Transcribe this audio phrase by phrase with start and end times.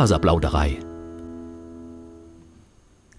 [0.00, 0.78] Faserplauderei.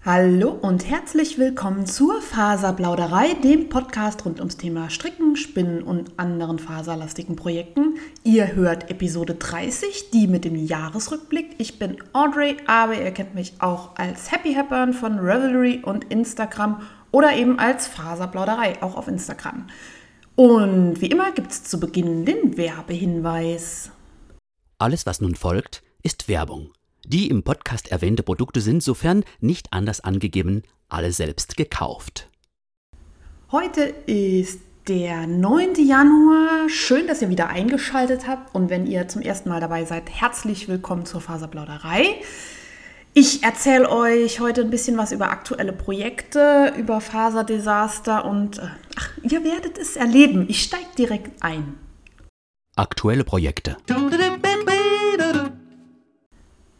[0.04, 6.58] Hallo und herzlich willkommen zur Faserplauderei, dem Podcast rund ums Thema Stricken, Spinnen und anderen
[6.58, 7.98] faserlastigen Projekten.
[8.24, 11.54] Ihr hört Episode 30, die mit dem Jahresrückblick.
[11.58, 16.82] Ich bin Audrey, aber ihr kennt mich auch als Happy Happern von Revelry und Instagram
[17.12, 19.68] oder eben als Faserplauderei, auch auf Instagram.
[20.34, 23.92] Und wie immer gibt es zu Beginn den Werbehinweis.
[24.78, 26.72] Alles, was nun folgt, ist Werbung.
[27.04, 32.28] Die im Podcast erwähnte Produkte sind, sofern nicht anders angegeben, alle selbst gekauft.
[33.50, 35.74] Heute ist der 9.
[35.86, 36.68] Januar.
[36.68, 38.54] Schön, dass ihr wieder eingeschaltet habt.
[38.54, 42.20] Und wenn ihr zum ersten Mal dabei seid, herzlich willkommen zur Faserplauderei.
[43.14, 48.62] Ich erzähle euch heute ein bisschen was über aktuelle Projekte, über Faserdesaster und äh,
[48.96, 50.46] ach, ihr werdet es erleben.
[50.48, 51.74] Ich steige direkt ein.
[52.74, 53.76] Aktuelle Projekte.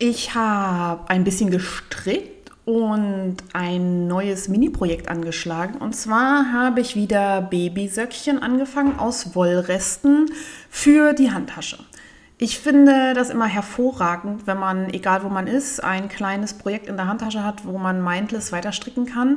[0.04, 5.76] Ich habe ein bisschen gestrickt und ein neues Mini-Projekt angeschlagen.
[5.76, 10.28] Und zwar habe ich wieder Babysöckchen angefangen aus Wollresten
[10.68, 11.78] für die Handtasche.
[12.36, 16.96] Ich finde das immer hervorragend, wenn man, egal wo man ist, ein kleines Projekt in
[16.96, 19.36] der Handtasche hat, wo man mindless weiter stricken kann.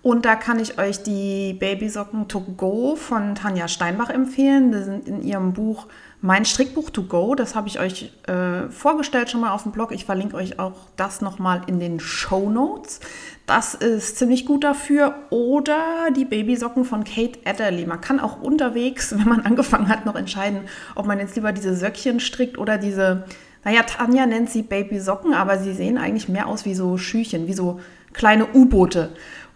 [0.00, 4.70] Und da kann ich euch die Babysocken to go von Tanja Steinbach empfehlen.
[4.70, 5.88] Die sind in ihrem Buch
[6.24, 9.92] mein Strickbuch to go, das habe ich euch äh, vorgestellt schon mal auf dem Blog.
[9.92, 13.00] Ich verlinke euch auch das nochmal in den Show Notes.
[13.44, 15.16] Das ist ziemlich gut dafür.
[15.28, 17.84] Oder die Babysocken von Kate Adderley.
[17.84, 20.60] Man kann auch unterwegs, wenn man angefangen hat, noch entscheiden,
[20.94, 23.24] ob man jetzt lieber diese Söckchen strickt oder diese,
[23.62, 27.52] naja, Tanja nennt sie Babysocken, aber sie sehen eigentlich mehr aus wie so Schüchen, wie
[27.52, 27.80] so
[28.14, 29.10] kleine U-Boote.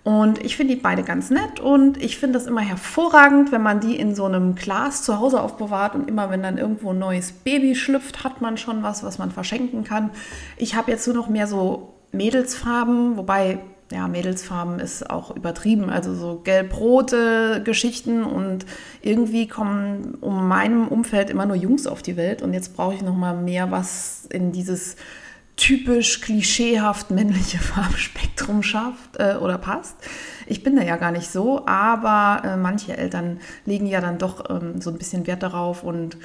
[0.04, 3.80] Und ich finde die beide ganz nett und ich finde das immer hervorragend, wenn man
[3.80, 7.32] die in so einem Glas zu Hause aufbewahrt und immer wenn dann irgendwo ein neues
[7.32, 10.10] Baby schlüpft, hat man schon was, was man verschenken kann.
[10.56, 13.58] Ich habe jetzt nur noch mehr so Mädelsfarben, wobei
[13.92, 18.66] ja, Mädelsfarben ist auch übertrieben, also so gelb-rote Geschichten und
[19.02, 23.02] irgendwie kommen um meinem Umfeld immer nur Jungs auf die Welt und jetzt brauche ich
[23.02, 24.96] noch mal mehr was in dieses
[25.58, 29.96] typisch klischeehaft männliche Farbspektrum schafft äh, oder passt.
[30.46, 34.48] Ich bin da ja gar nicht so, aber äh, manche Eltern legen ja dann doch
[34.48, 36.16] ähm, so ein bisschen Wert darauf und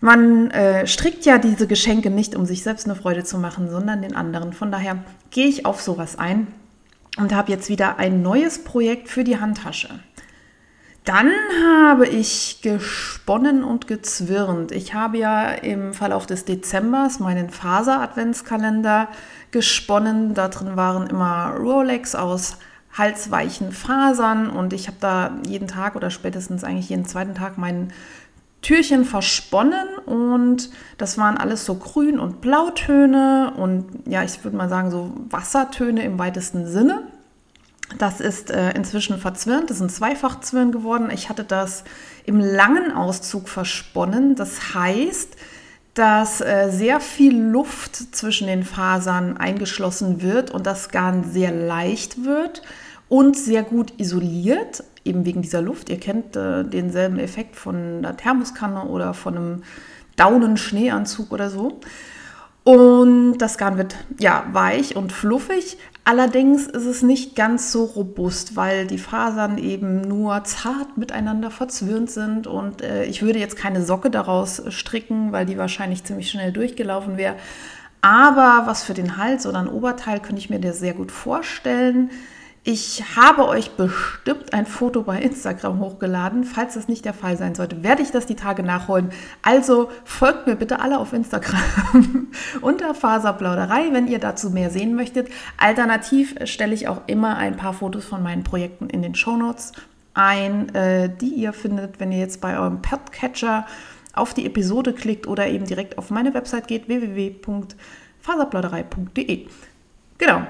[0.00, 4.02] man äh, strickt ja diese Geschenke nicht, um sich selbst eine Freude zu machen, sondern
[4.02, 4.52] den anderen.
[4.52, 6.46] Von daher gehe ich auf sowas ein
[7.16, 9.88] und habe jetzt wieder ein neues Projekt für die Handtasche.
[11.08, 11.32] Dann
[11.64, 14.72] habe ich gesponnen und gezwirnt.
[14.72, 19.08] Ich habe ja im Verlauf des Dezembers meinen Faser-Adventskalender
[19.50, 20.34] gesponnen.
[20.34, 22.58] Da drin waren immer Rolex aus
[22.92, 27.90] halsweichen Fasern und ich habe da jeden Tag oder spätestens eigentlich jeden zweiten Tag mein
[28.60, 34.68] Türchen versponnen und das waren alles so Grün- und Blautöne und ja, ich würde mal
[34.68, 37.04] sagen so Wassertöne im weitesten Sinne.
[37.96, 41.10] Das ist äh, inzwischen verzwirnt, das ist ein Zweifachzwirn geworden.
[41.10, 41.84] Ich hatte das
[42.26, 44.34] im langen Auszug versponnen.
[44.34, 45.36] Das heißt,
[45.94, 52.24] dass äh, sehr viel Luft zwischen den Fasern eingeschlossen wird und das Garn sehr leicht
[52.24, 52.62] wird
[53.08, 55.88] und sehr gut isoliert, eben wegen dieser Luft.
[55.88, 59.62] Ihr kennt äh, denselben Effekt von einer Thermoskanne oder von einem
[60.16, 61.80] Daunenschneeanzug oder so.
[62.64, 65.78] Und das Garn wird ja weich und fluffig.
[66.08, 72.10] Allerdings ist es nicht ganz so robust, weil die Fasern eben nur zart miteinander verzwirnt
[72.10, 72.46] sind.
[72.46, 77.18] Und äh, ich würde jetzt keine Socke daraus stricken, weil die wahrscheinlich ziemlich schnell durchgelaufen
[77.18, 77.34] wäre.
[78.00, 82.08] Aber was für den Hals oder ein Oberteil könnte ich mir das sehr gut vorstellen.
[82.64, 86.44] Ich habe euch bestimmt ein Foto bei Instagram hochgeladen.
[86.44, 89.10] Falls das nicht der Fall sein sollte, werde ich das die Tage nachholen.
[89.42, 92.28] Also folgt mir bitte alle auf Instagram
[92.60, 95.28] unter Faserplauderei, wenn ihr dazu mehr sehen möchtet.
[95.56, 99.72] Alternativ stelle ich auch immer ein paar Fotos von meinen Projekten in den Shownotes
[100.14, 103.66] ein, äh, die ihr findet, wenn ihr jetzt bei eurem Podcatcher
[104.12, 109.46] auf die Episode klickt oder eben direkt auf meine Website geht, www.faserplauderei.de.
[110.18, 110.42] Genau,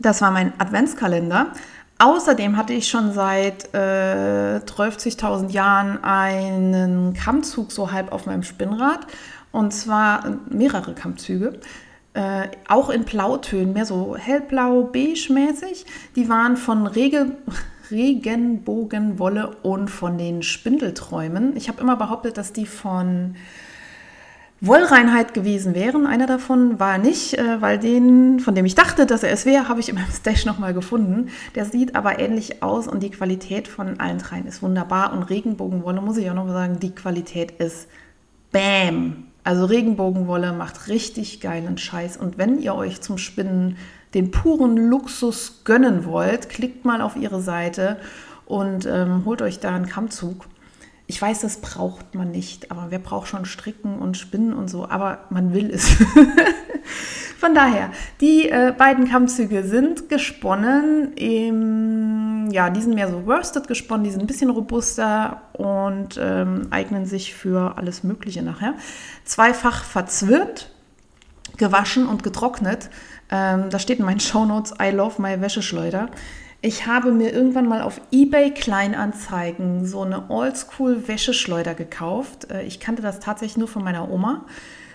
[0.00, 1.52] das war mein Adventskalender.
[1.98, 9.00] Außerdem hatte ich schon seit äh, 12.000 Jahren einen Kammzug so halb auf meinem Spinnrad.
[9.50, 11.58] Und zwar mehrere Kammzüge.
[12.14, 15.86] Äh, auch in Blautönen, mehr so hellblau, beige-mäßig.
[16.14, 17.36] Die waren von Regel,
[17.90, 21.56] Regenbogenwolle und von den Spindelträumen.
[21.56, 23.34] Ich habe immer behauptet, dass die von
[24.60, 26.06] Wollreinheit gewesen wären.
[26.06, 29.68] Einer davon war nicht, äh, weil den, von dem ich dachte, dass er es wäre,
[29.68, 31.28] habe ich in meinem Stash nochmal gefunden.
[31.54, 35.12] Der sieht aber ähnlich aus und die Qualität von allen dreien ist wunderbar.
[35.12, 37.88] Und Regenbogenwolle, muss ich auch noch mal sagen, die Qualität ist
[38.50, 39.24] Bam!
[39.44, 42.16] Also Regenbogenwolle macht richtig geilen Scheiß.
[42.16, 43.76] Und wenn ihr euch zum Spinnen
[44.12, 47.98] den puren Luxus gönnen wollt, klickt mal auf ihre Seite
[48.44, 50.46] und ähm, holt euch da einen Kammzug.
[51.10, 54.86] Ich weiß, das braucht man nicht, aber wer braucht schon Stricken und Spinnen und so,
[54.86, 55.88] aber man will es.
[57.38, 57.90] Von daher,
[58.20, 61.14] die äh, beiden Kammzüge sind gesponnen.
[61.14, 66.66] Im, ja, die sind mehr so worsted gesponnen, die sind ein bisschen robuster und ähm,
[66.70, 68.74] eignen sich für alles Mögliche nachher.
[69.24, 70.70] Zweifach verzwirnt,
[71.56, 72.90] gewaschen und getrocknet.
[73.30, 76.10] Ähm, da steht in meinen Shownotes, I love my Wäscheschleuder.
[76.60, 82.50] Ich habe mir irgendwann mal auf eBay Kleinanzeigen so eine Oldschool-Wäscheschleuder gekauft.
[82.50, 84.44] Äh, ich kannte das tatsächlich nur von meiner Oma.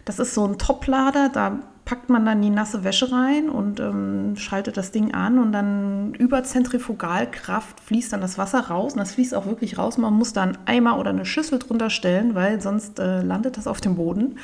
[0.03, 4.35] Das ist so ein Toplader, da packt man dann die nasse Wäsche rein und ähm,
[4.35, 9.13] schaltet das Ding an und dann über Zentrifugalkraft fließt dann das Wasser raus und das
[9.13, 9.97] fließt auch wirklich raus.
[9.97, 13.67] Man muss da einen Eimer oder eine Schüssel drunter stellen, weil sonst äh, landet das
[13.67, 14.37] auf dem Boden.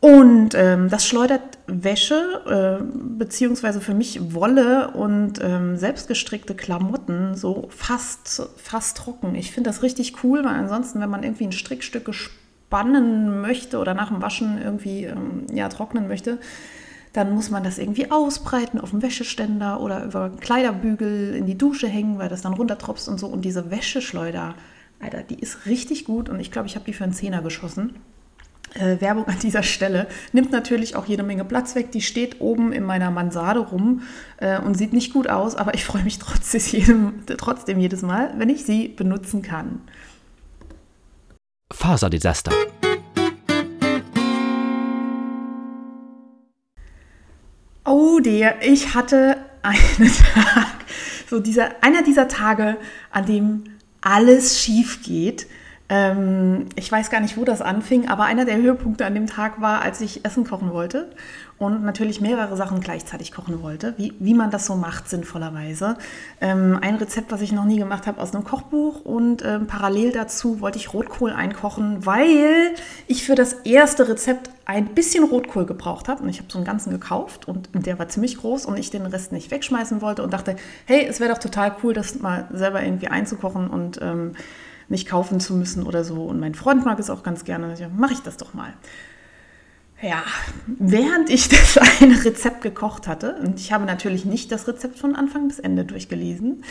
[0.00, 2.82] Und ähm, das schleudert Wäsche, äh,
[3.18, 9.34] beziehungsweise für mich Wolle und ähm, selbstgestrickte Klamotten so fast, fast trocken.
[9.34, 13.92] Ich finde das richtig cool, weil ansonsten, wenn man irgendwie ein Strickstück spannen möchte oder
[13.92, 16.38] nach dem Waschen irgendwie ähm, ja, trocknen möchte,
[17.12, 21.88] dann muss man das irgendwie ausbreiten auf dem Wäscheständer oder über Kleiderbügel in die Dusche
[21.88, 23.26] hängen, weil das dann runtertropft und so.
[23.26, 24.54] Und diese Wäscheschleuder,
[24.98, 27.96] Alter, die ist richtig gut und ich glaube, ich habe die für einen Zehner geschossen.
[28.74, 30.06] Äh, Werbung an dieser Stelle.
[30.32, 31.90] Nimmt natürlich auch jede Menge Platz weg.
[31.90, 34.02] Die steht oben in meiner Mansarde rum
[34.36, 38.32] äh, und sieht nicht gut aus, aber ich freue mich trotzdem, jedem, trotzdem jedes Mal,
[38.36, 39.80] wenn ich sie benutzen kann.
[41.72, 42.52] Faserdesaster.
[47.84, 50.84] Oh der, ich hatte einen Tag,
[51.28, 52.76] so dieser, einer dieser Tage,
[53.10, 53.64] an dem
[54.00, 55.48] alles schief geht
[55.90, 59.60] ähm, ich weiß gar nicht, wo das anfing, aber einer der Höhepunkte an dem Tag
[59.60, 61.10] war, als ich Essen kochen wollte
[61.58, 65.96] und natürlich mehrere Sachen gleichzeitig kochen wollte, wie, wie man das so macht, sinnvollerweise.
[66.40, 70.12] Ähm, ein Rezept, was ich noch nie gemacht habe, aus einem Kochbuch und ähm, parallel
[70.12, 72.72] dazu wollte ich Rotkohl einkochen, weil
[73.08, 76.64] ich für das erste Rezept ein bisschen Rotkohl gebraucht habe und ich habe so einen
[76.64, 80.32] ganzen gekauft und der war ziemlich groß und ich den Rest nicht wegschmeißen wollte und
[80.32, 80.54] dachte,
[80.86, 84.36] hey, es wäre doch total cool, das mal selber irgendwie einzukochen und ähm,
[84.90, 86.24] nicht kaufen zu müssen oder so.
[86.24, 87.74] Und mein Freund mag es auch ganz gerne.
[87.78, 88.74] Ja, mache ich das doch mal.
[90.02, 90.22] Ja,
[90.66, 95.16] während ich das eine Rezept gekocht hatte, und ich habe natürlich nicht das Rezept von
[95.16, 96.64] Anfang bis Ende durchgelesen,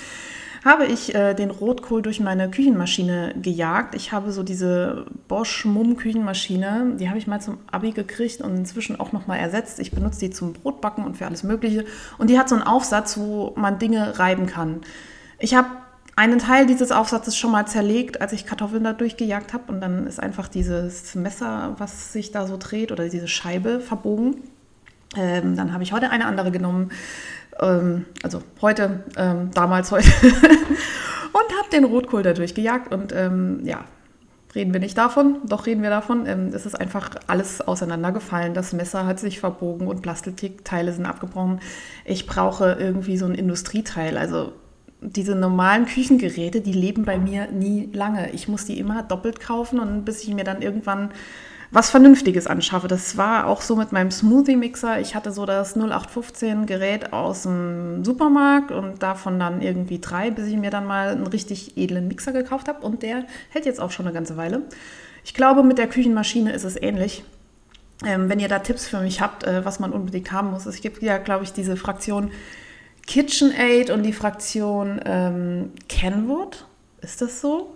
[0.65, 3.95] habe ich äh, den Rotkohl durch meine Küchenmaschine gejagt.
[3.95, 8.57] Ich habe so diese Bosch Mumm Küchenmaschine, die habe ich mal zum Abi gekriegt und
[8.57, 9.79] inzwischen auch nochmal ersetzt.
[9.79, 11.85] Ich benutze die zum Brotbacken und für alles Mögliche.
[12.17, 14.81] Und die hat so einen Aufsatz, wo man Dinge reiben kann.
[15.37, 15.69] Ich habe
[16.19, 19.71] einen Teil dieses Aufsatzes schon mal zerlegt, als ich Kartoffeln da durchgejagt habe.
[19.71, 24.35] Und dann ist einfach dieses Messer, was sich da so dreht, oder diese Scheibe verbogen.
[25.15, 26.91] Ähm, dann habe ich heute eine andere genommen.
[27.61, 30.09] Ähm, also heute, ähm, damals heute.
[30.27, 32.93] und habe den Rotkohl da durchgejagt.
[32.93, 33.85] Und ähm, ja,
[34.53, 36.25] reden wir nicht davon, doch reden wir davon.
[36.25, 38.53] Ähm, es ist einfach alles auseinandergefallen.
[38.53, 41.61] Das Messer hat sich verbogen und Plastikteile sind abgebrochen.
[42.03, 44.17] Ich brauche irgendwie so ein Industrieteil.
[44.17, 44.51] Also
[45.01, 48.31] diese normalen Küchengeräte, die leben bei mir nie lange.
[48.31, 51.11] Ich muss die immer doppelt kaufen und bis ich mir dann irgendwann
[51.71, 52.87] was Vernünftiges anschaffe.
[52.87, 54.99] Das war auch so mit meinem Smoothie-Mixer.
[54.99, 60.57] Ich hatte so das 0815-Gerät aus dem Supermarkt und davon dann irgendwie drei, bis ich
[60.57, 62.85] mir dann mal einen richtig edlen Mixer gekauft habe.
[62.85, 64.63] Und der hält jetzt auch schon eine ganze Weile.
[65.23, 67.23] Ich glaube, mit der Küchenmaschine ist es ähnlich.
[68.05, 70.65] Ähm, wenn ihr da Tipps für mich habt, äh, was man unbedingt haben muss.
[70.65, 72.31] Es gibt ja, glaube ich, diese Fraktion
[73.09, 76.67] KitchenAid und die Fraktion ähm, Kenwood.
[77.01, 77.75] Ist das so?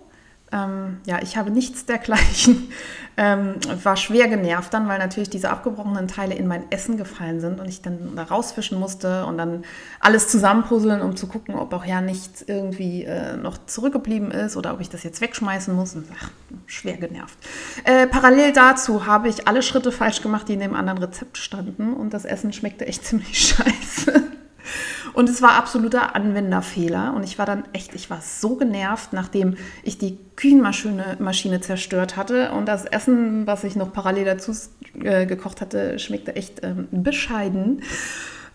[0.52, 2.68] Ähm, ja, ich habe nichts dergleichen.
[3.16, 7.60] Ähm, war schwer genervt dann, weil natürlich diese abgebrochenen Teile in mein Essen gefallen sind
[7.60, 9.62] und ich dann da rausfischen musste und dann
[10.00, 14.74] alles zusammenpuzzeln, um zu gucken, ob auch ja nichts irgendwie äh, noch zurückgeblieben ist oder
[14.74, 15.94] ob ich das jetzt wegschmeißen muss.
[15.94, 16.28] Und, ach,
[16.66, 17.38] schwer genervt.
[17.84, 21.92] Äh, parallel dazu habe ich alle Schritte falsch gemacht, die in dem anderen Rezept standen
[21.94, 24.24] und das Essen schmeckte echt ziemlich scheiße.
[25.14, 27.14] Und es war absoluter Anwenderfehler.
[27.14, 32.16] Und ich war dann echt, ich war so genervt, nachdem ich die Küchenmaschine Maschine zerstört
[32.16, 32.50] hatte.
[32.50, 34.52] Und das Essen, was ich noch parallel dazu
[35.02, 37.82] äh, gekocht hatte, schmeckte echt ähm, bescheiden.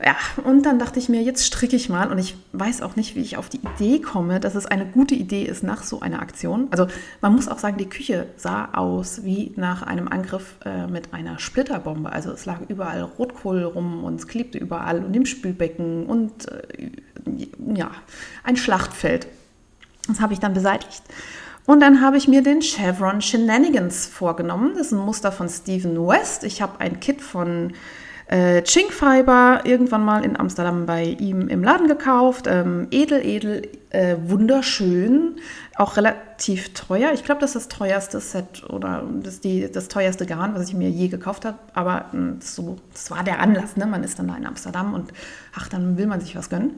[0.03, 0.15] Ja,
[0.45, 2.09] und dann dachte ich mir, jetzt stricke ich mal.
[2.09, 5.13] Und ich weiß auch nicht, wie ich auf die Idee komme, dass es eine gute
[5.13, 6.67] Idee ist nach so einer Aktion.
[6.71, 6.87] Also
[7.19, 11.37] man muss auch sagen, die Küche sah aus wie nach einem Angriff äh, mit einer
[11.37, 12.09] Splitterbombe.
[12.13, 16.91] Also es lag überall Rotkohl rum und es klebte überall und im Spülbecken und äh,
[17.75, 17.91] ja,
[18.45, 19.27] ein Schlachtfeld.
[20.07, 21.03] Das habe ich dann beseitigt.
[21.65, 24.71] Und dann habe ich mir den Chevron Shenanigans vorgenommen.
[24.75, 26.45] Das ist ein Muster von Stephen West.
[26.45, 27.73] Ich habe ein Kit von
[28.29, 32.45] äh, Chink Fiber irgendwann mal in Amsterdam bei ihm im Laden gekauft.
[32.47, 35.37] Ähm, edel, edel, äh, wunderschön,
[35.75, 37.11] auch relativ teuer.
[37.13, 40.75] Ich glaube, das ist das teuerste Set oder das, die, das teuerste Garn, was ich
[40.75, 41.57] mir je gekauft habe.
[41.73, 43.77] Aber hm, so, das war der Anlass.
[43.77, 43.87] Ne?
[43.87, 45.11] Man ist dann da in Amsterdam und
[45.57, 46.77] ach, dann will man sich was gönnen.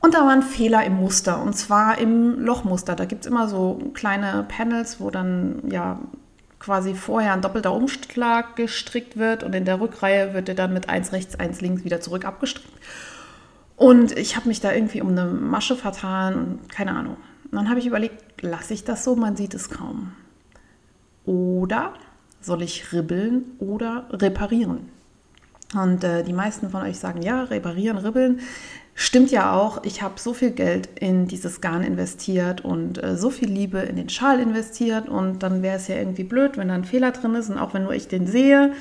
[0.00, 2.96] Und da war ein Fehler im Muster, und zwar im Lochmuster.
[2.96, 6.00] Da gibt es immer so kleine Panels, wo dann ja
[6.58, 10.88] quasi vorher ein doppelter Umschlag gestrickt wird und in der Rückreihe wird er dann mit
[10.88, 12.68] eins rechts, eins links wieder zurück abgestrickt.
[13.76, 17.18] Und ich habe mich da irgendwie um eine Masche vertan und keine Ahnung.
[17.44, 20.12] Und dann habe ich überlegt, lasse ich das so, man sieht es kaum.
[21.24, 21.92] Oder
[22.40, 24.88] soll ich ribbeln oder reparieren?
[25.74, 28.40] Und äh, die meisten von euch sagen, ja, reparieren, ribbeln.
[28.98, 33.28] Stimmt ja auch, ich habe so viel Geld in dieses Garn investiert und äh, so
[33.28, 36.74] viel Liebe in den Schal investiert und dann wäre es ja irgendwie blöd, wenn da
[36.74, 38.72] ein Fehler drin ist und auch wenn nur ich den sehe,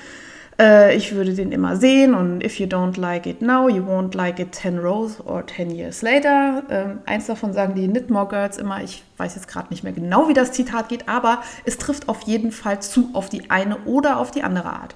[0.58, 4.16] äh, ich würde den immer sehen und if you don't like it now, you won't
[4.16, 6.64] like it 10 rows or 10 years later.
[6.70, 10.30] Ähm, eins davon sagen die Knitmore Girls immer, ich weiß jetzt gerade nicht mehr genau,
[10.30, 14.18] wie das Zitat geht, aber es trifft auf jeden Fall zu auf die eine oder
[14.18, 14.96] auf die andere Art.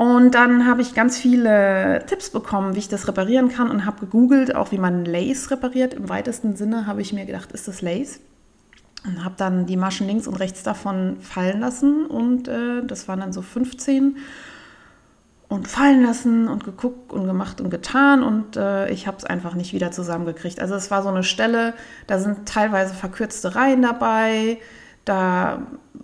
[0.00, 4.00] Und dann habe ich ganz viele Tipps bekommen, wie ich das reparieren kann und habe
[4.00, 5.92] gegoogelt, auch wie man Lace repariert.
[5.92, 8.20] Im weitesten Sinne habe ich mir gedacht, ist das Lace?
[9.04, 13.20] Und habe dann die Maschen links und rechts davon fallen lassen und äh, das waren
[13.20, 14.16] dann so 15
[15.48, 19.54] und fallen lassen und geguckt und gemacht und getan und äh, ich habe es einfach
[19.54, 20.60] nicht wieder zusammengekriegt.
[20.60, 21.74] Also es war so eine Stelle,
[22.06, 24.60] da sind teilweise verkürzte Reihen dabei,
[25.04, 25.60] da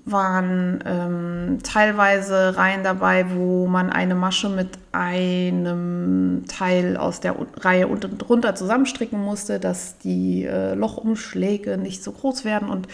[0.07, 7.89] waren ähm, teilweise Reihen dabei, wo man eine Masche mit einem Teil aus der Reihe
[7.89, 12.69] unten drunter zusammenstricken musste, dass die äh, Lochumschläge nicht so groß werden.
[12.69, 12.87] Und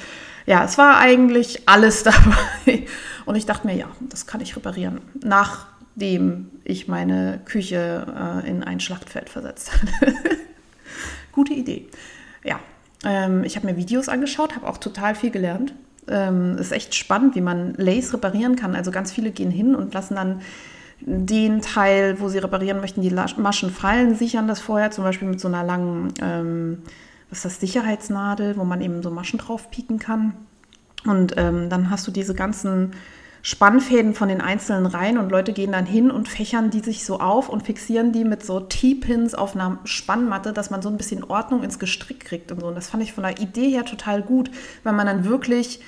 [0.47, 2.87] ja, es war eigentlich alles dabei.
[3.27, 5.03] Und ich dachte mir, ja, das kann ich reparieren.
[5.23, 8.07] Nachdem ich meine Küche
[8.43, 10.15] äh, in ein Schlachtfeld versetzt hatte.
[11.33, 11.91] Gute Idee.
[12.43, 12.59] Ja,
[13.05, 15.75] ähm, ich habe mir Videos angeschaut, habe auch total viel gelernt
[16.09, 18.75] ähm, ist echt spannend, wie man Lace reparieren kann.
[18.75, 20.41] Also ganz viele gehen hin und lassen dann
[21.01, 25.41] den Teil, wo sie reparieren möchten, die Maschen fallen, sichern das vorher, zum Beispiel mit
[25.41, 26.83] so einer langen, ähm,
[27.29, 30.35] was ist das, Sicherheitsnadel, wo man eben so Maschen drauf pieken kann.
[31.05, 32.93] Und ähm, dann hast du diese ganzen
[33.45, 37.19] Spannfäden von den einzelnen Reihen und Leute gehen dann hin und fächern die sich so
[37.19, 41.25] auf und fixieren die mit so T-Pins auf einer Spannmatte, dass man so ein bisschen
[41.25, 42.69] Ordnung ins Gestrick kriegt und so.
[42.69, 44.49] Und das fand ich von der Idee her total gut,
[44.85, 45.81] weil man dann wirklich,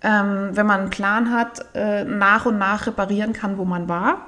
[0.00, 4.26] ähm, wenn man einen Plan hat, äh, nach und nach reparieren kann, wo man war.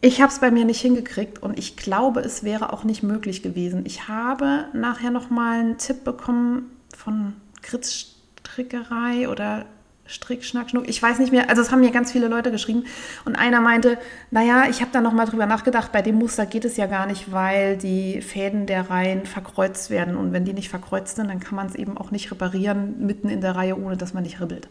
[0.00, 3.42] Ich habe es bei mir nicht hingekriegt und ich glaube, es wäre auch nicht möglich
[3.42, 3.84] gewesen.
[3.84, 9.66] Ich habe nachher noch mal einen Tipp bekommen von Kritz Strickerei oder
[10.06, 12.84] Strick, Schnack, Schnuck, ich weiß nicht mehr, also es haben mir ganz viele Leute geschrieben.
[13.24, 13.98] Und einer meinte,
[14.30, 17.32] naja, ich habe da nochmal drüber nachgedacht, bei dem Muster geht es ja gar nicht,
[17.32, 20.16] weil die Fäden der Reihen verkreuzt werden.
[20.16, 23.30] Und wenn die nicht verkreuzt sind, dann kann man es eben auch nicht reparieren mitten
[23.30, 24.68] in der Reihe, ohne dass man nicht ribbelt.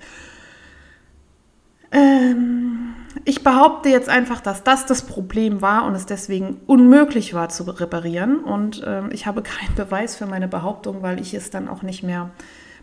[1.91, 7.49] Ähm, ich behaupte jetzt einfach, dass das das Problem war und es deswegen unmöglich war
[7.49, 8.39] zu reparieren.
[8.39, 12.03] Und ähm, ich habe keinen Beweis für meine Behauptung, weil ich es dann auch nicht
[12.03, 12.29] mehr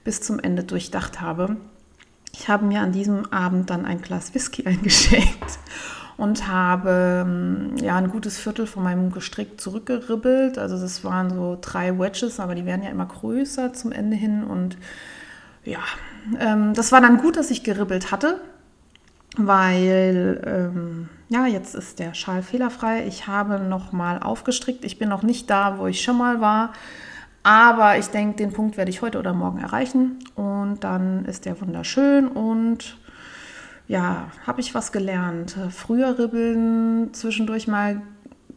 [0.02, 1.56] bis zum Ende durchdacht habe.
[2.32, 5.58] Ich habe mir an diesem Abend dann ein Glas Whisky eingeschenkt
[6.20, 10.58] und habe ähm, ja ein gutes Viertel von meinem Gestrick zurückgeribbelt.
[10.58, 14.44] Also das waren so drei Wedges, aber die werden ja immer größer zum Ende hin.
[14.44, 14.76] Und
[15.64, 15.80] ja,
[16.38, 18.38] ähm, das war dann gut, dass ich geribbelt hatte,
[19.36, 23.06] weil ähm, ja, jetzt ist der Schal fehlerfrei.
[23.06, 24.84] Ich habe noch mal aufgestrickt.
[24.84, 26.72] Ich bin noch nicht da, wo ich schon mal war.
[27.42, 31.60] Aber ich denke, den Punkt werde ich heute oder morgen erreichen und dann ist der
[31.60, 32.98] wunderschön und
[33.88, 35.56] ja, habe ich was gelernt.
[35.70, 38.02] Früher ribbeln, zwischendurch mal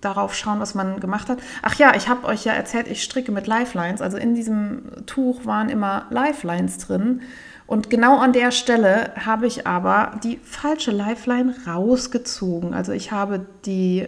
[0.01, 1.39] darauf schauen, was man gemacht hat.
[1.61, 4.01] Ach ja, ich habe euch ja erzählt, ich stricke mit Lifelines.
[4.01, 7.21] Also in diesem Tuch waren immer Lifelines drin.
[7.65, 12.73] Und genau an der Stelle habe ich aber die falsche Lifeline rausgezogen.
[12.73, 14.07] Also ich habe die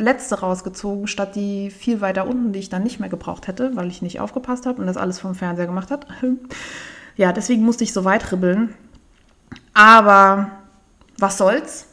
[0.00, 3.88] letzte rausgezogen, statt die viel weiter unten, die ich dann nicht mehr gebraucht hätte, weil
[3.88, 6.06] ich nicht aufgepasst habe und das alles vom Fernseher gemacht hat.
[7.16, 8.74] ja, deswegen musste ich so weit ribbeln.
[9.74, 10.50] Aber
[11.18, 11.86] was soll's?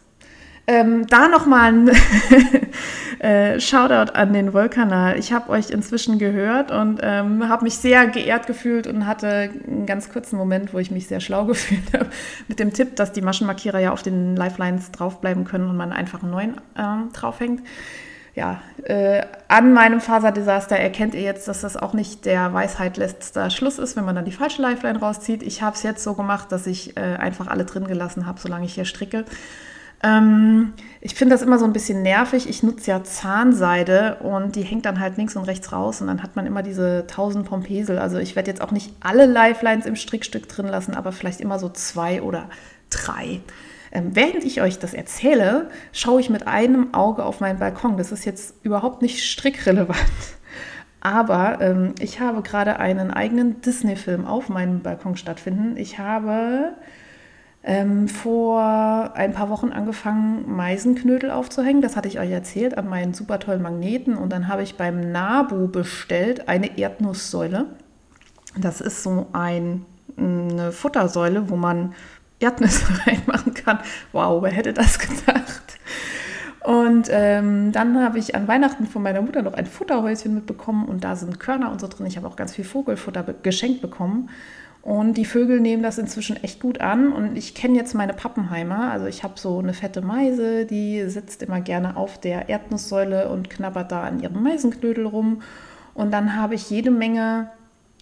[0.70, 1.90] Ähm, da nochmal ein
[3.20, 5.18] äh, Shoutout an den Wollkanal.
[5.18, 9.86] Ich habe euch inzwischen gehört und ähm, habe mich sehr geehrt gefühlt und hatte einen
[9.86, 12.08] ganz kurzen Moment, wo ich mich sehr schlau gefühlt habe,
[12.50, 16.22] mit dem Tipp, dass die Maschenmarkierer ja auf den Lifelines draufbleiben können und man einfach
[16.22, 17.62] einen neuen äh, draufhängt.
[18.36, 23.50] ja, äh, an meinem Faserdesaster erkennt ihr jetzt, dass das auch nicht der Weisheit letzter
[23.52, 25.44] Schluss ist, wenn man dann die falsche Lifeline rauszieht.
[25.44, 28.66] Ich habe es jetzt so gemacht, dass ich äh, einfach alle drin gelassen habe, solange
[28.66, 29.24] ich hier stricke.
[30.04, 32.48] Ähm, ich finde das immer so ein bisschen nervig.
[32.48, 36.22] Ich nutze ja Zahnseide und die hängt dann halt links und rechts raus und dann
[36.22, 37.98] hat man immer diese 1000 Pompesel.
[37.98, 41.60] Also ich werde jetzt auch nicht alle Lifelines im Strickstück drin lassen, aber vielleicht immer
[41.60, 42.50] so zwei oder
[42.90, 43.42] drei.
[43.92, 47.98] Ähm, während ich euch das erzähle, schaue ich mit einem Auge auf meinen Balkon.
[47.98, 49.98] Das ist jetzt überhaupt nicht strickrelevant.
[51.00, 55.78] Aber ähm, ich habe gerade einen eigenen Disney-Film auf meinem Balkon stattfinden.
[55.78, 56.74] Ich habe
[57.68, 58.62] ähm, vor
[59.14, 61.82] ein paar Wochen angefangen, Meisenknödel aufzuhängen.
[61.82, 64.16] Das hatte ich euch erzählt an meinen super tollen Magneten.
[64.16, 67.66] Und dann habe ich beim Nabu bestellt eine Erdnusssäule.
[68.58, 71.94] Das ist so ein, eine Futtersäule, wo man
[72.40, 73.80] Erdnüsse reinmachen kann.
[74.14, 75.78] Wow, wer hätte das gedacht?
[76.64, 81.04] Und ähm, dann habe ich an Weihnachten von meiner Mutter noch ein Futterhäuschen mitbekommen und
[81.04, 82.06] da sind Körner und so drin.
[82.06, 84.30] Ich habe auch ganz viel Vogelfutter geschenkt bekommen.
[84.82, 87.12] Und die Vögel nehmen das inzwischen echt gut an.
[87.12, 88.92] Und ich kenne jetzt meine Pappenheimer.
[88.92, 93.50] Also ich habe so eine fette Meise, die sitzt immer gerne auf der Erdnusssäule und
[93.50, 95.42] knabbert da an ihrem Meisenknödel rum.
[95.94, 97.50] Und dann habe ich jede Menge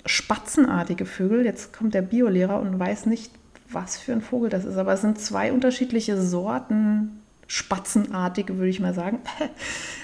[0.05, 1.45] spatzenartige Vögel.
[1.45, 3.31] Jetzt kommt der Biolehrer und weiß nicht,
[3.69, 8.79] was für ein Vogel das ist, aber es sind zwei unterschiedliche Sorten, spatzenartige, würde ich
[8.79, 9.19] mal sagen.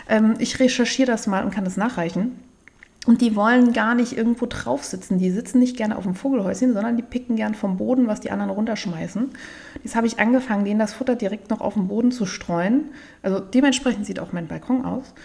[0.09, 2.39] ähm, ich recherchiere das mal und kann das nachreichen.
[3.07, 5.17] Und die wollen gar nicht irgendwo drauf sitzen.
[5.17, 8.29] Die sitzen nicht gerne auf dem Vogelhäuschen, sondern die picken gern vom Boden, was die
[8.29, 9.31] anderen runterschmeißen.
[9.83, 12.91] Jetzt habe ich angefangen, denen das Futter direkt noch auf dem Boden zu streuen.
[13.23, 15.15] Also dementsprechend sieht auch mein Balkon aus.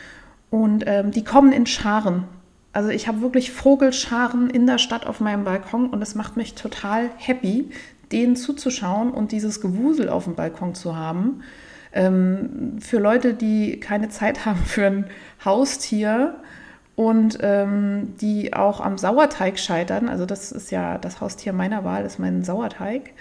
[0.49, 2.25] Und ähm, die kommen in Scharen.
[2.73, 6.55] Also ich habe wirklich Vogelscharen in der Stadt auf meinem Balkon und es macht mich
[6.55, 7.71] total happy,
[8.11, 11.43] denen zuzuschauen und dieses Gewusel auf dem Balkon zu haben.
[11.93, 15.07] Ähm, für Leute, die keine Zeit haben für ein
[15.45, 16.37] Haustier
[16.97, 22.05] und ähm, die auch am Sauerteig scheitern, also das ist ja das Haustier meiner Wahl,
[22.05, 23.13] ist mein Sauerteig,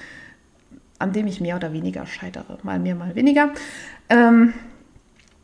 [0.98, 3.52] an dem ich mehr oder weniger scheitere, mal mehr, mal weniger.
[4.10, 4.54] Ähm,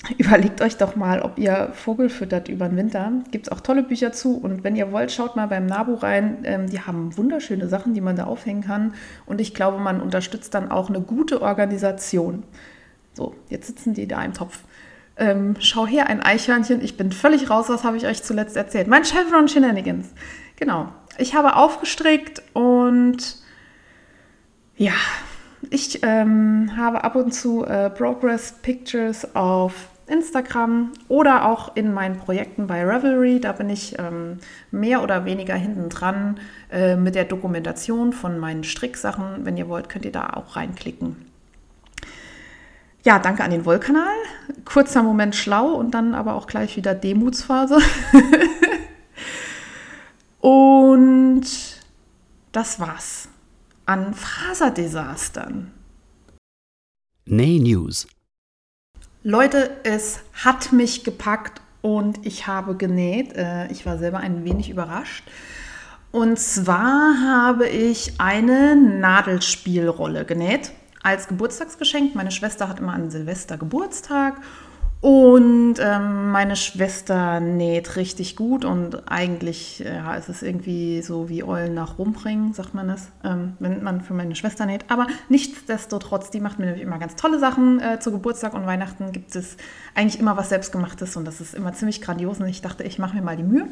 [0.17, 3.11] Überlegt euch doch mal, ob ihr Vogel füttert über den Winter.
[3.31, 4.35] Gibt es auch tolle Bücher zu.
[4.35, 6.39] Und wenn ihr wollt, schaut mal beim Nabu rein.
[6.43, 8.93] Ähm, die haben wunderschöne Sachen, die man da aufhängen kann.
[9.25, 12.43] Und ich glaube, man unterstützt dann auch eine gute Organisation.
[13.13, 14.63] So, jetzt sitzen die da im Topf.
[15.17, 16.81] Ähm, schau her, ein Eichhörnchen.
[16.81, 17.69] Ich bin völlig raus.
[17.69, 18.87] Was habe ich euch zuletzt erzählt?
[18.87, 20.13] Mein Chevron Shenanigans.
[20.55, 20.89] Genau.
[21.17, 23.37] Ich habe aufgestrickt und
[24.77, 24.93] ja,
[25.69, 32.17] ich ähm, habe ab und zu äh, Progress Pictures auf Instagram oder auch in meinen
[32.17, 33.39] Projekten bei Revelry.
[33.39, 34.39] Da bin ich ähm,
[34.71, 36.39] mehr oder weniger hinten dran
[36.71, 39.45] äh, mit der Dokumentation von meinen Stricksachen.
[39.45, 41.30] Wenn ihr wollt, könnt ihr da auch reinklicken.
[43.03, 44.15] Ja, danke an den Wollkanal.
[44.63, 47.79] Kurzer Moment schlau und dann aber auch gleich wieder Demutsphase.
[50.39, 51.41] und
[52.51, 53.27] das war's
[53.87, 55.71] an Faserdesastern.
[57.25, 58.07] Nay News
[59.23, 63.33] Leute, es hat mich gepackt und ich habe genäht.
[63.33, 65.23] Äh, ich war selber ein wenig überrascht.
[66.11, 70.71] Und zwar habe ich eine Nadelspielrolle genäht
[71.03, 72.15] als Geburtstagsgeschenk.
[72.15, 74.35] Meine Schwester hat immer an Silvester Geburtstag
[75.01, 81.43] und ähm, meine Schwester näht richtig gut und eigentlich ja, ist es irgendwie so wie
[81.43, 84.85] Eulen nach Rumbringen, sagt man das, ähm, wenn man für meine Schwester näht.
[84.89, 87.79] Aber nichtsdestotrotz, die macht mir nämlich immer ganz tolle Sachen.
[87.79, 89.57] Äh, zu Geburtstag und Weihnachten gibt es
[89.95, 93.15] eigentlich immer was Selbstgemachtes und das ist immer ziemlich grandios und ich dachte, ich mache
[93.15, 93.67] mir mal die Mühe.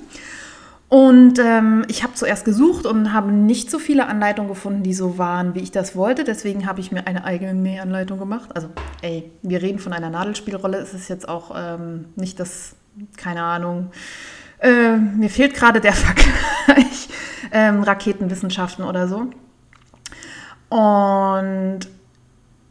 [0.90, 5.20] Und ähm, ich habe zuerst gesucht und habe nicht so viele Anleitungen gefunden, die so
[5.20, 6.24] waren, wie ich das wollte.
[6.24, 8.50] Deswegen habe ich mir eine eigene Nähanleitung gemacht.
[8.56, 8.70] Also,
[9.04, 10.80] ey, wir reden von einer Nadelspielrolle.
[10.80, 12.76] Es ist jetzt auch ähm, nicht das,
[13.18, 13.92] keine Ahnung.
[14.58, 17.10] Äh, mir fehlt gerade der Vergleich.
[17.52, 19.30] Ähm, Raketenwissenschaften oder so.
[20.76, 21.82] Und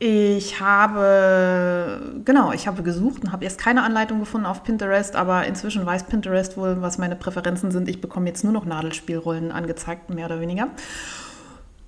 [0.01, 5.45] ich habe, genau, ich habe gesucht und habe erst keine Anleitung gefunden auf Pinterest, aber
[5.47, 7.89] inzwischen weiß Pinterest wohl, was meine Präferenzen sind.
[7.89, 10.69] Ich bekomme jetzt nur noch Nadelspielrollen angezeigt, mehr oder weniger.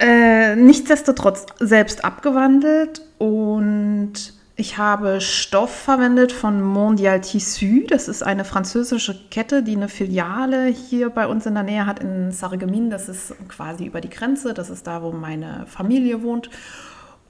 [0.01, 7.87] Äh, nichtsdestotrotz selbst abgewandelt und ich habe Stoff verwendet von Mondial Tissu.
[7.87, 12.01] Das ist eine französische Kette, die eine Filiale hier bei uns in der Nähe hat
[12.01, 12.91] in Sarreguemines.
[12.91, 14.53] Das ist quasi über die Grenze.
[14.53, 16.51] Das ist da, wo meine Familie wohnt.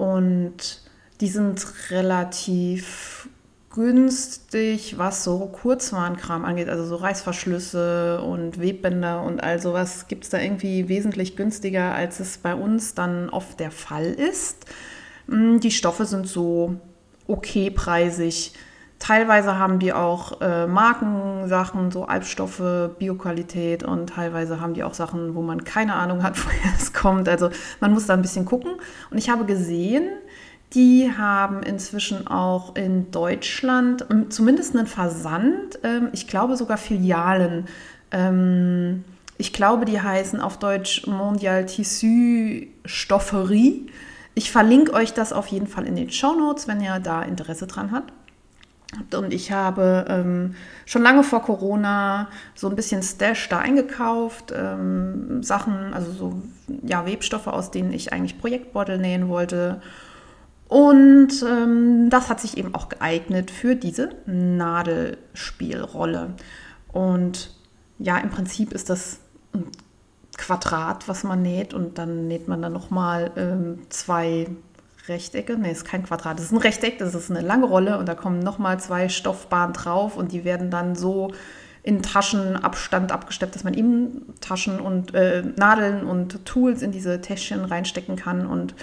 [0.01, 0.81] Und
[1.21, 3.29] die sind relativ
[3.69, 10.31] günstig, was so Kurzwarenkram angeht, also so Reißverschlüsse und Webbänder und all sowas gibt es
[10.31, 14.65] da irgendwie wesentlich günstiger, als es bei uns dann oft der Fall ist.
[15.27, 16.77] Mm, die Stoffe sind so
[17.27, 18.55] okay preisig.
[19.01, 25.35] Teilweise haben die auch äh, Markensachen, so Albstoffe, Bioqualität und teilweise haben die auch Sachen,
[25.35, 27.29] wo man keine Ahnung hat, woher es kommt.
[27.29, 27.49] Also
[27.81, 28.73] man muss da ein bisschen gucken.
[29.11, 30.05] Und ich habe gesehen,
[30.75, 37.67] die haben inzwischen auch in Deutschland zumindest einen Versand, ähm, ich glaube sogar Filialen.
[38.13, 39.03] Ähm,
[39.39, 43.87] ich glaube, die heißen auf Deutsch Mondial Tissu Stofferie.
[44.35, 47.67] Ich verlinke euch das auf jeden Fall in den Show Notes, wenn ihr da Interesse
[47.67, 48.13] dran habt.
[49.15, 55.43] Und ich habe ähm, schon lange vor Corona so ein bisschen Stash da eingekauft, ähm,
[55.43, 56.43] Sachen, also so
[56.83, 59.81] ja, Webstoffe, aus denen ich eigentlich Projektbeutel nähen wollte.
[60.67, 66.35] Und ähm, das hat sich eben auch geeignet für diese Nadelspielrolle.
[66.93, 67.55] Und
[67.99, 69.21] ja, im Prinzip ist das
[69.53, 69.67] ein
[70.37, 74.47] Quadrat, was man näht und dann näht man dann nochmal ähm, zwei
[75.11, 75.59] Rechtecke.
[75.59, 78.15] Ne, ist kein Quadrat, das ist ein Rechteck, das ist eine lange Rolle und da
[78.15, 81.33] kommen nochmal zwei Stoffbahnen drauf und die werden dann so
[81.83, 87.65] in Taschenabstand abgesteppt, dass man eben Taschen und äh, Nadeln und Tools in diese Täschchen
[87.65, 88.47] reinstecken kann.
[88.47, 88.75] Und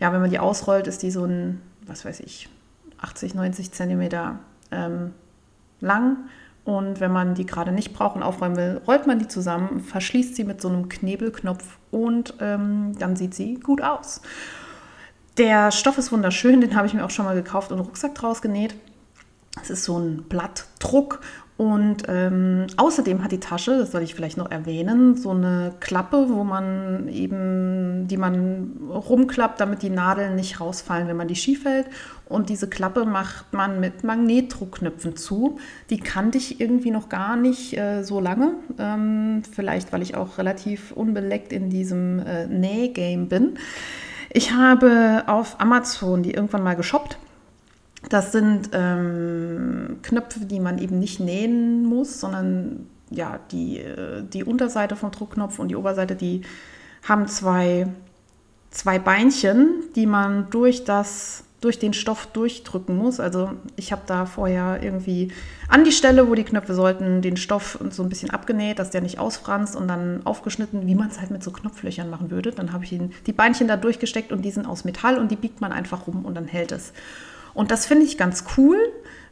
[0.00, 2.48] ja, wenn man die ausrollt, ist die so ein, was weiß ich,
[3.00, 4.40] 80, 90 Zentimeter
[4.72, 5.12] ähm,
[5.80, 6.18] lang.
[6.64, 10.36] Und wenn man die gerade nicht braucht und aufräumen will, rollt man die zusammen, verschließt
[10.36, 14.20] sie mit so einem Knebelknopf und ähm, dann sieht sie gut aus.
[15.36, 18.14] Der Stoff ist wunderschön, den habe ich mir auch schon mal gekauft und einen Rucksack
[18.14, 18.74] draus genäht.
[19.62, 21.20] Es ist so ein Blattdruck
[21.60, 26.28] und ähm, außerdem hat die Tasche, das soll ich vielleicht noch erwähnen, so eine Klappe,
[26.30, 31.66] wo man eben, die man rumklappt, damit die Nadeln nicht rausfallen, wenn man die schief
[31.66, 31.84] hält.
[32.24, 35.58] Und diese Klappe macht man mit Magnetdruckknöpfen zu.
[35.90, 38.54] Die kannte ich irgendwie noch gar nicht äh, so lange.
[38.78, 43.58] Ähm, vielleicht, weil ich auch relativ unbeleckt in diesem äh, Nähgame bin.
[44.32, 47.18] Ich habe auf Amazon die irgendwann mal geshoppt.
[48.08, 54.44] Das sind ähm, Knöpfe, die man eben nicht nähen muss, sondern ja, die, äh, die
[54.44, 56.42] Unterseite vom Druckknopf und die Oberseite, die
[57.06, 57.88] haben zwei,
[58.70, 63.20] zwei Beinchen, die man durch das durch den Stoff durchdrücken muss.
[63.20, 65.32] Also ich habe da vorher irgendwie
[65.68, 69.02] an die Stelle, wo die Knöpfe sollten, den Stoff so ein bisschen abgenäht, dass der
[69.02, 72.52] nicht ausfranst und dann aufgeschnitten, wie man es halt mit so Knopflöchern machen würde.
[72.52, 75.36] Dann habe ich ihn, die Beinchen da durchgesteckt und die sind aus Metall und die
[75.36, 76.92] biegt man einfach rum und dann hält es.
[77.52, 78.78] Und das finde ich ganz cool,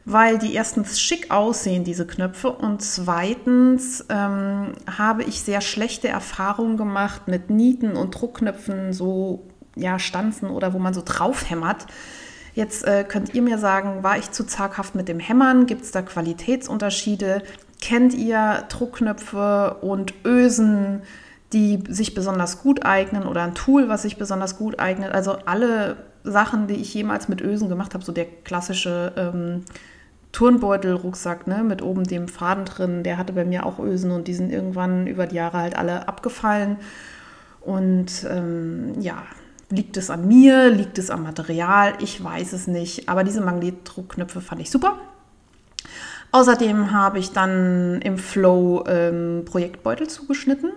[0.05, 6.77] weil die erstens schick aussehen, diese Knöpfe, und zweitens ähm, habe ich sehr schlechte Erfahrungen
[6.77, 11.87] gemacht mit Nieten und Druckknöpfen, so ja, Stanzen oder wo man so draufhämmert.
[12.53, 15.65] Jetzt äh, könnt ihr mir sagen, war ich zu zaghaft mit dem Hämmern?
[15.65, 17.43] Gibt es da Qualitätsunterschiede?
[17.81, 21.01] Kennt ihr Druckknöpfe und Ösen,
[21.53, 25.13] die sich besonders gut eignen oder ein Tool, was sich besonders gut eignet?
[25.13, 29.63] Also alle Sachen, die ich jemals mit Ösen gemacht habe, so der klassische ähm,
[30.31, 34.33] Turnbeutel-Rucksack ne, mit oben dem Faden drin, der hatte bei mir auch Ösen und die
[34.33, 36.77] sind irgendwann über die Jahre halt alle abgefallen.
[37.61, 39.23] Und ähm, ja,
[39.69, 40.69] Liegt es an mir?
[40.69, 41.93] Liegt es am Material?
[42.01, 43.07] Ich weiß es nicht.
[43.07, 44.97] Aber diese Magnetdruckknöpfe fand ich super.
[46.31, 50.71] Außerdem habe ich dann im Flow ähm, Projektbeutel zugeschnitten.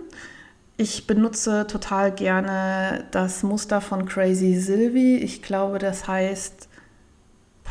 [0.77, 5.17] Ich benutze total gerne das Muster von Crazy Sylvie.
[5.17, 6.67] Ich glaube, das heißt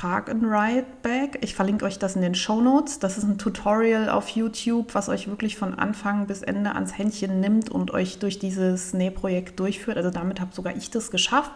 [0.02, 1.38] Park and Ride Bag.
[1.42, 2.98] Ich verlinke euch das in den Show Notes.
[2.98, 7.38] Das ist ein Tutorial auf YouTube, was euch wirklich von Anfang bis Ende ans Händchen
[7.38, 9.96] nimmt und euch durch dieses Nähprojekt durchführt.
[9.96, 11.52] Also damit habe sogar ich das geschafft.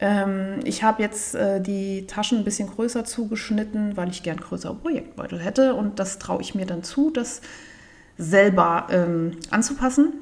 [0.00, 4.74] Ähm, ich habe jetzt äh, die Taschen ein bisschen größer zugeschnitten, weil ich gern größere
[4.74, 7.42] Projektbeutel hätte und das traue ich mir dann zu, das
[8.16, 10.14] selber ähm, anzupassen.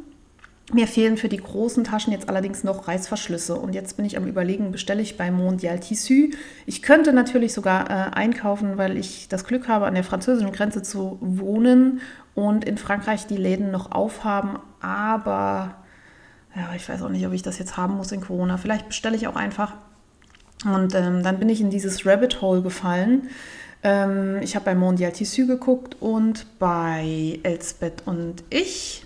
[0.72, 4.26] Mir fehlen für die großen Taschen jetzt allerdings noch Reißverschlüsse und jetzt bin ich am
[4.26, 6.30] überlegen, bestelle ich bei Mondial Tissu.
[6.66, 10.82] Ich könnte natürlich sogar äh, einkaufen, weil ich das Glück habe, an der französischen Grenze
[10.82, 12.00] zu wohnen
[12.34, 15.76] und in Frankreich die Läden noch aufhaben, aber
[16.56, 18.56] ja, ich weiß auch nicht, ob ich das jetzt haben muss in Corona.
[18.56, 19.74] Vielleicht bestelle ich auch einfach.
[20.64, 23.28] Und ähm, dann bin ich in dieses Rabbit Hole gefallen.
[23.82, 29.05] Ähm, ich habe bei Mondial Tissu geguckt und bei Elsbeth und ich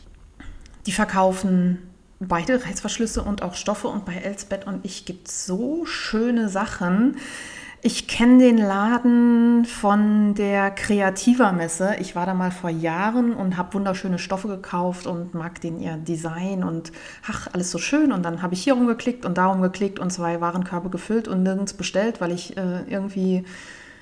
[0.87, 1.79] die verkaufen
[2.21, 7.17] beide Reißverschlüsse und auch Stoffe und bei Elsbeth und ich gibt es so schöne Sachen.
[7.83, 11.97] Ich kenne den Laden von der Kreativer Messe.
[11.99, 15.97] Ich war da mal vor Jahren und habe wunderschöne Stoffe gekauft und mag den ihr
[15.97, 16.93] Design und
[17.27, 18.13] ach, alles so schön.
[18.13, 21.73] Und dann habe ich hier rumgeklickt und da rumgeklickt und zwei Warenkörbe gefüllt und nirgends
[21.73, 23.45] bestellt, weil ich äh, irgendwie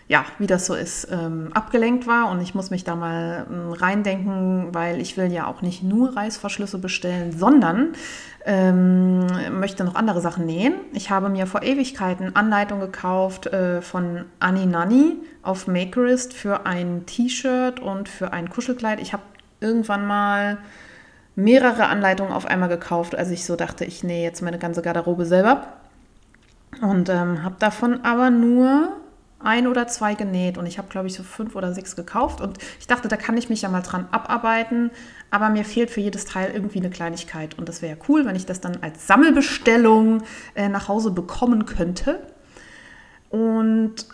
[0.08, 3.72] ja, wie das so ist, ähm, abgelenkt war und ich muss mich da mal ähm,
[3.72, 7.92] reindenken, weil ich will ja auch nicht nur Reißverschlüsse bestellen, sondern
[8.46, 9.26] ähm,
[9.60, 10.74] möchte noch andere Sachen nähen.
[10.94, 17.04] Ich habe mir vor Ewigkeiten Anleitung gekauft äh, von Annie Nanny auf Makerist für ein
[17.04, 19.00] T-Shirt und für ein Kuschelkleid.
[19.00, 19.22] Ich habe
[19.60, 20.56] irgendwann mal
[21.36, 25.26] mehrere Anleitungen auf einmal gekauft, als ich so dachte, ich nähe jetzt meine ganze Garderobe
[25.26, 25.66] selber.
[26.80, 28.88] Und ähm, habe davon aber nur
[29.40, 32.59] ein oder zwei genäht und ich habe, glaube ich, so fünf oder sechs gekauft und
[32.81, 34.90] ich dachte, da kann ich mich ja mal dran abarbeiten,
[35.31, 38.37] aber mir fehlt für jedes Teil irgendwie eine Kleinigkeit und das wäre ja cool, wenn
[38.37, 40.22] ich das dann als Sammelbestellung
[40.55, 42.20] äh, nach Hause bekommen könnte.
[43.31, 44.07] Und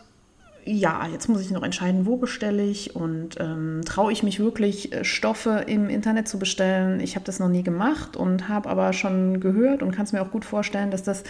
[0.66, 4.92] ja, jetzt muss ich noch entscheiden, wo bestelle ich und ähm, traue ich mich wirklich,
[4.92, 7.00] äh, Stoffe im Internet zu bestellen.
[7.00, 10.22] Ich habe das noch nie gemacht und habe aber schon gehört und kann es mir
[10.22, 11.24] auch gut vorstellen, dass das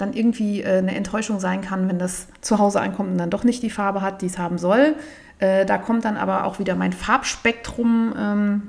[0.00, 3.44] dann irgendwie äh, eine Enttäuschung sein kann, wenn das zu Hause ankommt und dann doch
[3.44, 4.96] nicht die Farbe hat, die es haben soll.
[5.38, 8.62] Äh, da kommt dann aber auch wieder mein Farbspektrum ähm,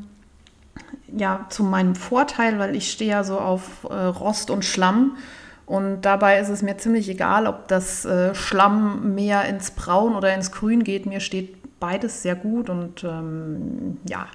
[1.15, 5.17] ja, zu meinem Vorteil, weil ich stehe ja so auf äh, Rost und Schlamm.
[5.65, 10.33] Und dabei ist es mir ziemlich egal, ob das äh, Schlamm mehr ins Braun oder
[10.33, 11.05] ins Grün geht.
[11.05, 14.27] Mir steht beides sehr gut und ähm, ja,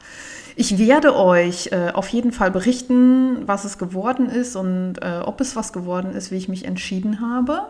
[0.59, 5.41] ich werde euch äh, auf jeden Fall berichten, was es geworden ist und äh, ob
[5.43, 7.67] es was geworden ist, wie ich mich entschieden habe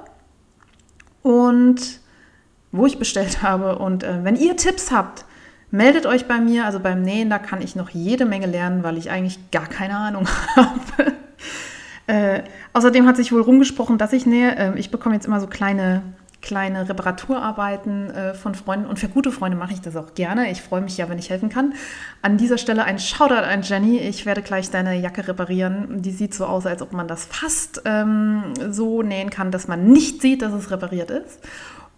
[1.22, 2.00] und
[2.70, 3.78] wo ich bestellt habe.
[3.78, 5.24] Und äh, wenn ihr Tipps habt,
[5.72, 6.64] meldet euch bei mir.
[6.64, 9.96] Also beim Nähen, da kann ich noch jede Menge lernen, weil ich eigentlich gar keine
[9.96, 11.12] Ahnung habe.
[12.06, 14.54] Äh, außerdem hat sich wohl rumgesprochen, dass ich nähe.
[14.56, 16.02] Ähm, ich bekomme jetzt immer so kleine
[16.46, 18.86] kleine Reparaturarbeiten äh, von Freunden.
[18.86, 20.48] Und für gute Freunde mache ich das auch gerne.
[20.52, 21.74] Ich freue mich ja, wenn ich helfen kann.
[22.22, 23.98] An dieser Stelle ein Shoutout an Jenny.
[23.98, 26.02] Ich werde gleich deine Jacke reparieren.
[26.02, 29.88] Die sieht so aus, als ob man das fast ähm, so nähen kann, dass man
[29.88, 31.40] nicht sieht, dass es repariert ist.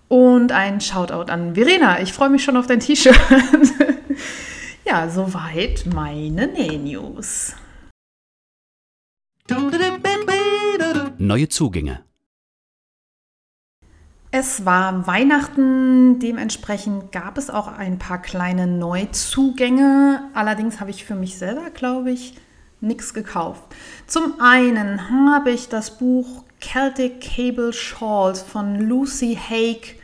[0.08, 2.00] Und ein Shoutout an Verena.
[2.00, 3.20] Ich freue mich schon auf dein T-Shirt.
[4.86, 7.54] ja, soweit meine Näh-News.
[11.18, 12.07] Neue Zugänge.
[14.30, 20.22] Es war Weihnachten, dementsprechend gab es auch ein paar kleine Neuzugänge.
[20.34, 22.34] Allerdings habe ich für mich selber, glaube ich,
[22.82, 23.62] nichts gekauft.
[24.06, 29.98] Zum einen habe ich das Buch Celtic Cable Shawls von Lucy Haig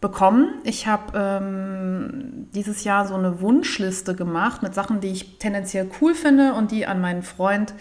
[0.00, 0.54] bekommen.
[0.64, 6.14] Ich habe ähm, dieses Jahr so eine Wunschliste gemacht mit Sachen, die ich tendenziell cool
[6.14, 7.74] finde und die an meinen Freund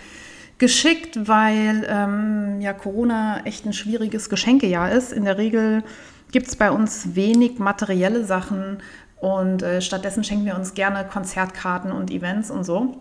[0.57, 5.11] geschickt, weil ähm, ja Corona echt ein schwieriges Geschenkejahr ist.
[5.11, 5.83] In der Regel
[6.31, 8.79] gibt es bei uns wenig materielle Sachen
[9.19, 12.97] und äh, stattdessen schenken wir uns gerne Konzertkarten und Events und so.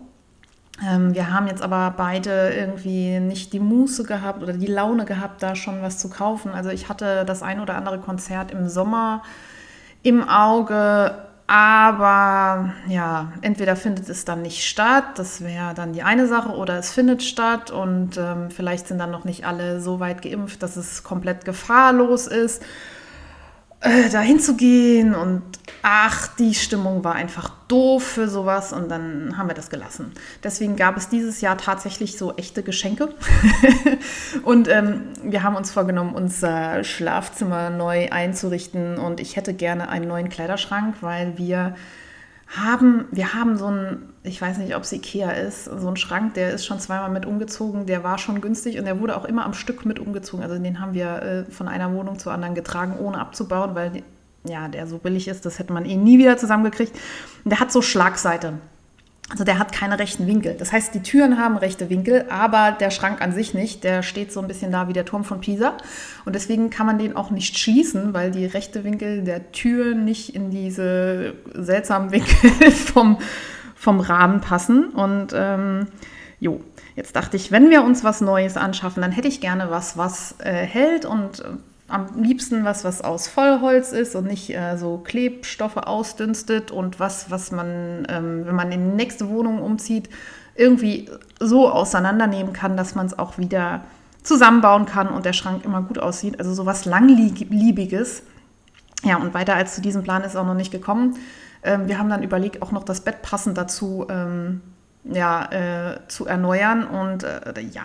[0.85, 5.41] Ähm, wir haben jetzt aber beide irgendwie nicht die Muße gehabt oder die Laune gehabt,
[5.41, 6.51] da schon was zu kaufen.
[6.51, 9.23] Also ich hatte das ein oder andere Konzert im Sommer
[10.03, 16.27] im Auge aber ja, entweder findet es dann nicht statt, das wäre dann die eine
[16.27, 20.23] Sache, oder es findet statt und ähm, vielleicht sind dann noch nicht alle so weit
[20.23, 22.63] geimpft, dass es komplett gefahrlos ist,
[23.85, 25.15] äh, dahin zu gehen.
[25.15, 25.43] Und
[25.81, 30.11] ach, die Stimmung war einfach doof für sowas und dann haben wir das gelassen.
[30.43, 33.09] Deswegen gab es dieses Jahr tatsächlich so echte Geschenke.
[34.43, 40.07] und ähm, wir haben uns vorgenommen, unser Schlafzimmer neu einzurichten und ich hätte gerne einen
[40.07, 41.75] neuen Kleiderschrank, weil wir
[42.47, 46.35] haben, wir haben so einen, ich weiß nicht, ob es Ikea ist, so einen Schrank,
[46.35, 49.45] der ist schon zweimal mit umgezogen, der war schon günstig und der wurde auch immer
[49.45, 50.43] am Stück mit umgezogen.
[50.43, 54.03] Also den haben wir äh, von einer Wohnung zur anderen getragen, ohne abzubauen, weil
[54.47, 56.95] ja, der so billig ist, das hätte man eh nie wieder zusammengekriegt.
[57.43, 58.53] Und der hat so Schlagseite.
[59.29, 60.53] Also der hat keine rechten Winkel.
[60.53, 63.83] Das heißt, die Türen haben rechte Winkel, aber der Schrank an sich nicht.
[63.83, 65.77] Der steht so ein bisschen da wie der Turm von Pisa.
[66.25, 70.35] Und deswegen kann man den auch nicht schließen, weil die rechte Winkel der Tür nicht
[70.35, 73.17] in diese seltsamen Winkel vom,
[73.73, 74.89] vom Rahmen passen.
[74.89, 75.87] Und ähm,
[76.39, 76.61] jo,
[76.95, 80.35] jetzt dachte ich, wenn wir uns was Neues anschaffen, dann hätte ich gerne was, was
[80.37, 81.43] äh, hält und
[81.87, 87.29] am liebsten was, was aus Vollholz ist und nicht äh, so Klebstoffe ausdünstet und was,
[87.29, 90.09] was man, ähm, wenn man in die nächste Wohnung umzieht,
[90.55, 93.83] irgendwie so auseinandernehmen kann, dass man es auch wieder
[94.23, 96.39] zusammenbauen kann und der Schrank immer gut aussieht.
[96.39, 98.23] Also so was Langliebiges.
[99.03, 101.17] Ja, und weiter als zu diesem Plan ist auch noch nicht gekommen.
[101.63, 104.61] Ähm, wir haben dann überlegt, auch noch das Bett passend dazu ähm,
[105.03, 106.87] ja, äh, zu erneuern.
[106.87, 107.83] Und äh, ja,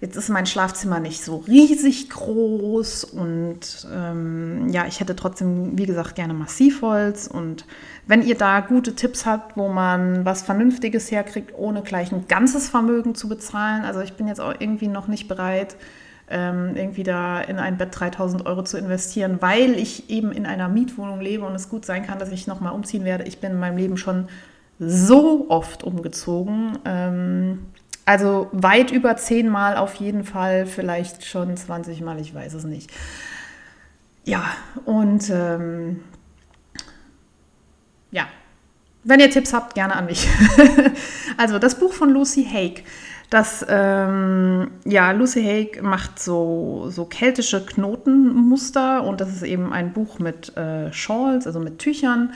[0.00, 5.86] Jetzt ist mein Schlafzimmer nicht so riesig groß und ähm, ja, ich hätte trotzdem, wie
[5.86, 7.26] gesagt, gerne Massivholz.
[7.26, 7.64] Und
[8.06, 12.68] wenn ihr da gute Tipps habt, wo man was Vernünftiges herkriegt, ohne gleich ein ganzes
[12.68, 15.74] Vermögen zu bezahlen, also ich bin jetzt auch irgendwie noch nicht bereit,
[16.30, 20.68] ähm, irgendwie da in ein Bett 3000 Euro zu investieren, weil ich eben in einer
[20.68, 23.24] Mietwohnung lebe und es gut sein kann, dass ich nochmal umziehen werde.
[23.24, 24.28] Ich bin in meinem Leben schon
[24.78, 26.78] so oft umgezogen.
[26.84, 27.66] Ähm,
[28.08, 32.90] also weit über zehnmal auf jeden Fall, vielleicht schon 20 Mal, ich weiß es nicht.
[34.24, 34.46] Ja,
[34.86, 36.00] und ähm,
[38.10, 38.26] ja,
[39.04, 40.26] wenn ihr Tipps habt, gerne an mich.
[41.36, 42.84] also das Buch von Lucy Haig.
[43.28, 49.92] Das, ähm, ja, Lucy Haig macht so, so keltische Knotenmuster und das ist eben ein
[49.92, 52.32] Buch mit äh, Shawls, also mit Tüchern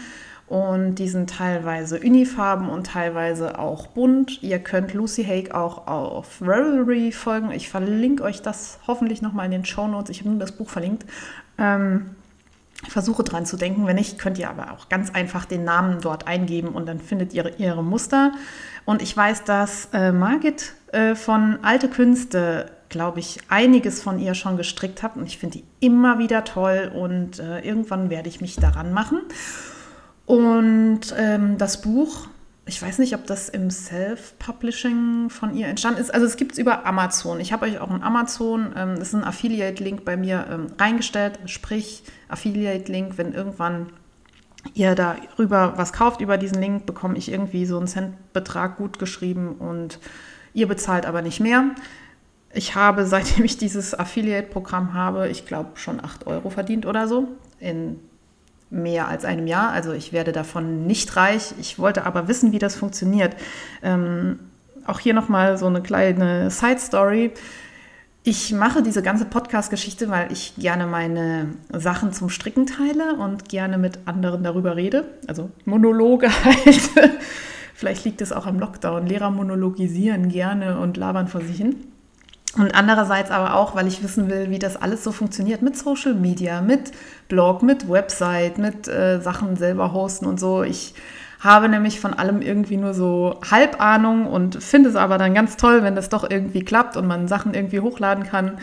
[0.53, 4.43] und die sind teilweise unifarben und teilweise auch bunt.
[4.43, 7.53] Ihr könnt Lucy Haig auch auf Ravelry folgen.
[7.53, 10.11] Ich verlinke euch das hoffentlich nochmal in den Show Notes.
[10.11, 11.07] Ich habe nur das Buch verlinkt.
[11.57, 12.11] Ähm,
[12.87, 13.87] versuche dran zu denken.
[13.87, 17.33] Wenn nicht, könnt ihr aber auch ganz einfach den Namen dort eingeben und dann findet
[17.33, 18.33] ihr ihre Muster.
[18.85, 24.35] Und ich weiß, dass äh, Margit äh, von Alte Künste, glaube ich, einiges von ihr
[24.35, 25.17] schon gestrickt hat.
[25.17, 29.23] Und ich finde die immer wieder toll und äh, irgendwann werde ich mich daran machen.
[30.27, 32.29] Und ähm, das Buch
[32.65, 36.15] ich weiß nicht, ob das im Self-Publishing von ihr entstanden ist.
[36.15, 37.41] Also es gibt es über Amazon.
[37.41, 41.41] Ich habe euch auch einen Amazon, ähm, das ist ein Affiliate-Link bei mir ähm, reingestellt.
[41.47, 43.89] Sprich, Affiliate-Link, wenn irgendwann
[44.75, 49.57] ihr darüber was kauft, über diesen Link, bekomme ich irgendwie so einen Centbetrag gut geschrieben
[49.59, 49.99] und
[50.55, 51.71] ihr bezahlt aber nicht mehr.
[52.55, 57.27] Ich habe, seitdem ich dieses Affiliate-Programm habe, ich glaube schon 8 Euro verdient oder so
[57.59, 57.99] in
[58.73, 59.71] mehr als einem Jahr.
[59.71, 61.55] Also ich werde davon nicht reich.
[61.61, 63.37] Ich wollte aber wissen, wie das funktioniert.
[63.83, 64.41] Ähm,
[64.87, 67.33] auch hier nochmal so eine kleine Side-Story.
[68.25, 73.79] Ich mache diese ganze Podcast-Geschichte, weil ich gerne meine Sachen zum Stricken teile und gerne
[73.79, 75.05] mit anderen darüber rede.
[75.27, 76.91] Also Monologe halt.
[77.75, 79.07] Vielleicht liegt es auch am Lockdown.
[79.07, 81.92] Lehrer monologisieren gerne und labern vor sich hin.
[82.59, 86.15] Und andererseits aber auch, weil ich wissen will, wie das alles so funktioniert mit Social
[86.15, 86.93] Media, mit
[87.29, 90.63] Blog, mit Website, mit äh, Sachen selber hosten und so.
[90.63, 90.95] Ich
[91.41, 95.83] habe nämlich von allem irgendwie nur so Halbahnung und finde es aber dann ganz toll,
[95.83, 98.59] wenn das doch irgendwie klappt und man Sachen irgendwie hochladen kann.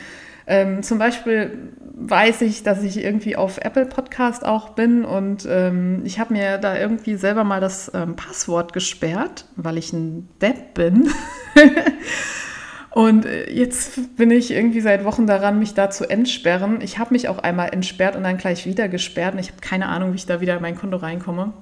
[0.46, 6.02] Ähm, zum Beispiel weiß ich, dass ich irgendwie auf Apple Podcast auch bin und ähm,
[6.06, 10.76] ich habe mir da irgendwie selber mal das ähm, Passwort gesperrt, weil ich ein Depp
[10.76, 11.10] bin.
[12.92, 16.82] Und äh, jetzt bin ich irgendwie seit Wochen daran, mich da zu entsperren.
[16.82, 19.34] Ich habe mich auch einmal entsperrt und dann gleich wieder gesperrt.
[19.34, 21.54] Und ich habe keine Ahnung, wie ich da wieder in mein Konto reinkomme.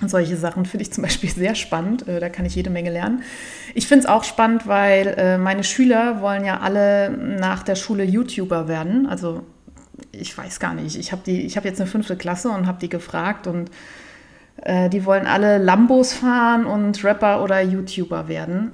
[0.00, 2.08] Und solche Sachen finde ich zum Beispiel sehr spannend.
[2.08, 3.22] Äh, da kann ich jede Menge lernen.
[3.74, 8.04] Ich finde es auch spannend, weil äh, meine Schüler wollen ja alle nach der Schule
[8.04, 9.06] YouTuber werden.
[9.06, 9.44] Also
[10.12, 10.96] ich weiß gar nicht.
[10.96, 13.70] Ich habe hab jetzt eine fünfte Klasse und habe die gefragt und
[14.90, 18.72] die wollen alle Lambos fahren und Rapper oder YouTuber werden.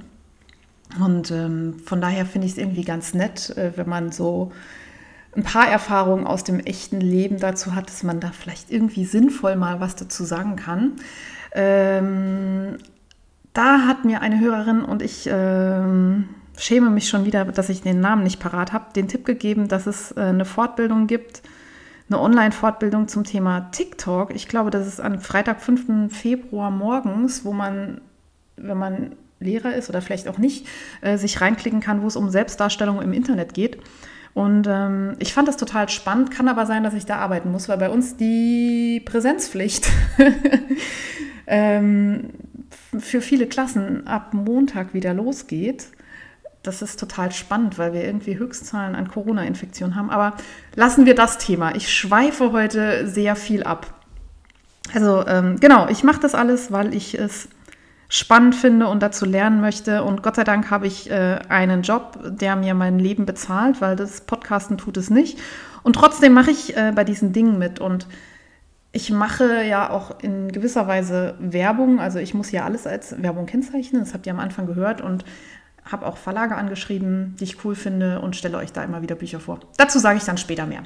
[1.01, 4.53] Und ähm, von daher finde ich es irgendwie ganz nett, äh, wenn man so
[5.35, 9.57] ein paar Erfahrungen aus dem echten Leben dazu hat, dass man da vielleicht irgendwie sinnvoll
[9.57, 10.93] mal was dazu sagen kann.
[11.55, 12.77] Ähm,
[13.55, 18.01] da hat mir eine Hörerin und ich ähm, schäme mich schon wieder, dass ich den
[18.01, 21.43] Namen nicht parat habe, den Tipp gegeben, dass es äh, eine Fortbildung gibt,
[22.09, 24.35] eine Online-Fortbildung zum Thema TikTok.
[24.35, 26.15] Ich glaube, das ist am Freitag, 5.
[26.15, 28.03] Februar morgens, wo man,
[28.57, 30.67] wenn man Lehrer ist oder vielleicht auch nicht,
[31.01, 33.79] äh, sich reinklicken kann, wo es um Selbstdarstellung im Internet geht.
[34.35, 37.69] Und ähm, ich fand das total spannend, kann aber sein, dass ich da arbeiten muss,
[37.69, 39.91] weil bei uns die Präsenzpflicht
[41.47, 42.31] ähm,
[42.99, 45.89] für viele Klassen ab Montag wieder losgeht.
[46.63, 50.11] Das ist total spannend, weil wir irgendwie Höchstzahlen an Corona-Infektionen haben.
[50.11, 50.37] Aber
[50.77, 51.75] lassen wir das Thema.
[51.75, 53.93] Ich schweife heute sehr viel ab.
[54.95, 57.49] Also ähm, genau, ich mache das alles, weil ich es
[58.13, 60.05] spannend finde und dazu lernen möchte.
[60.05, 63.97] Und Gott sei Dank habe ich äh, einen Job, der mir mein Leben bezahlt, weil
[63.97, 65.39] das Podcasten tut es nicht.
[65.83, 67.81] Und trotzdem mache ich äh, bei diesen Dingen mit.
[67.81, 68.07] Und
[68.93, 72.01] ich mache ja auch in gewisser Weise Werbung.
[72.01, 74.03] Also ich muss ja alles als Werbung kennzeichnen.
[74.03, 75.01] Das habt ihr am Anfang gehört.
[75.01, 75.25] Und
[75.91, 79.41] habe auch Verlage angeschrieben, die ich cool finde und stelle euch da immer wieder Bücher
[79.41, 79.59] vor.
[79.79, 80.83] Dazu sage ich dann später mehr.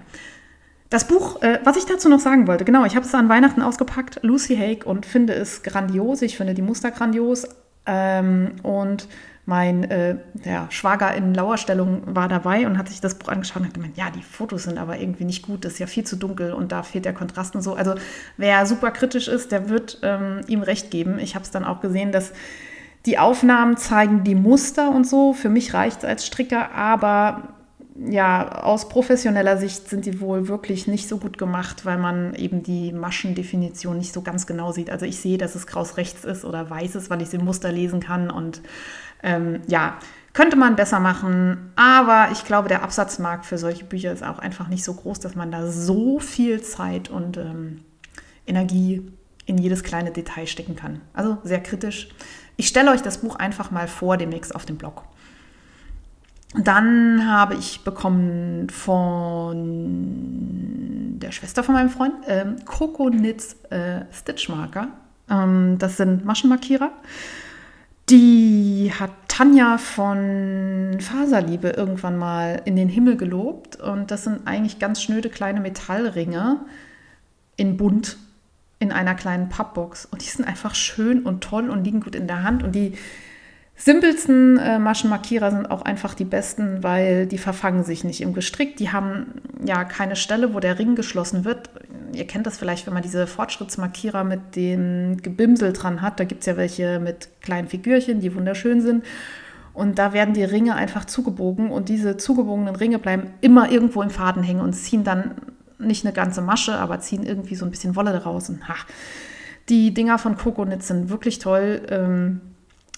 [0.96, 3.61] Das Buch, äh, was ich dazu noch sagen wollte, genau, ich habe es an Weihnachten
[3.61, 6.22] ausgepackt, Lucy Haig, und finde es grandios.
[6.22, 7.46] Ich finde die Muster grandios.
[7.85, 9.06] Ähm, und
[9.44, 13.66] mein äh, ja, Schwager in Lauerstellung war dabei und hat sich das Buch angeschaut und
[13.66, 16.16] hat gemeint, ja, die Fotos sind aber irgendwie nicht gut, das ist ja viel zu
[16.16, 17.74] dunkel und da fehlt der Kontrast und so.
[17.74, 17.94] Also
[18.38, 21.18] wer super kritisch ist, der wird ähm, ihm recht geben.
[21.18, 22.32] Ich habe es dann auch gesehen, dass
[23.04, 25.34] die Aufnahmen zeigen die Muster und so.
[25.34, 27.55] Für mich reicht es als Stricker, aber
[27.99, 32.62] ja, aus professioneller Sicht sind die wohl wirklich nicht so gut gemacht, weil man eben
[32.62, 34.90] die Maschendefinition nicht so ganz genau sieht.
[34.90, 37.44] Also ich sehe, dass es kraus rechts ist oder weiß ist, weil ich es im
[37.44, 38.30] Muster lesen kann.
[38.30, 38.61] Und
[39.22, 39.99] ähm, ja,
[40.36, 44.68] Könnte man besser machen, aber ich glaube, der Absatzmarkt für solche Bücher ist auch einfach
[44.68, 47.80] nicht so groß, dass man da so viel Zeit und ähm,
[48.47, 49.11] Energie
[49.47, 51.01] in jedes kleine Detail stecken kann.
[51.14, 52.11] Also sehr kritisch.
[52.57, 55.05] Ich stelle euch das Buch einfach mal vor, demnächst auf dem Blog.
[56.55, 60.07] Dann habe ich bekommen von
[61.18, 64.88] der Schwester von meinem Freund ähm, Coco äh, Stitchmarker.
[65.28, 66.92] Ähm, das sind Maschenmarkierer.
[68.09, 73.76] Die hat Tanja von Faserliebe irgendwann mal in den Himmel gelobt.
[73.76, 76.61] Und das sind eigentlich ganz schnöde kleine Metallringe
[77.57, 78.16] in bunt
[78.78, 80.07] in einer kleinen Pappbox.
[80.07, 82.62] Und die sind einfach schön und toll und liegen gut in der Hand.
[82.62, 82.94] Und die
[83.77, 88.77] simpelsten äh, Maschenmarkierer sind auch einfach die besten, weil die verfangen sich nicht im Gestrick.
[88.77, 91.70] Die haben ja keine Stelle, wo der Ring geschlossen wird.
[92.12, 96.18] Ihr kennt das vielleicht, wenn man diese Fortschrittsmarkierer mit dem Gebimsel dran hat.
[96.18, 99.05] Da gibt es ja welche mit kleinen Figürchen, die wunderschön sind.
[99.74, 104.09] Und da werden die Ringe einfach zugebogen und diese zugebogenen Ringe bleiben immer irgendwo im
[104.09, 105.33] Faden hängen und ziehen dann
[105.79, 108.49] nicht eine ganze Masche, aber ziehen irgendwie so ein bisschen Wolle daraus.
[108.49, 108.74] Und, ha,
[109.68, 111.83] die Dinger von Coconut sind wirklich toll.
[111.91, 112.41] Ähm,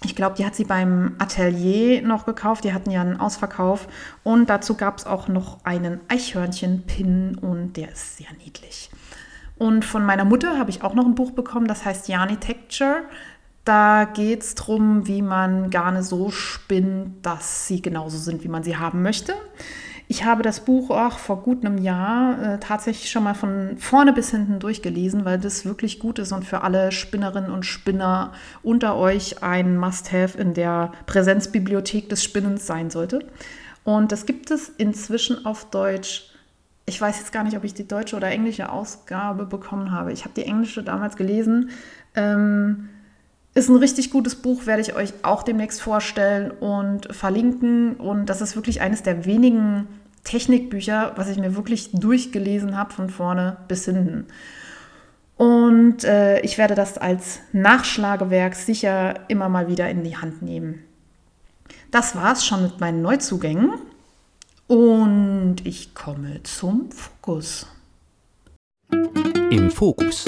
[0.05, 2.65] ich glaube, die hat sie beim Atelier noch gekauft.
[2.65, 3.89] Die hatten ja einen Ausverkauf.
[4.23, 8.91] Und dazu gab es auch noch einen Eichhörnchen-Pin und der ist sehr niedlich.
[9.57, 13.03] Und von meiner Mutter habe ich auch noch ein Buch bekommen, das heißt Yarny Texture.
[13.65, 18.63] Da geht es darum, wie man Garne so spinnt, dass sie genauso sind, wie man
[18.63, 19.35] sie haben möchte.
[20.11, 24.15] Ich habe das Buch auch vor gut einem Jahr äh, tatsächlich schon mal von vorne
[24.15, 28.33] bis hinten durchgelesen, weil das wirklich gut ist und für alle Spinnerinnen und Spinner
[28.63, 33.27] unter euch ein Must-Have in der Präsenzbibliothek des Spinnens sein sollte.
[33.85, 36.31] Und das gibt es inzwischen auf Deutsch.
[36.87, 40.15] Ich weiß jetzt gar nicht, ob ich die deutsche oder englische Ausgabe bekommen habe.
[40.15, 41.69] Ich habe die englische damals gelesen.
[42.15, 42.89] Ähm,
[43.59, 47.97] ist ein richtig gutes Buch, werde ich euch auch demnächst vorstellen und verlinken.
[47.97, 49.89] Und das ist wirklich eines der wenigen
[50.25, 54.27] Technikbücher, was ich mir wirklich durchgelesen habe, von vorne bis hinten.
[55.37, 60.85] Und äh, ich werde das als Nachschlagewerk sicher immer mal wieder in die Hand nehmen.
[61.91, 63.73] Das war es schon mit meinen Neuzugängen.
[64.67, 67.67] Und ich komme zum Fokus.
[69.51, 70.27] Im Fokus.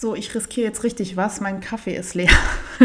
[0.00, 1.40] So, ich riskiere jetzt richtig was.
[1.40, 2.30] Mein Kaffee ist leer.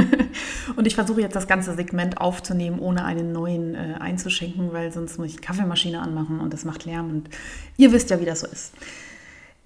[0.75, 5.19] und ich versuche jetzt das ganze Segment aufzunehmen, ohne einen neuen äh, einzuschenken, weil sonst
[5.19, 7.11] muss ich die Kaffeemaschine anmachen und das macht Lärm.
[7.11, 7.29] Und
[7.77, 8.73] ihr wisst ja, wie das so ist.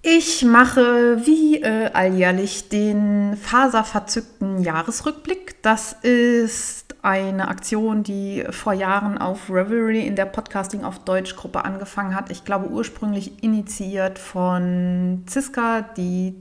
[0.02, 5.62] Ich mache wie äh, alljährlich den faserverzückten Jahresrückblick.
[5.62, 11.64] Das ist eine Aktion, die vor Jahren auf Revelry in der Podcasting auf Deutsch Gruppe
[11.64, 12.30] angefangen hat.
[12.30, 16.34] Ich glaube ursprünglich initiiert von Ziska, die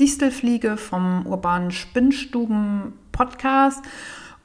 [0.00, 3.84] Distelfliege vom urbanen Spinnstuben Podcast.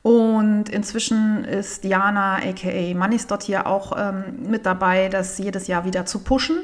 [0.01, 6.05] Und inzwischen ist Diana, aka Manisdot, hier auch ähm, mit dabei, das jedes Jahr wieder
[6.05, 6.57] zu pushen.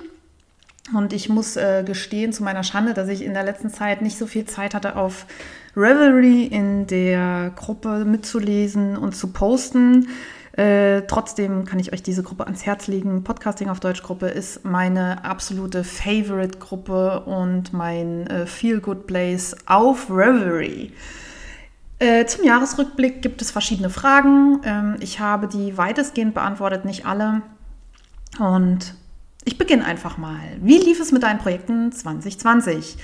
[0.93, 4.17] Und ich muss äh, gestehen, zu meiner Schande, dass ich in der letzten Zeit nicht
[4.17, 5.25] so viel Zeit hatte, auf
[5.75, 10.07] Revelry in der Gruppe mitzulesen und zu posten.
[10.54, 13.24] Äh, trotzdem kann ich euch diese Gruppe ans Herz legen.
[13.24, 20.91] Podcasting auf Deutsch Gruppe ist meine absolute Favorite-Gruppe und mein äh, Feel-Good Place auf Reverie.
[21.99, 24.60] Äh, zum Jahresrückblick gibt es verschiedene Fragen.
[24.66, 27.43] Ähm, ich habe die weitestgehend beantwortet, nicht alle.
[28.39, 28.95] Und
[29.45, 30.39] ich beginne einfach mal.
[30.60, 32.97] Wie lief es mit deinen Projekten 2020?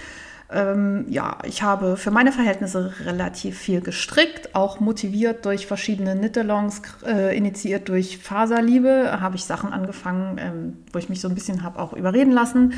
[0.49, 6.81] Ähm, ja, ich habe für meine Verhältnisse relativ viel gestrickt, auch motiviert durch verschiedene Knit-Alongs,
[7.05, 11.63] äh, initiiert durch Faserliebe, habe ich Sachen angefangen, ähm, wo ich mich so ein bisschen
[11.63, 12.73] habe auch überreden lassen.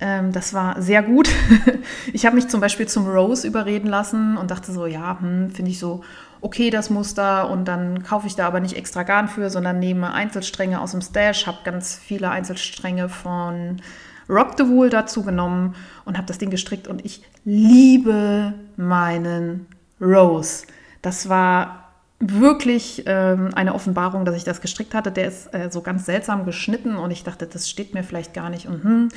[0.00, 1.28] Ähm, das war sehr gut.
[2.12, 5.70] ich habe mich zum Beispiel zum Rose überreden lassen und dachte so, ja, hm, finde
[5.70, 6.02] ich so
[6.40, 10.12] okay, das Muster und dann kaufe ich da aber nicht extra Garn für, sondern nehme
[10.12, 13.80] Einzelstränge aus dem Stash, habe ganz viele Einzelstränge von
[14.28, 19.66] Rock the Wool dazu genommen und habe das Ding gestrickt und ich liebe meinen
[20.00, 20.66] Rose.
[21.00, 21.82] Das war
[22.18, 25.10] wirklich ähm, eine Offenbarung, dass ich das gestrickt hatte.
[25.10, 28.48] Der ist äh, so ganz seltsam geschnitten und ich dachte, das steht mir vielleicht gar
[28.48, 28.68] nicht.
[28.68, 29.08] Und, hm.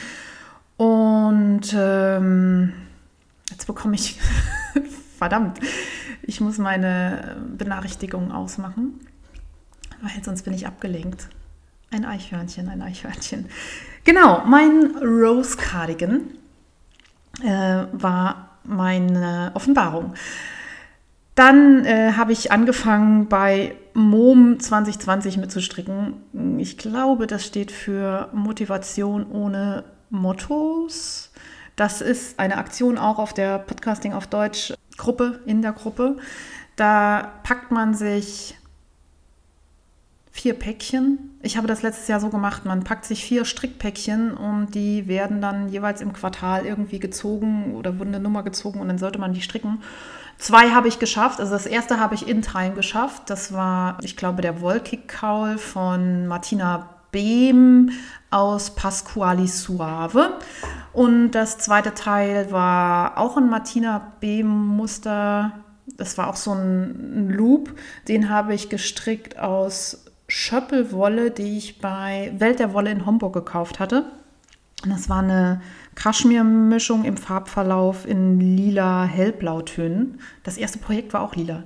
[0.77, 2.73] und ähm,
[3.51, 4.19] jetzt bekomme ich,
[5.19, 5.59] verdammt,
[6.23, 8.99] ich muss meine Benachrichtigungen ausmachen,
[10.01, 11.29] weil sonst bin ich abgelenkt.
[11.95, 13.45] Ein Eichhörnchen, ein Eichhörnchen.
[14.03, 16.23] Genau, mein Rose Cardigan
[17.41, 20.13] äh, war meine Offenbarung.
[21.35, 26.57] Dann äh, habe ich angefangen bei MOM 2020 mitzustricken.
[26.57, 31.31] Ich glaube, das steht für Motivation ohne Mottos.
[31.77, 36.17] Das ist eine Aktion auch auf der Podcasting auf Deutsch Gruppe, in der Gruppe.
[36.75, 38.57] Da packt man sich
[40.35, 41.34] vier Päckchen.
[41.45, 45.41] Ich habe das letztes Jahr so gemacht, man packt sich vier Strickpäckchen und die werden
[45.41, 49.31] dann jeweils im Quartal irgendwie gezogen oder wurden eine Nummer gezogen und dann sollte man
[49.33, 49.83] die stricken.
[50.39, 51.39] Zwei habe ich geschafft.
[51.39, 53.29] Also das erste habe ich in Time geschafft.
[53.29, 57.91] Das war, ich glaube, der Wollkick-Kaul von Martina Behm
[58.31, 60.39] aus Pasquali Suave.
[60.93, 65.51] Und das zweite Teil war auch ein Martina Behm-Muster.
[65.95, 67.71] Das war auch so ein Loop.
[68.07, 70.04] Den habe ich gestrickt aus
[70.37, 74.03] Schöppelwolle, die ich bei Welt der Wolle in Homburg gekauft hatte.
[74.85, 75.61] Das war eine
[75.95, 80.19] Kaschmir-Mischung im Farbverlauf in lila Hellblautönen.
[80.43, 81.63] Das erste Projekt war auch lila.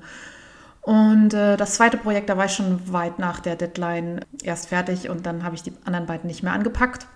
[0.82, 5.10] Und äh, das zweite Projekt, da war ich schon weit nach der Deadline erst fertig
[5.10, 7.08] und dann habe ich die anderen beiden nicht mehr angepackt.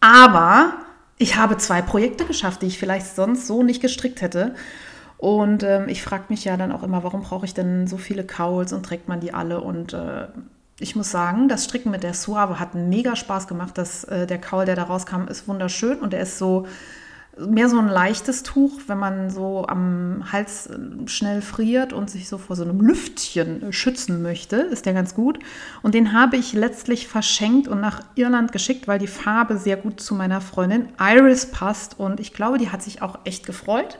[0.00, 0.74] Aber
[1.16, 4.54] ich habe zwei Projekte geschafft, die ich vielleicht sonst so nicht gestrickt hätte.
[5.16, 8.24] Und ähm, ich frage mich ja dann auch immer, warum brauche ich denn so viele
[8.24, 9.62] Cowls und trägt man die alle?
[9.62, 10.26] Und äh,
[10.80, 13.76] ich muss sagen, das Stricken mit der Suave hat mega Spaß gemacht.
[13.76, 16.66] Das, äh, der Kaul, der da rauskam, ist wunderschön und er ist so
[17.46, 22.28] mehr so ein leichtes Tuch, wenn man so am Hals äh, schnell friert und sich
[22.28, 25.38] so vor so einem Lüftchen schützen möchte, ist der ganz gut.
[25.82, 30.00] Und den habe ich letztlich verschenkt und nach Irland geschickt, weil die Farbe sehr gut
[30.00, 33.98] zu meiner Freundin Iris passt und ich glaube, die hat sich auch echt gefreut.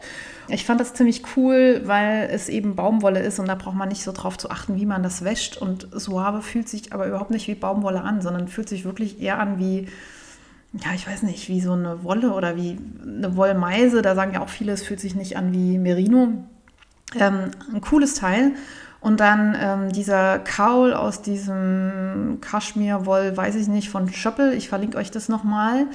[0.50, 4.02] Ich fand das ziemlich cool, weil es eben Baumwolle ist und da braucht man nicht
[4.02, 5.58] so drauf zu achten, wie man das wäscht.
[5.58, 9.38] Und Suave fühlt sich aber überhaupt nicht wie Baumwolle an, sondern fühlt sich wirklich eher
[9.38, 9.88] an wie,
[10.72, 14.00] ja, ich weiß nicht, wie so eine Wolle oder wie eine Wollmeise.
[14.00, 16.28] Da sagen ja auch viele, es fühlt sich nicht an wie Merino.
[17.18, 18.52] Ähm, ein cooles Teil.
[19.00, 24.54] Und dann ähm, dieser Kaul aus diesem Kaschmirwoll, weiß ich nicht, von Schöppel.
[24.54, 25.86] Ich verlinke euch das nochmal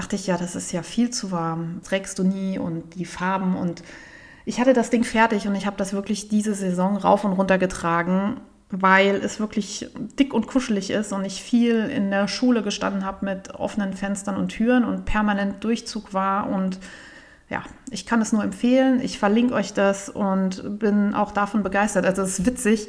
[0.00, 3.54] dachte ich, ja, das ist ja viel zu warm, trägst du nie und die Farben
[3.54, 3.82] und
[4.46, 7.58] ich hatte das Ding fertig und ich habe das wirklich diese Saison rauf und runter
[7.58, 8.40] getragen,
[8.70, 13.26] weil es wirklich dick und kuschelig ist und ich viel in der Schule gestanden habe
[13.26, 16.80] mit offenen Fenstern und Türen und permanent Durchzug war und
[17.50, 19.02] ja, ich kann es nur empfehlen.
[19.02, 22.06] Ich verlinke euch das und bin auch davon begeistert.
[22.06, 22.88] Also es ist witzig.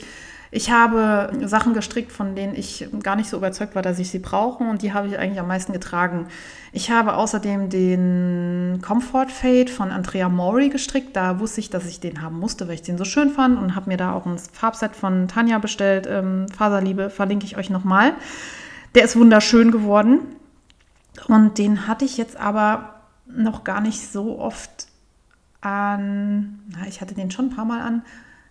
[0.53, 4.19] Ich habe Sachen gestrickt, von denen ich gar nicht so überzeugt war, dass ich sie
[4.19, 6.27] brauche und die habe ich eigentlich am meisten getragen.
[6.73, 11.15] Ich habe außerdem den Comfort Fade von Andrea Mori gestrickt.
[11.15, 13.77] Da wusste ich, dass ich den haben musste, weil ich den so schön fand und
[13.77, 16.05] habe mir da auch ein Farbset von Tanja bestellt.
[16.05, 18.13] Ähm, Faserliebe verlinke ich euch nochmal.
[18.93, 20.19] Der ist wunderschön geworden
[21.27, 22.95] und den hatte ich jetzt aber
[23.25, 24.87] noch gar nicht so oft
[25.61, 26.59] an.
[26.67, 28.01] Na, ich hatte den schon ein paar Mal an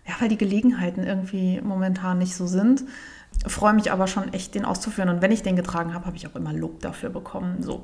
[0.07, 2.83] ja, weil die Gelegenheiten irgendwie momentan nicht so sind.
[3.47, 5.09] Freue mich aber schon echt, den auszuführen.
[5.09, 7.63] Und wenn ich den getragen habe, habe ich auch immer Lob dafür bekommen.
[7.63, 7.83] So.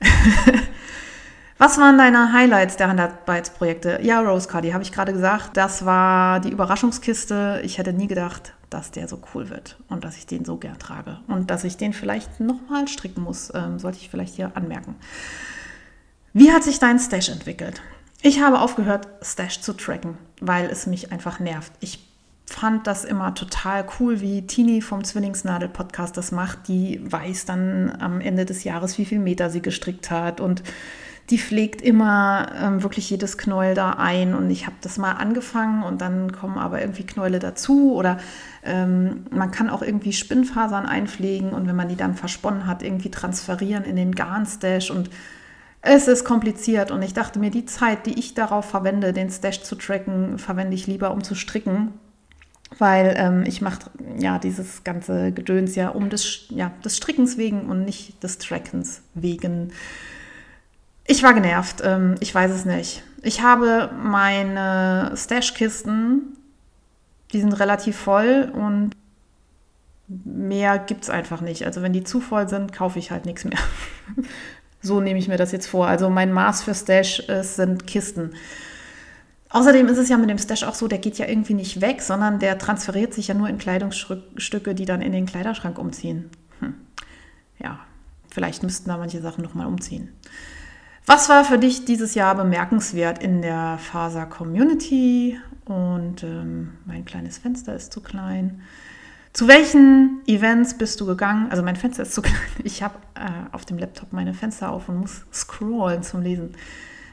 [1.58, 4.00] Was waren deine Highlights der Handarbeitsprojekte?
[4.02, 5.56] Ja, Rose Cardi, habe ich gerade gesagt.
[5.56, 7.60] Das war die Überraschungskiste.
[7.64, 10.78] Ich hätte nie gedacht, dass der so cool wird und dass ich den so gern
[10.78, 11.18] trage.
[11.28, 14.96] Und dass ich den vielleicht nochmal stricken muss, ähm, sollte ich vielleicht hier anmerken.
[16.32, 17.80] Wie hat sich dein Stash entwickelt?
[18.26, 21.70] Ich habe aufgehört, Stash zu tracken, weil es mich einfach nervt.
[21.80, 21.98] Ich
[22.46, 26.66] fand das immer total cool, wie Tini vom Zwillingsnadel Podcast das macht.
[26.68, 30.62] Die weiß dann am Ende des Jahres, wie viel Meter sie gestrickt hat und
[31.28, 34.34] die pflegt immer ähm, wirklich jedes Knäuel da ein.
[34.34, 38.16] Und ich habe das mal angefangen und dann kommen aber irgendwie Knäule dazu oder
[38.64, 43.10] ähm, man kann auch irgendwie Spinnfasern einpflegen und wenn man die dann versponnen hat, irgendwie
[43.10, 45.10] transferieren in den Garnstash und
[45.86, 49.62] es ist kompliziert und ich dachte mir, die Zeit, die ich darauf verwende, den Stash
[49.62, 51.92] zu tracken, verwende ich lieber, um zu stricken,
[52.78, 57.68] weil ähm, ich mache ja dieses ganze Gedöns ja um des, ja, des Strickens wegen
[57.68, 59.72] und nicht des Trackens wegen.
[61.06, 63.02] Ich war genervt, ähm, ich weiß es nicht.
[63.22, 66.34] Ich habe meine Stash-Kisten,
[67.34, 68.92] die sind relativ voll und
[70.08, 71.66] mehr gibt es einfach nicht.
[71.66, 73.58] Also wenn die zu voll sind, kaufe ich halt nichts mehr.
[74.84, 75.86] So nehme ich mir das jetzt vor.
[75.86, 78.34] Also mein Maß für Stash ist, sind Kisten.
[79.48, 82.02] Außerdem ist es ja mit dem Stash auch so, der geht ja irgendwie nicht weg,
[82.02, 86.28] sondern der transferiert sich ja nur in Kleidungsstücke, die dann in den Kleiderschrank umziehen.
[86.60, 86.74] Hm.
[87.58, 87.80] Ja,
[88.30, 90.10] vielleicht müssten da manche Sachen nochmal umziehen.
[91.06, 95.38] Was war für dich dieses Jahr bemerkenswert in der Faser Community?
[95.64, 98.60] Und ähm, mein kleines Fenster ist zu klein.
[99.34, 101.50] Zu welchen Events bist du gegangen?
[101.50, 102.36] Also mein Fenster ist zu klein.
[102.62, 106.54] Ich habe äh, auf dem Laptop meine Fenster auf und muss scrollen zum Lesen.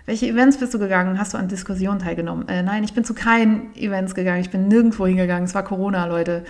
[0.05, 1.17] Welche Events bist du gegangen?
[1.17, 2.47] Hast du an Diskussionen teilgenommen?
[2.47, 4.39] Äh, nein, ich bin zu keinen Events gegangen.
[4.39, 5.45] Ich bin nirgendwo hingegangen.
[5.45, 6.45] Es war Corona, Leute.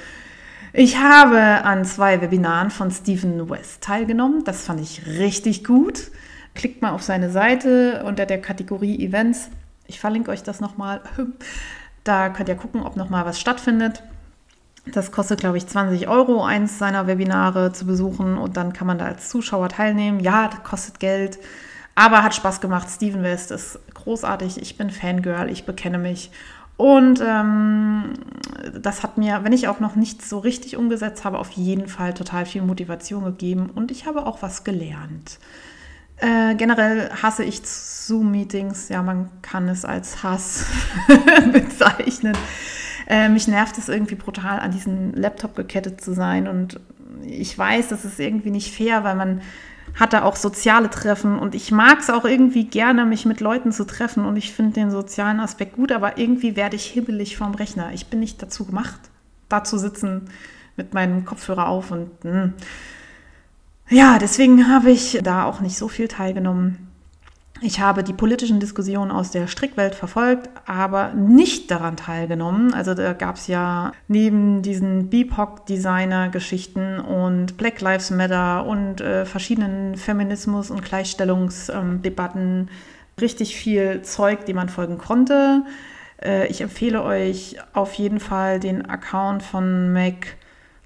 [0.74, 4.44] Ich habe an zwei Webinaren von Stephen West teilgenommen.
[4.44, 6.12] Das fand ich richtig gut.
[6.54, 9.50] Klickt mal auf seine Seite unter der Kategorie Events.
[9.88, 11.00] Ich verlinke euch das nochmal.
[12.04, 14.02] Da könnt ihr gucken, ob nochmal was stattfindet.
[14.86, 18.98] Das kostet, glaube ich, 20 Euro, eins seiner Webinare zu besuchen und dann kann man
[18.98, 20.20] da als Zuschauer teilnehmen.
[20.20, 21.38] Ja, das kostet Geld,
[21.94, 22.90] aber hat Spaß gemacht.
[22.90, 24.60] Steven West ist großartig.
[24.60, 26.32] Ich bin Fangirl, ich bekenne mich.
[26.78, 28.14] Und ähm,
[28.82, 32.16] das hat mir, wenn ich auch noch nichts so richtig umgesetzt habe, auf jeden Fall
[32.16, 35.38] total viel Motivation gegeben und ich habe auch was gelernt.
[36.18, 38.90] Äh, generell hasse ich Zoom-Meetings.
[38.90, 40.66] Ja, man kann es als Hass
[41.52, 42.36] bezeichnen.
[43.12, 46.48] Äh, mich nervt es irgendwie brutal, an diesen Laptop gekettet zu sein.
[46.48, 46.80] Und
[47.26, 49.42] ich weiß, das ist irgendwie nicht fair, weil man
[50.00, 53.74] hat da auch soziale Treffen und ich mag es auch irgendwie gerne, mich mit Leuten
[53.74, 57.54] zu treffen und ich finde den sozialen Aspekt gut, aber irgendwie werde ich hibbelig vom
[57.54, 57.92] Rechner.
[57.92, 59.02] Ich bin nicht dazu gemacht,
[59.50, 60.30] da zu sitzen
[60.78, 62.32] mit meinem Kopfhörer auf und mh.
[62.32, 62.54] Hm.
[63.90, 66.91] ja, deswegen habe ich da auch nicht so viel teilgenommen.
[67.64, 72.74] Ich habe die politischen Diskussionen aus der Strickwelt verfolgt, aber nicht daran teilgenommen.
[72.74, 79.96] Also da gab es ja neben diesen BIPOC-Designer-Geschichten und Black Lives Matter und äh, verschiedenen
[79.96, 82.70] Feminismus- und Gleichstellungsdebatten
[83.20, 85.64] richtig viel Zeug, die man folgen konnte.
[86.20, 90.36] Äh, ich empfehle euch auf jeden Fall den Account von Mac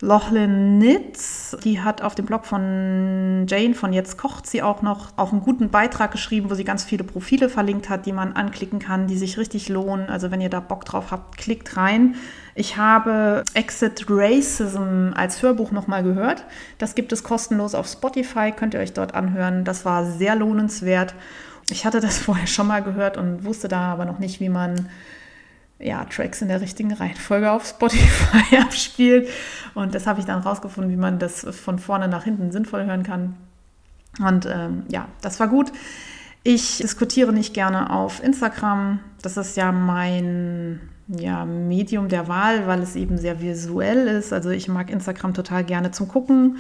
[0.02, 5.14] Lochlin Nitz, die hat auf dem Blog von Jane von Jetzt kocht sie auch noch
[5.16, 8.80] auch einen guten Beitrag geschrieben, wo sie ganz viele Profile verlinkt hat, die man anklicken
[8.80, 10.10] kann, die sich richtig lohnen.
[10.10, 12.16] Also wenn ihr da Bock drauf habt, klickt rein.
[12.56, 16.44] Ich habe Exit Racism als Hörbuch nochmal gehört.
[16.78, 19.64] Das gibt es kostenlos auf Spotify, könnt ihr euch dort anhören.
[19.64, 21.16] Das war sehr lohnenswert.
[21.70, 24.90] Ich hatte das vorher schon mal gehört und wusste da aber noch nicht, wie man
[25.80, 29.30] ja, Tracks in der richtigen Reihenfolge auf Spotify abspielt.
[29.74, 33.04] Und das habe ich dann rausgefunden, wie man das von vorne nach hinten sinnvoll hören
[33.04, 33.36] kann.
[34.20, 35.72] Und ähm, ja, das war gut.
[36.44, 39.00] Ich diskutiere nicht gerne auf Instagram.
[39.22, 44.32] Das ist ja mein ja, Medium der Wahl, weil es eben sehr visuell ist.
[44.32, 46.58] Also ich mag Instagram total gerne zum Gucken,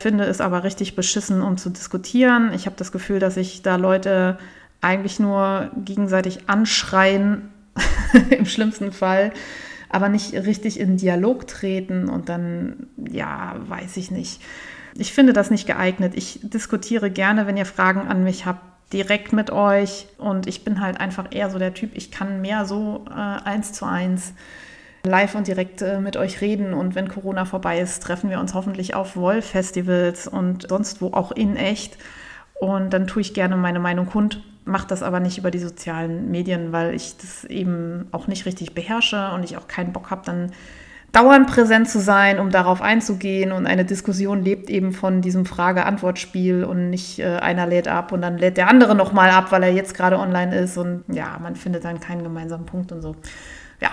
[0.00, 2.52] finde es aber richtig beschissen, um zu diskutieren.
[2.54, 4.38] Ich habe das Gefühl, dass sich da Leute
[4.80, 7.50] eigentlich nur gegenseitig anschreien
[8.30, 9.32] im schlimmsten Fall,
[9.88, 14.40] aber nicht richtig in Dialog treten und dann, ja, weiß ich nicht.
[14.98, 16.14] Ich finde das nicht geeignet.
[16.16, 18.60] Ich diskutiere gerne, wenn ihr Fragen an mich habt,
[18.92, 20.06] direkt mit euch.
[20.18, 23.72] Und ich bin halt einfach eher so der Typ, ich kann mehr so äh, eins
[23.72, 24.32] zu eins
[25.04, 26.74] live und direkt äh, mit euch reden.
[26.74, 31.32] Und wenn Corona vorbei ist, treffen wir uns hoffentlich auf Woll-Festivals und sonst wo auch
[31.32, 31.96] in echt.
[32.60, 36.30] Und dann tue ich gerne meine Meinung kund mache das aber nicht über die sozialen
[36.30, 40.22] Medien, weil ich das eben auch nicht richtig beherrsche und ich auch keinen Bock habe,
[40.24, 40.52] dann
[41.12, 43.52] dauernd präsent zu sein, um darauf einzugehen.
[43.52, 48.20] Und eine Diskussion lebt eben von diesem Frage-Antwort-Spiel und nicht äh, einer lädt ab und
[48.20, 50.76] dann lädt der andere nochmal ab, weil er jetzt gerade online ist.
[50.76, 53.16] Und ja, man findet dann keinen gemeinsamen Punkt und so.
[53.80, 53.90] Ja.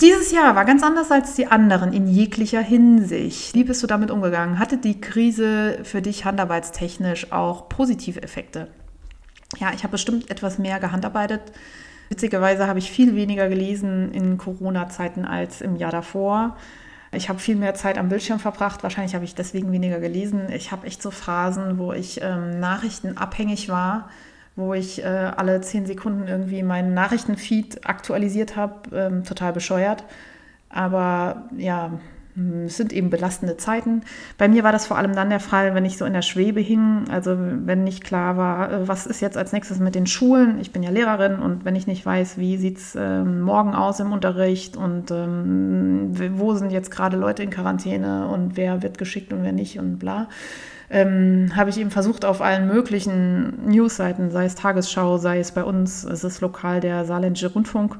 [0.00, 3.54] Dieses Jahr war ganz anders als die anderen in jeglicher Hinsicht.
[3.54, 4.58] Wie bist du damit umgegangen?
[4.58, 8.68] Hatte die Krise für dich handarbeitstechnisch auch positive Effekte?
[9.58, 11.40] Ja, ich habe bestimmt etwas mehr gehandarbeitet.
[12.08, 16.56] Witzigerweise habe ich viel weniger gelesen in Corona-Zeiten als im Jahr davor.
[17.12, 18.82] Ich habe viel mehr Zeit am Bildschirm verbracht.
[18.82, 20.50] Wahrscheinlich habe ich deswegen weniger gelesen.
[20.52, 24.08] Ich habe echt so Phasen, wo ich ähm, nachrichtenabhängig war,
[24.54, 28.96] wo ich äh, alle zehn Sekunden irgendwie meinen Nachrichtenfeed aktualisiert habe.
[28.96, 30.04] Ähm, total bescheuert.
[30.68, 31.92] Aber ja,
[32.66, 34.02] es sind eben belastende Zeiten.
[34.38, 36.60] Bei mir war das vor allem dann der Fall, wenn ich so in der Schwebe
[36.60, 40.60] hing, also wenn nicht klar war, äh, was ist jetzt als nächstes mit den Schulen.
[40.60, 44.00] Ich bin ja Lehrerin und wenn ich nicht weiß, wie sieht es ähm, morgen aus
[44.00, 49.32] im Unterricht und ähm, wo sind jetzt gerade Leute in Quarantäne und wer wird geschickt
[49.32, 50.28] und wer nicht und bla,
[50.88, 55.64] ähm, habe ich eben versucht, auf allen möglichen Newsseiten, sei es Tagesschau, sei es bei
[55.64, 57.96] uns, es ist lokal der Saarländische Rundfunk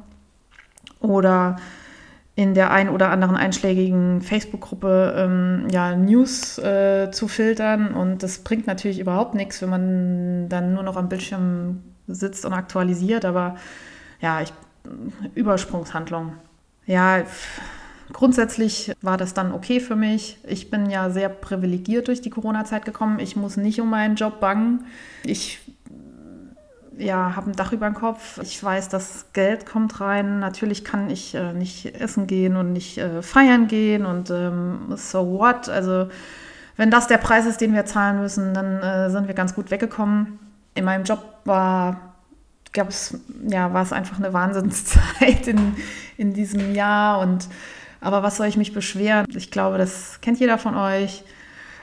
[1.01, 1.57] oder
[2.37, 7.95] in der einen oder anderen einschlägigen Facebook-Gruppe ähm, ja, News äh, zu filtern.
[7.95, 12.53] Und das bringt natürlich überhaupt nichts, wenn man dann nur noch am Bildschirm sitzt und
[12.53, 13.25] aktualisiert.
[13.25, 13.57] Aber
[14.21, 14.53] ja, ich,
[15.35, 16.33] Übersprungshandlung.
[16.87, 17.23] Ja,
[18.13, 20.39] grundsätzlich war das dann okay für mich.
[20.47, 23.19] Ich bin ja sehr privilegiert durch die Corona-Zeit gekommen.
[23.19, 24.87] Ich muss nicht um meinen Job bangen.
[25.25, 25.61] Ich
[27.01, 28.39] ja, habe ein Dach über dem Kopf.
[28.43, 30.39] Ich weiß, dass Geld kommt rein.
[30.39, 35.39] Natürlich kann ich äh, nicht essen gehen und nicht äh, feiern gehen und ähm, so
[35.39, 35.69] what.
[35.69, 36.09] Also
[36.77, 39.71] wenn das der Preis ist, den wir zahlen müssen, dann äh, sind wir ganz gut
[39.71, 40.39] weggekommen.
[40.75, 42.01] In meinem Job war
[42.73, 45.75] gab's, ja, es einfach eine Wahnsinnszeit in,
[46.17, 47.21] in diesem Jahr.
[47.21, 47.49] Und
[48.01, 49.27] aber was soll ich mich beschweren?
[49.35, 51.25] Ich glaube, das kennt jeder von euch.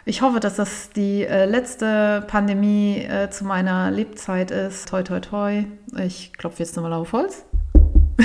[0.07, 4.87] Ich hoffe, dass das die äh, letzte Pandemie äh, zu meiner Lebzeit ist.
[4.87, 5.65] Toi, toi, toi.
[6.01, 7.43] Ich klopfe jetzt nochmal auf Holz.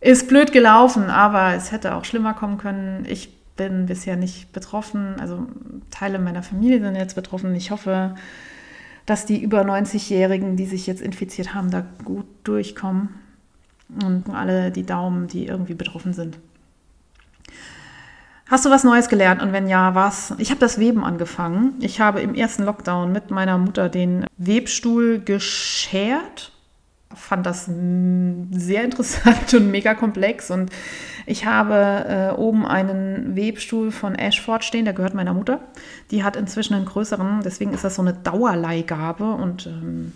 [0.00, 3.06] Ist blöd gelaufen, aber es hätte auch schlimmer kommen können.
[3.08, 5.18] Ich bin bisher nicht betroffen.
[5.18, 5.46] Also
[5.90, 7.54] Teile meiner Familie sind jetzt betroffen.
[7.54, 8.14] Ich hoffe,
[9.06, 13.08] dass die über 90-Jährigen, die sich jetzt infiziert haben, da gut durchkommen.
[14.04, 16.38] Und alle die Daumen, die irgendwie betroffen sind.
[18.54, 20.32] Hast du was Neues gelernt und wenn ja, was?
[20.38, 21.74] Ich habe das Weben angefangen.
[21.80, 26.52] Ich habe im ersten Lockdown mit meiner Mutter den Webstuhl geschert.
[27.12, 30.70] Fand das sehr interessant und mega komplex und
[31.26, 35.58] ich habe äh, oben einen Webstuhl von Ashford stehen, der gehört meiner Mutter.
[36.12, 40.12] Die hat inzwischen einen größeren, deswegen ist das so eine Dauerleihgabe und ähm,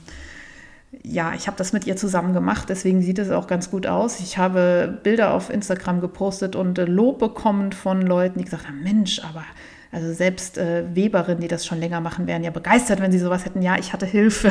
[1.03, 4.21] ja, ich habe das mit ihr zusammen gemacht, deswegen sieht es auch ganz gut aus.
[4.21, 8.83] Ich habe Bilder auf Instagram gepostet und äh, Lob bekommen von Leuten, die gesagt haben,
[8.83, 9.45] Mensch, aber
[9.91, 13.45] also selbst äh, Weberinnen, die das schon länger machen, wären ja begeistert, wenn sie sowas
[13.45, 13.63] hätten.
[13.63, 14.51] Ja, ich hatte Hilfe.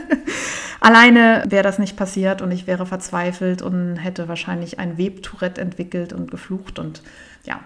[0.80, 6.12] Alleine wäre das nicht passiert und ich wäre verzweifelt und hätte wahrscheinlich ein Webtourette entwickelt
[6.12, 6.78] und geflucht.
[6.78, 7.02] Und
[7.44, 7.60] ja,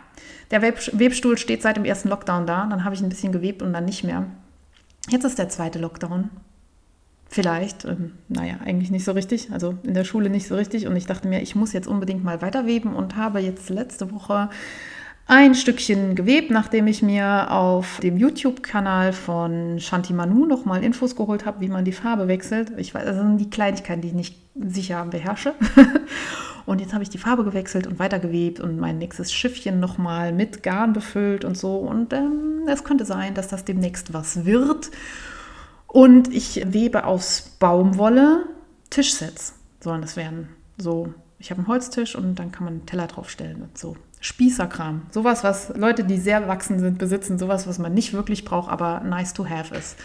[0.50, 2.66] der Web Webstuhl steht seit dem ersten Lockdown da.
[2.68, 4.26] Dann habe ich ein bisschen gewebt und dann nicht mehr.
[5.08, 6.30] Jetzt ist der zweite Lockdown.
[7.28, 10.86] Vielleicht, ähm, naja, eigentlich nicht so richtig, also in der Schule nicht so richtig.
[10.86, 14.48] Und ich dachte mir, ich muss jetzt unbedingt mal weiterweben und habe jetzt letzte Woche
[15.28, 21.44] ein Stückchen gewebt, nachdem ich mir auf dem YouTube-Kanal von Shanti Manu nochmal Infos geholt
[21.44, 22.72] habe, wie man die Farbe wechselt.
[22.76, 25.54] Ich weiß, das sind die Kleinigkeiten, die ich nicht sicher beherrsche.
[26.66, 30.62] und jetzt habe ich die Farbe gewechselt und weitergewebt und mein nächstes Schiffchen nochmal mit
[30.62, 31.78] Garn befüllt und so.
[31.78, 34.92] Und ähm, es könnte sein, dass das demnächst was wird.
[35.96, 38.44] Und ich webe aus Baumwolle
[38.90, 40.50] Tischsets, sollen das werden.
[40.76, 43.96] So, ich habe einen Holztisch und dann kann man einen Teller draufstellen und so.
[44.20, 45.06] Spießerkram.
[45.10, 47.38] Sowas, was Leute, die sehr erwachsen sind, besitzen.
[47.38, 49.96] Sowas, was man nicht wirklich braucht, aber nice to have ist.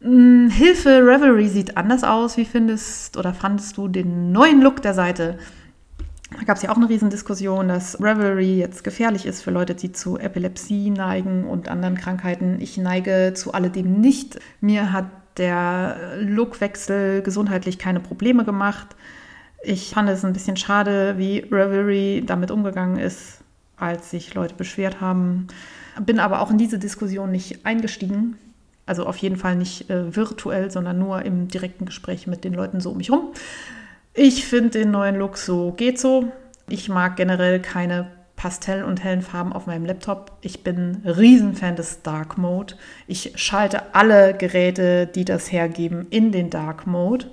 [0.00, 2.38] Hm, Hilfe, Revelry sieht anders aus.
[2.38, 5.38] Wie findest oder fandest du den neuen Look der Seite?
[6.38, 9.92] Da gab es ja auch eine Riesendiskussion, dass Revelry jetzt gefährlich ist für Leute, die
[9.92, 12.60] zu Epilepsie neigen und anderen Krankheiten.
[12.60, 14.38] Ich neige zu alledem nicht.
[14.60, 15.06] Mir hat
[15.36, 18.96] der Lookwechsel gesundheitlich keine Probleme gemacht.
[19.62, 23.38] Ich fand es ein bisschen schade, wie Revelry damit umgegangen ist,
[23.76, 25.48] als sich Leute beschwert haben.
[26.04, 28.36] Bin aber auch in diese Diskussion nicht eingestiegen.
[28.86, 32.80] Also auf jeden Fall nicht äh, virtuell, sondern nur im direkten Gespräch mit den Leuten
[32.80, 33.32] so um mich rum.
[34.16, 36.30] Ich finde den neuen Look so geht so.
[36.68, 40.38] Ich mag generell keine Pastell- und hellen Farben auf meinem Laptop.
[40.40, 42.74] Ich bin Riesenfan des Dark Mode.
[43.08, 47.26] Ich schalte alle Geräte, die das hergeben, in den Dark Mode.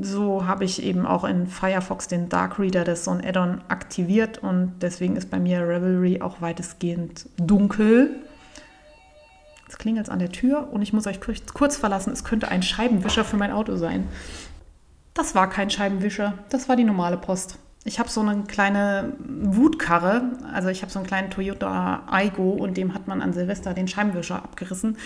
[0.00, 4.38] So habe ich eben auch in Firefox den Dark Reader, das so ein Add-on, aktiviert
[4.38, 8.16] und deswegen ist bei mir Revelry auch weitestgehend dunkel.
[9.66, 11.20] Jetzt klingelt es an der Tür und ich muss euch
[11.52, 12.14] kurz verlassen.
[12.14, 14.08] Es könnte ein Scheibenwischer für mein Auto sein.
[15.14, 17.58] Das war kein Scheibenwischer, das war die normale Post.
[17.86, 22.76] Ich habe so eine kleine Wutkarre, also ich habe so einen kleinen Toyota Aigo und
[22.78, 24.96] dem hat man an Silvester den Scheibenwischer abgerissen.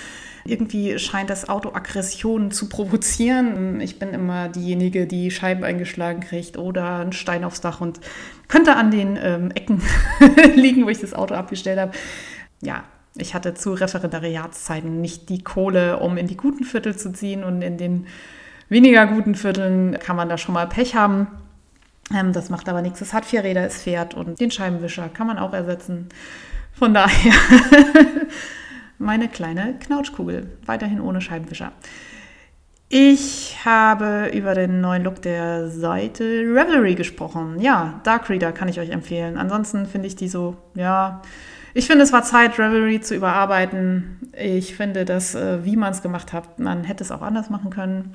[0.44, 3.80] Irgendwie scheint das Auto Aggressionen zu provozieren.
[3.80, 8.00] Ich bin immer diejenige, die Scheiben eingeschlagen kriegt oder einen Stein aufs Dach und
[8.46, 9.82] könnte an den ähm, Ecken
[10.54, 11.92] liegen, wo ich das Auto abgestellt habe.
[12.62, 12.84] Ja,
[13.16, 17.60] ich hatte zu Referendariatszeiten nicht die Kohle, um in die guten Viertel zu ziehen und
[17.60, 18.06] in den
[18.68, 21.28] weniger guten Vierteln kann man da schon mal Pech haben.
[22.14, 23.00] Ähm, das macht aber nichts.
[23.00, 26.08] Es hat vier Räder, es fährt und den Scheibenwischer kann man auch ersetzen.
[26.72, 27.32] Von daher
[28.98, 31.72] meine kleine Knautschkugel, weiterhin ohne Scheibenwischer.
[32.90, 37.60] Ich habe über den neuen Look der Seite Revelry gesprochen.
[37.60, 39.36] Ja, Dark Reader kann ich euch empfehlen.
[39.36, 41.20] Ansonsten finde ich die so, ja,
[41.74, 44.30] ich finde, es war Zeit, Revelry zu überarbeiten.
[44.32, 47.70] Ich finde, dass, äh, wie man es gemacht hat, man hätte es auch anders machen
[47.70, 48.14] können.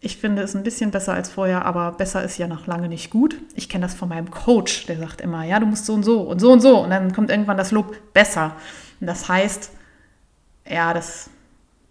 [0.00, 3.10] Ich finde es ein bisschen besser als vorher, aber besser ist ja noch lange nicht
[3.10, 3.36] gut.
[3.54, 6.20] Ich kenne das von meinem Coach, der sagt immer, ja, du musst so und so
[6.20, 6.78] und so und so.
[6.78, 8.54] Und dann kommt irgendwann das Lob besser.
[9.00, 9.72] Und das heißt,
[10.68, 11.30] ja, das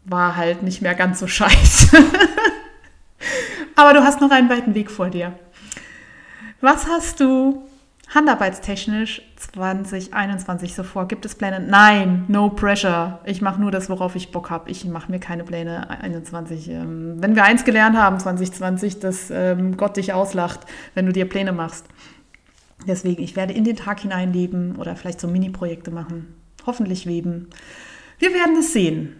[0.06, 1.98] war halt nicht mehr ganz so scheiße.
[3.76, 5.34] aber du hast noch einen weiten Weg vor dir.
[6.62, 7.67] Was hast du
[8.14, 11.08] Handarbeitstechnisch 2021 so vor?
[11.08, 11.60] Gibt es Pläne?
[11.60, 13.20] Nein, no pressure.
[13.26, 14.72] Ich mache nur das, worauf ich Bock habe.
[14.72, 16.70] Ich mache mir keine Pläne 21.
[16.70, 20.62] Ähm, wenn wir eins gelernt haben 2020, dass ähm, Gott dich auslacht,
[20.94, 21.86] wenn du dir Pläne machst.
[22.88, 26.34] Deswegen, ich werde in den Tag hineinleben oder vielleicht so Mini-Projekte machen.
[26.66, 27.50] Hoffentlich weben.
[28.20, 29.16] Wir werden es sehen.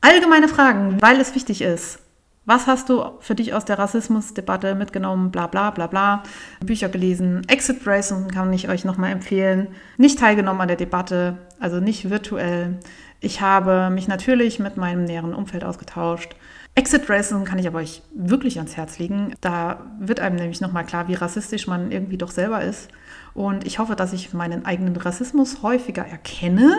[0.00, 2.01] Allgemeine Fragen, weil es wichtig ist.
[2.44, 5.30] Was hast du für dich aus der Rassismusdebatte mitgenommen?
[5.30, 6.24] Bla bla bla bla.
[6.60, 7.42] Bücher gelesen.
[7.46, 9.68] Exit Racing kann ich euch nochmal empfehlen.
[9.96, 12.80] Nicht teilgenommen an der Debatte, also nicht virtuell.
[13.20, 16.34] Ich habe mich natürlich mit meinem näheren Umfeld ausgetauscht.
[16.74, 19.36] Exit Racing kann ich aber euch wirklich ans Herz legen.
[19.40, 22.88] Da wird einem nämlich nochmal klar, wie rassistisch man irgendwie doch selber ist.
[23.34, 26.74] Und ich hoffe, dass ich meinen eigenen Rassismus häufiger erkenne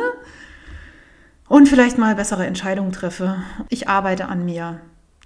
[1.47, 3.37] und vielleicht mal bessere Entscheidungen treffe.
[3.69, 4.81] Ich arbeite an mir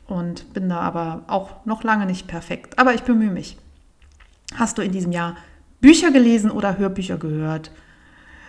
[0.07, 2.79] und bin da aber auch noch lange nicht perfekt.
[2.79, 3.57] Aber ich bemühe mich.
[4.55, 5.35] Hast du in diesem Jahr
[5.81, 7.71] Bücher gelesen oder Hörbücher gehört?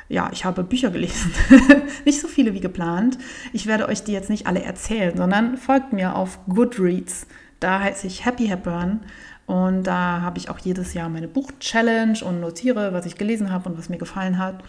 [0.08, 1.32] Ja, ich habe Bücher gelesen.
[2.04, 3.18] nicht so viele wie geplant.
[3.52, 7.26] Ich werde euch die jetzt nicht alle erzählen, sondern folgt mir auf Goodreads.
[7.60, 9.00] Da heiße ich Happy Hepburn
[9.46, 13.68] und da habe ich auch jedes Jahr meine Buch-Challenge und notiere, was ich gelesen habe
[13.68, 14.62] und was mir gefallen hat.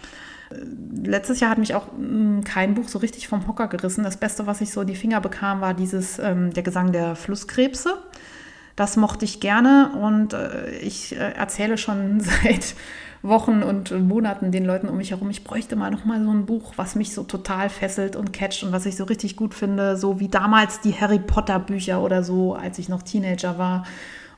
[1.04, 4.04] Letztes Jahr hat mich auch mm, kein Buch so richtig vom Hocker gerissen.
[4.04, 7.16] Das Beste, was ich so in die Finger bekam, war dieses ähm, Der Gesang der
[7.16, 7.98] Flusskrebse.
[8.76, 12.76] Das mochte ich gerne und äh, ich äh, erzähle schon seit
[13.22, 16.46] Wochen und Monaten den Leuten um mich herum, ich bräuchte mal noch mal so ein
[16.46, 19.98] Buch, was mich so total fesselt und catcht und was ich so richtig gut finde,
[19.98, 23.84] so wie damals die Harry Potter Bücher oder so, als ich noch Teenager war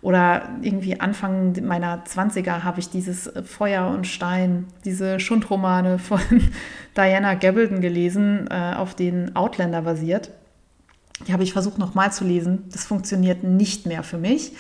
[0.02, 6.20] oder irgendwie Anfang meiner 20er habe ich dieses Feuer und Stein, diese Schundromane von
[6.98, 10.32] Diana Gabaldon gelesen, äh, auf den Outlander basiert.
[11.28, 12.64] Die habe ich versucht nochmal zu lesen.
[12.72, 14.54] Das funktioniert nicht mehr für mich.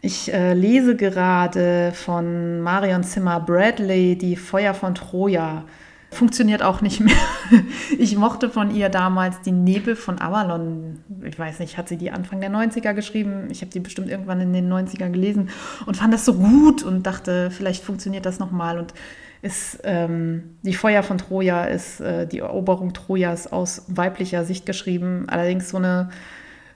[0.00, 5.64] Ich äh, lese gerade von Marion Zimmer Bradley die Feuer von Troja
[6.12, 7.14] funktioniert auch nicht mehr.
[7.98, 11.00] Ich mochte von ihr damals die Nebel von Avalon.
[11.24, 13.48] Ich weiß nicht, hat sie die Anfang der 90er geschrieben?
[13.50, 15.50] Ich habe die bestimmt irgendwann in den 90er gelesen
[15.84, 18.78] und fand das so gut und dachte, vielleicht funktioniert das nochmal.
[18.78, 18.94] Und
[19.42, 25.24] ist, ähm, die Feuer von Troja ist äh, die Eroberung Trojas aus weiblicher Sicht geschrieben.
[25.28, 26.10] Allerdings so eine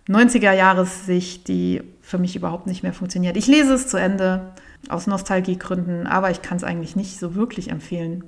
[0.08, 3.36] 90er-Jahressicht, die für mich überhaupt nicht mehr funktioniert.
[3.36, 4.52] Ich lese es zu Ende
[4.88, 8.24] aus Nostalgiegründen, aber ich kann es eigentlich nicht so wirklich empfehlen.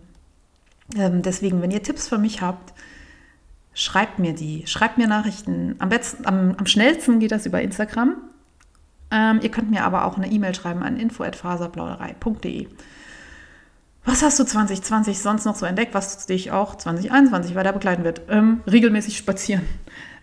[0.97, 2.73] Ähm, deswegen, wenn ihr Tipps für mich habt,
[3.75, 4.67] schreibt mir die.
[4.67, 5.77] Schreibt mir Nachrichten.
[5.79, 8.17] Am, besten, am, am schnellsten geht das über Instagram.
[9.11, 12.69] Ähm, ihr könnt mir aber auch eine E-Mail schreiben an info.faserplauderei.de.
[14.05, 18.23] Was hast du 2020 sonst noch so entdeckt, was dich auch 2021 weiter begleiten wird?
[18.31, 19.63] Ähm, regelmäßig spazieren.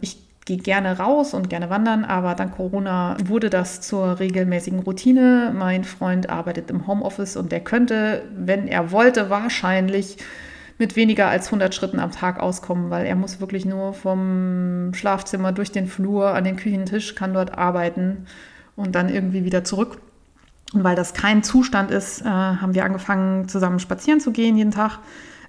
[0.02, 5.54] Ich gehe gerne raus und gerne wandern, aber dank Corona wurde das zur regelmäßigen Routine.
[5.56, 10.18] Mein Freund arbeitet im Homeoffice und der könnte, wenn er wollte, wahrscheinlich
[10.78, 15.52] mit weniger als 100 Schritten am Tag auskommen, weil er muss wirklich nur vom Schlafzimmer
[15.52, 18.26] durch den Flur an den Küchentisch, kann dort arbeiten
[18.76, 20.00] und dann irgendwie wieder zurück.
[20.74, 24.72] Und weil das kein Zustand ist, äh, haben wir angefangen, zusammen spazieren zu gehen jeden
[24.72, 25.00] Tag.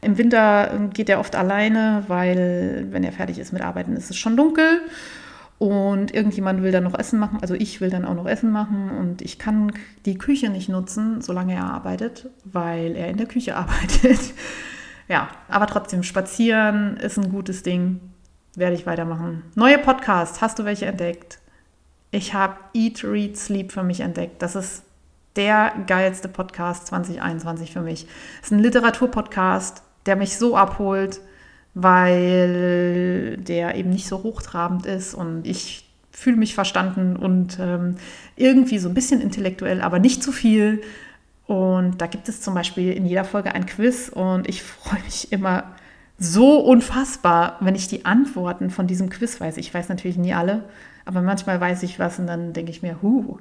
[0.01, 4.11] Im Winter äh, geht er oft alleine, weil wenn er fertig ist mit Arbeiten, ist
[4.11, 4.81] es schon dunkel.
[5.59, 8.91] Und irgendjemand will dann noch Essen machen, also ich will dann auch noch Essen machen
[8.91, 9.73] und ich kann
[10.05, 14.21] die Küche nicht nutzen, solange er arbeitet, weil er in der Küche arbeitet.
[15.09, 18.01] Ja, aber trotzdem, spazieren ist ein gutes Ding.
[18.55, 19.43] Werde ich weitermachen.
[19.55, 21.39] Neue Podcasts, hast du welche entdeckt?
[22.11, 24.41] Ich habe Eat, Read, Sleep für mich entdeckt.
[24.41, 24.83] Das ist
[25.37, 28.07] der geilste Podcast 2021 für mich.
[28.41, 31.21] Es ist ein Literaturpodcast, der mich so abholt,
[31.75, 37.97] weil der eben nicht so hochtrabend ist und ich fühle mich verstanden und ähm,
[38.37, 40.81] irgendwie so ein bisschen intellektuell, aber nicht zu viel.
[41.47, 45.33] Und da gibt es zum Beispiel in jeder Folge ein Quiz und ich freue mich
[45.33, 45.75] immer
[46.19, 49.57] so unfassbar, wenn ich die Antworten von diesem Quiz weiß.
[49.59, 50.65] Ich weiß natürlich nie alle,
[51.05, 53.39] aber manchmal weiß ich was und dann denke ich mir, huh,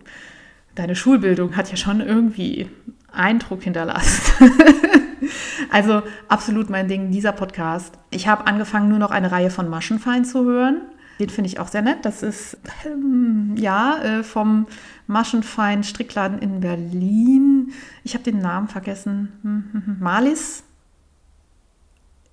[0.75, 2.69] deine Schulbildung hat ja schon irgendwie
[3.11, 4.51] Eindruck hinterlassen.
[5.71, 7.97] also absolut mein Ding, dieser Podcast.
[8.11, 10.81] Ich habe angefangen, nur noch eine Reihe von Maschenfein zu hören.
[11.19, 11.99] Den finde ich auch sehr nett.
[12.03, 14.67] Das ist ähm, ja äh, vom
[15.07, 17.71] Maschenfein Strickladen in Berlin.
[18.03, 19.31] Ich habe den Namen vergessen.
[19.41, 19.97] Hm, hm, hm.
[19.99, 20.63] Malis.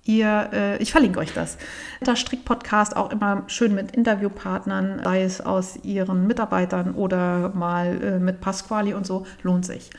[0.05, 1.57] Ihr, äh, ich verlinke euch das.
[2.05, 8.19] Der Strickpodcast auch immer schön mit Interviewpartnern, sei es aus ihren Mitarbeitern oder mal äh,
[8.19, 9.91] mit Pasquali und so, lohnt sich.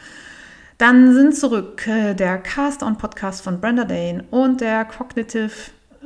[0.77, 5.53] Dann sind zurück äh, der Cast-on-Podcast von Brenda Dane und der Cognitive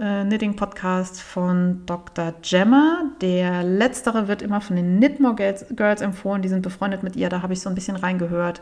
[0.01, 2.35] äh, Knitting Podcast von Dr.
[2.43, 3.11] Gemma.
[3.21, 5.35] Der letztere wird immer von den Knitmore
[5.75, 6.43] Girls empfohlen.
[6.43, 7.29] Die sind befreundet mit ihr.
[7.29, 8.61] Da habe ich so ein bisschen reingehört.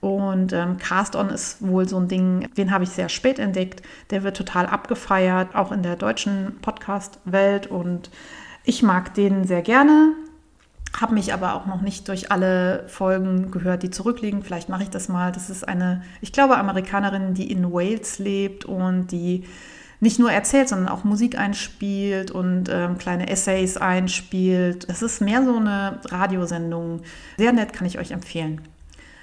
[0.00, 3.82] Und ähm, Cast On ist wohl so ein Ding, den habe ich sehr spät entdeckt.
[4.10, 7.68] Der wird total abgefeiert, auch in der deutschen Podcast-Welt.
[7.68, 8.10] Und
[8.64, 10.12] ich mag den sehr gerne.
[11.00, 14.42] Habe mich aber auch noch nicht durch alle Folgen gehört, die zurückliegen.
[14.42, 15.32] Vielleicht mache ich das mal.
[15.32, 19.44] Das ist eine, ich glaube, Amerikanerin, die in Wales lebt und die
[20.04, 24.86] nicht nur erzählt, sondern auch Musik einspielt und ähm, kleine Essays einspielt.
[24.88, 27.00] Es ist mehr so eine Radiosendung.
[27.38, 28.60] Sehr nett, kann ich euch empfehlen.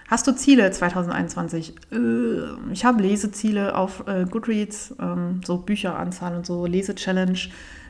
[0.07, 1.75] Hast du Ziele 2021?
[1.91, 7.37] Äh, ich habe Leseziele auf äh, Goodreads, ähm, so Bücheranzahl und so, Lese-Challenge.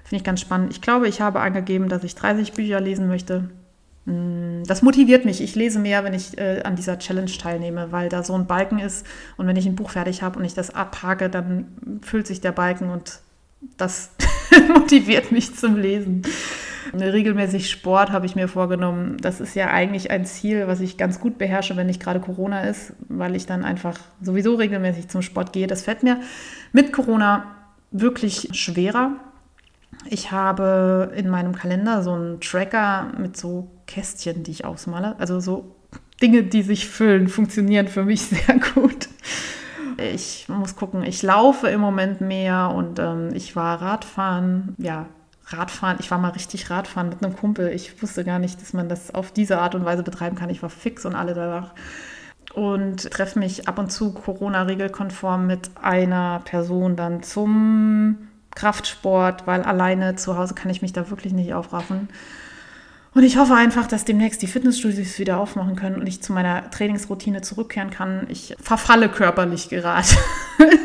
[0.03, 0.73] Finde ich ganz spannend.
[0.73, 3.49] Ich glaube, ich habe angegeben, dass ich 30 Bücher lesen möchte.
[4.11, 5.41] Mm, das motiviert mich.
[5.41, 8.79] Ich lese mehr, wenn ich äh, an dieser Challenge teilnehme, weil da so ein Balken
[8.79, 9.05] ist.
[9.37, 12.51] Und wenn ich ein Buch fertig habe und ich das abhake, dann füllt sich der
[12.51, 13.19] Balken und
[13.77, 14.11] das
[14.73, 16.23] motiviert mich zum Lesen.
[16.93, 19.17] Regelmäßig Sport habe ich mir vorgenommen.
[19.21, 22.63] Das ist ja eigentlich ein Ziel, was ich ganz gut beherrsche, wenn nicht gerade Corona
[22.63, 25.67] ist, weil ich dann einfach sowieso regelmäßig zum Sport gehe.
[25.67, 26.19] Das fällt mir
[26.73, 27.45] mit Corona
[27.91, 29.11] wirklich schwerer.
[30.09, 35.15] Ich habe in meinem Kalender so einen Tracker mit so Kästchen, die ich ausmale.
[35.19, 35.75] Also so
[36.21, 39.09] Dinge, die sich füllen, funktionieren für mich sehr gut.
[39.97, 45.07] Ich muss gucken, ich laufe im Moment mehr und ähm, ich war Radfahren, ja,
[45.45, 47.69] Radfahren, ich war mal richtig Radfahren mit einem Kumpel.
[47.69, 50.49] Ich wusste gar nicht, dass man das auf diese Art und Weise betreiben kann.
[50.49, 51.73] Ich war fix und alle danach.
[52.53, 60.15] Und treffe mich ab und zu Corona-regelkonform mit einer Person dann zum Kraftsport, weil alleine
[60.15, 62.09] zu Hause kann ich mich da wirklich nicht aufraffen.
[63.13, 66.69] Und ich hoffe einfach, dass demnächst die Fitnessstudios wieder aufmachen können und ich zu meiner
[66.71, 68.25] Trainingsroutine zurückkehren kann.
[68.29, 70.07] Ich verfalle körperlich gerade.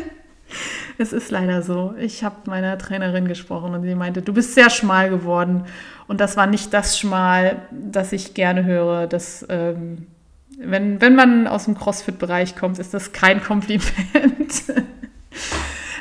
[0.98, 1.94] Es ist leider so.
[1.98, 5.64] Ich habe meiner Trainerin gesprochen und sie meinte, du bist sehr schmal geworden.
[6.08, 9.06] Und das war nicht das Schmal, das ich gerne höre.
[9.06, 10.06] Das, ähm,
[10.58, 13.92] wenn, wenn man aus dem CrossFit-Bereich kommt, ist das kein Kompliment.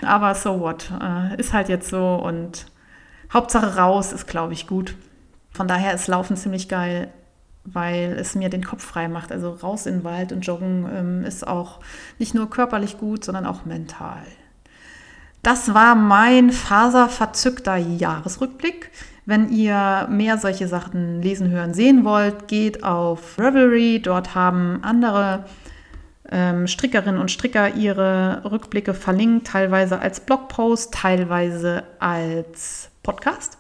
[0.02, 0.90] Aber so what.
[1.02, 2.66] Äh, ist halt jetzt so und
[3.34, 4.96] Hauptsache raus ist, glaube ich, gut.
[5.56, 7.08] Von daher ist Laufen ziemlich geil,
[7.64, 9.32] weil es mir den Kopf frei macht.
[9.32, 11.80] Also raus in den Wald und joggen ähm, ist auch
[12.20, 14.24] nicht nur körperlich gut, sondern auch mental.
[15.44, 18.92] Das war mein faserverzückter Jahresrückblick.
[19.26, 24.02] Wenn ihr mehr solche Sachen lesen, hören, sehen wollt, geht auf Revelry.
[24.04, 25.46] Dort haben andere
[26.30, 33.58] ähm, Strickerinnen und Stricker ihre Rückblicke verlinkt, teilweise als Blogpost, teilweise als Podcast.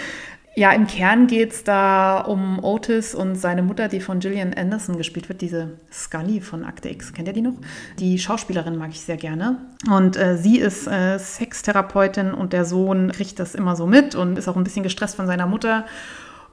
[0.55, 4.97] Ja, im Kern geht es da um Otis und seine Mutter, die von Gillian Anderson
[4.97, 7.13] gespielt wird, diese Scully von Akte X.
[7.13, 7.53] Kennt ihr die noch?
[7.97, 9.61] Die Schauspielerin mag ich sehr gerne.
[9.89, 14.37] Und äh, sie ist äh, Sextherapeutin und der Sohn kriegt das immer so mit und
[14.37, 15.85] ist auch ein bisschen gestresst von seiner Mutter.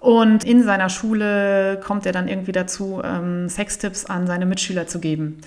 [0.00, 5.00] Und in seiner Schule kommt er dann irgendwie dazu, ähm, Sextipps an seine Mitschüler zu
[5.00, 5.38] geben.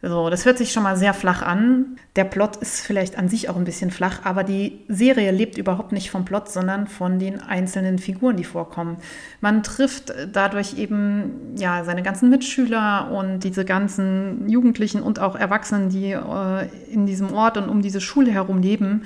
[0.00, 1.96] So, das hört sich schon mal sehr flach an.
[2.14, 5.90] Der Plot ist vielleicht an sich auch ein bisschen flach, aber die Serie lebt überhaupt
[5.90, 8.98] nicht vom Plot, sondern von den einzelnen Figuren, die vorkommen.
[9.40, 15.88] Man trifft dadurch eben ja seine ganzen Mitschüler und diese ganzen Jugendlichen und auch Erwachsenen,
[15.88, 19.02] die äh, in diesem Ort und um diese Schule herum leben.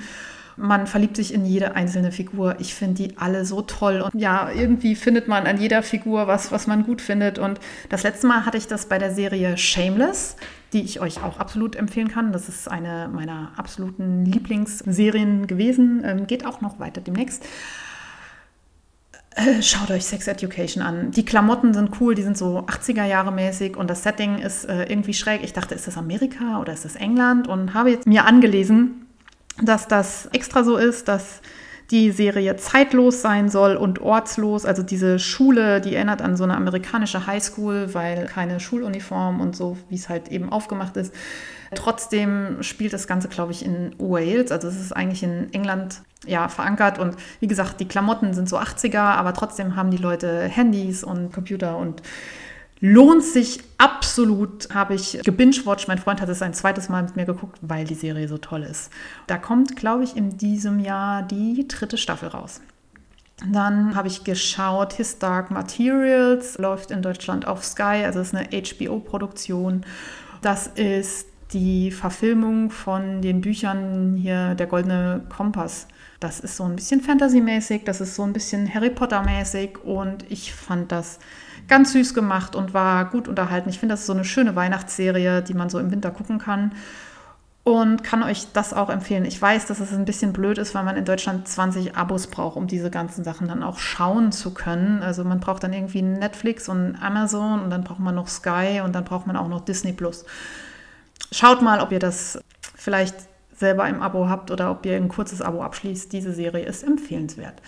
[0.55, 2.55] Man verliebt sich in jede einzelne Figur.
[2.59, 4.01] Ich finde die alle so toll.
[4.01, 7.39] Und ja, irgendwie findet man an jeder Figur was, was man gut findet.
[7.39, 10.35] Und das letzte Mal hatte ich das bei der Serie Shameless
[10.73, 12.31] die ich euch auch absolut empfehlen kann.
[12.31, 16.01] Das ist eine meiner absoluten Lieblingsserien gewesen.
[16.03, 17.45] Ähm, geht auch noch weiter demnächst.
[19.35, 21.11] Äh, schaut euch Sex Education an.
[21.11, 24.83] Die Klamotten sind cool, die sind so 80er Jahre mäßig und das Setting ist äh,
[24.85, 25.43] irgendwie schräg.
[25.43, 27.47] Ich dachte, ist das Amerika oder ist das England?
[27.47, 29.02] Und habe jetzt mir angelesen,
[29.61, 31.41] dass das extra so ist, dass
[31.91, 34.65] die Serie zeitlos sein soll und ortslos.
[34.65, 39.77] Also diese Schule, die erinnert an so eine amerikanische Highschool, weil keine Schuluniform und so,
[39.89, 41.13] wie es halt eben aufgemacht ist.
[41.75, 44.51] Trotzdem spielt das Ganze, glaube ich, in Wales.
[44.51, 46.99] Also es ist eigentlich in England ja, verankert.
[46.99, 51.31] Und wie gesagt, die Klamotten sind so 80er, aber trotzdem haben die Leute Handys und
[51.33, 52.01] Computer und
[52.85, 55.87] Lohnt sich absolut, habe ich gebingewatcht.
[55.87, 58.63] Mein Freund hat es ein zweites Mal mit mir geguckt, weil die Serie so toll
[58.63, 58.91] ist.
[59.25, 62.59] Da kommt, glaube ich, in diesem Jahr die dritte Staffel raus.
[63.49, 68.49] Dann habe ich geschaut, His Dark Materials läuft in Deutschland auf Sky, also ist eine
[68.49, 69.85] HBO-Produktion.
[70.41, 75.87] Das ist die Verfilmung von den Büchern hier Der Goldene Kompass.
[76.19, 80.53] Das ist so ein bisschen Fantasy-mäßig, das ist so ein bisschen Harry Potter-mäßig und ich
[80.53, 81.19] fand das
[81.67, 83.69] ganz süß gemacht und war gut unterhalten.
[83.69, 86.71] Ich finde, das ist so eine schöne Weihnachtsserie, die man so im Winter gucken kann
[87.63, 89.23] und kann euch das auch empfehlen.
[89.23, 92.57] Ich weiß, dass es ein bisschen blöd ist, weil man in Deutschland 20 Abos braucht,
[92.57, 95.01] um diese ganzen Sachen dann auch schauen zu können.
[95.01, 98.93] Also man braucht dann irgendwie Netflix und Amazon und dann braucht man noch Sky und
[98.93, 100.25] dann braucht man auch noch Disney Plus.
[101.31, 102.39] Schaut mal, ob ihr das
[102.75, 103.15] vielleicht
[103.55, 106.11] selber im Abo habt oder ob ihr ein kurzes Abo abschließt.
[106.11, 107.61] Diese Serie ist empfehlenswert.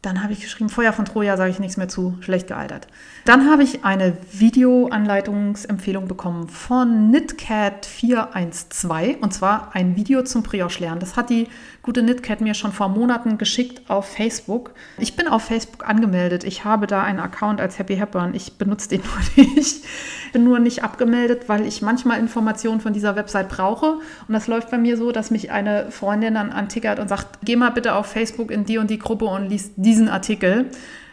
[0.00, 2.86] Dann habe ich geschrieben, Feuer von Troja, sage ich nichts mehr zu, schlecht gealtert.
[3.24, 11.00] Dann habe ich eine Videoanleitungsempfehlung bekommen von Knitcat412 und zwar ein Video zum Brioche lernen.
[11.00, 11.48] Das hat die
[11.88, 14.72] gute Knitcat mir schon vor Monaten geschickt auf Facebook.
[14.98, 16.44] Ich bin auf Facebook angemeldet.
[16.44, 18.34] Ich habe da einen Account als Happy Hepburn.
[18.34, 19.00] Ich benutze den
[19.36, 19.86] nur nicht.
[20.34, 24.00] Bin nur nicht abgemeldet, weil ich manchmal Informationen von dieser Website brauche.
[24.28, 27.56] Und das läuft bei mir so, dass mich eine Freundin dann antickert und sagt, geh
[27.56, 30.66] mal bitte auf Facebook in die und die Gruppe und liest diesen Artikel.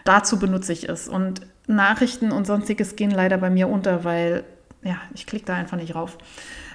[0.04, 1.08] Dazu benutze ich es.
[1.08, 4.44] Und Nachrichten und sonstiges gehen leider bei mir unter, weil
[4.86, 6.18] ja, ich klicke da einfach nicht rauf.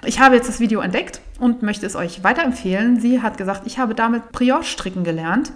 [0.05, 2.99] Ich habe jetzt das Video entdeckt und möchte es euch weiterempfehlen.
[2.99, 5.53] Sie hat gesagt, ich habe damit Brioche-Stricken gelernt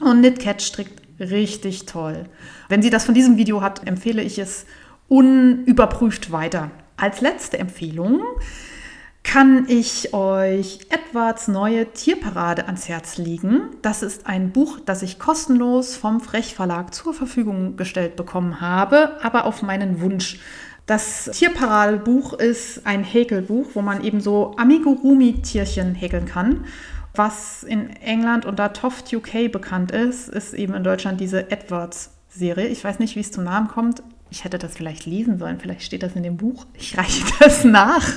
[0.00, 2.26] und KnitCat strickt richtig toll.
[2.68, 4.66] Wenn sie das von diesem Video hat, empfehle ich es
[5.08, 6.70] unüberprüft weiter.
[6.98, 8.20] Als letzte Empfehlung
[9.22, 13.76] kann ich euch Edwards neue Tierparade ans Herz legen.
[13.80, 19.18] Das ist ein Buch, das ich kostenlos vom Frech Verlag zur Verfügung gestellt bekommen habe,
[19.22, 20.40] aber auf meinen Wunsch.
[20.86, 26.64] Das Tierparadebuch ist ein Häkelbuch, wo man eben so Amigurumi-Tierchen häkeln kann.
[27.14, 32.66] Was in England unter Toft UK bekannt ist, ist eben in Deutschland diese Edwards-Serie.
[32.68, 34.02] Ich weiß nicht, wie es zum Namen kommt.
[34.30, 36.66] Ich hätte das vielleicht lesen sollen, vielleicht steht das in dem Buch.
[36.74, 38.16] Ich reiche das nach.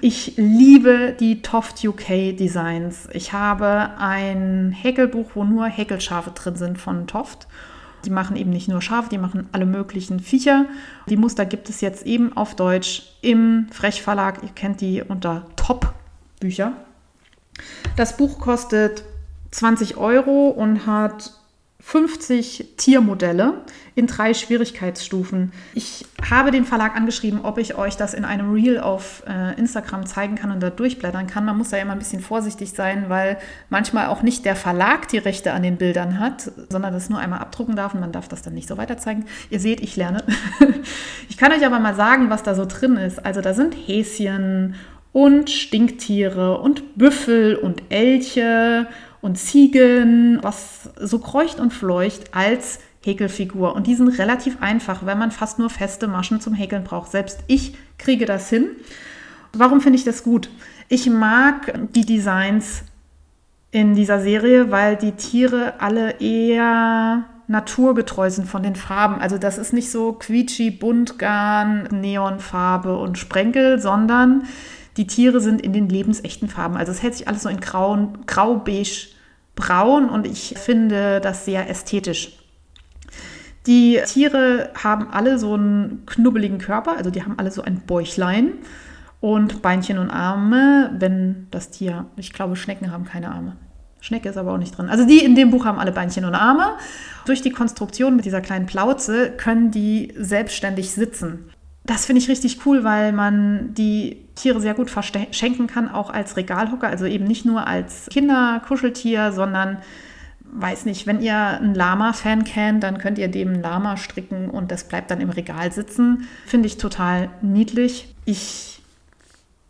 [0.00, 3.08] Ich liebe die Toft UK Designs.
[3.12, 7.46] Ich habe ein Häkelbuch, wo nur Häkelschafe drin sind von Toft.
[8.04, 10.66] Die machen eben nicht nur Schafe, die machen alle möglichen Viecher.
[11.08, 14.42] Die Muster gibt es jetzt eben auf Deutsch im Frech Verlag.
[14.42, 15.92] Ihr kennt die unter Top
[16.38, 16.72] Bücher.
[17.96, 19.04] Das Buch kostet
[19.50, 21.32] 20 Euro und hat
[21.86, 23.62] 50 Tiermodelle
[23.94, 25.52] in drei Schwierigkeitsstufen.
[25.72, 30.04] Ich habe den Verlag angeschrieben, ob ich euch das in einem Reel auf äh, Instagram
[30.04, 31.44] zeigen kann und da durchblättern kann.
[31.44, 33.38] Man muss da immer ein bisschen vorsichtig sein, weil
[33.70, 37.38] manchmal auch nicht der Verlag die Rechte an den Bildern hat, sondern das nur einmal
[37.38, 39.26] abdrucken darf und man darf das dann nicht so weiter zeigen.
[39.50, 40.24] Ihr seht, ich lerne.
[41.28, 43.24] ich kann euch aber mal sagen, was da so drin ist.
[43.24, 44.74] Also da sind Häschen
[45.12, 48.88] und Stinktiere und Büffel und Elche
[49.26, 53.74] und Ziegen, was so kreucht und fleucht als Häkelfigur.
[53.74, 57.10] Und die sind relativ einfach, weil man fast nur feste Maschen zum Häkeln braucht.
[57.10, 58.68] Selbst ich kriege das hin.
[59.52, 60.48] Warum finde ich das gut?
[60.88, 62.84] Ich mag die Designs
[63.72, 69.20] in dieser Serie, weil die Tiere alle eher naturgetreu sind von den Farben.
[69.20, 74.44] Also das ist nicht so quietschi, buntgarn, Neonfarbe und Sprenkel, sondern
[74.96, 76.76] die Tiere sind in den lebensechten Farben.
[76.76, 79.15] Also es hält sich alles so in grau, grau beige
[79.56, 82.38] braun und ich finde das sehr ästhetisch.
[83.66, 88.52] Die Tiere haben alle so einen knubbeligen Körper, also die haben alle so ein Bäuchlein
[89.20, 93.56] und Beinchen und Arme, wenn das Tier, ich glaube, Schnecken haben keine Arme.
[94.00, 94.88] Schnecke ist aber auch nicht drin.
[94.88, 96.76] Also die in dem Buch haben alle Beinchen und Arme.
[97.24, 101.50] Durch die Konstruktion mit dieser kleinen Plauze können die selbstständig sitzen.
[101.86, 106.36] Das finde ich richtig cool, weil man die Tiere sehr gut verschenken kann, auch als
[106.36, 109.78] Regalhocker, also eben nicht nur als Kinderkuscheltier, sondern
[110.40, 114.84] weiß nicht, wenn ihr einen Lama-Fan kennt, dann könnt ihr dem Lama stricken und das
[114.84, 116.26] bleibt dann im Regal sitzen.
[116.46, 118.14] Finde ich total niedlich.
[118.24, 118.82] Ich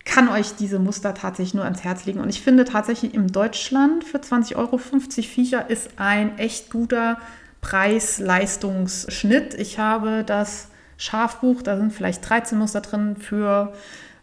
[0.06, 4.04] kann euch diese Muster tatsächlich nur ans Herz legen und ich finde tatsächlich in Deutschland
[4.04, 7.18] für 20 Euro 50 Viecher ist ein echt guter
[7.60, 9.54] Preis-Leistungsschnitt.
[9.54, 13.72] Ich habe das Schafbuch, da sind vielleicht 13 Muster drin, für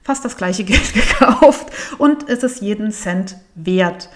[0.01, 1.67] fast das gleiche Geld gekauft
[1.97, 4.09] und es ist jeden Cent wert.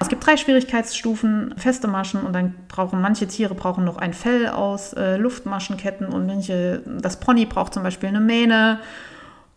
[0.00, 4.48] Es gibt drei Schwierigkeitsstufen, feste Maschen und dann brauchen manche Tiere brauchen noch ein Fell
[4.48, 8.78] aus äh, Luftmaschenketten und manche, das Pony braucht zum Beispiel eine Mähne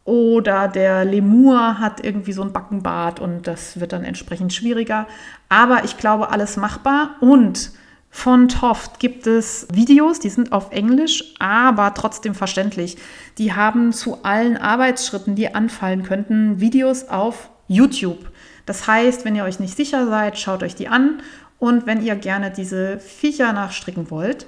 [0.03, 5.05] oder der Lemur hat irgendwie so ein Backenbart und das wird dann entsprechend schwieriger.
[5.47, 7.71] Aber ich glaube, alles machbar und
[8.13, 12.97] von Toft gibt es Videos, die sind auf Englisch, aber trotzdem verständlich.
[13.37, 18.29] Die haben zu allen Arbeitsschritten, die anfallen könnten, Videos auf YouTube.
[18.65, 21.23] Das heißt, wenn ihr euch nicht sicher seid, schaut euch die an.
[21.57, 24.45] Und wenn ihr gerne diese Viecher nachstricken wollt,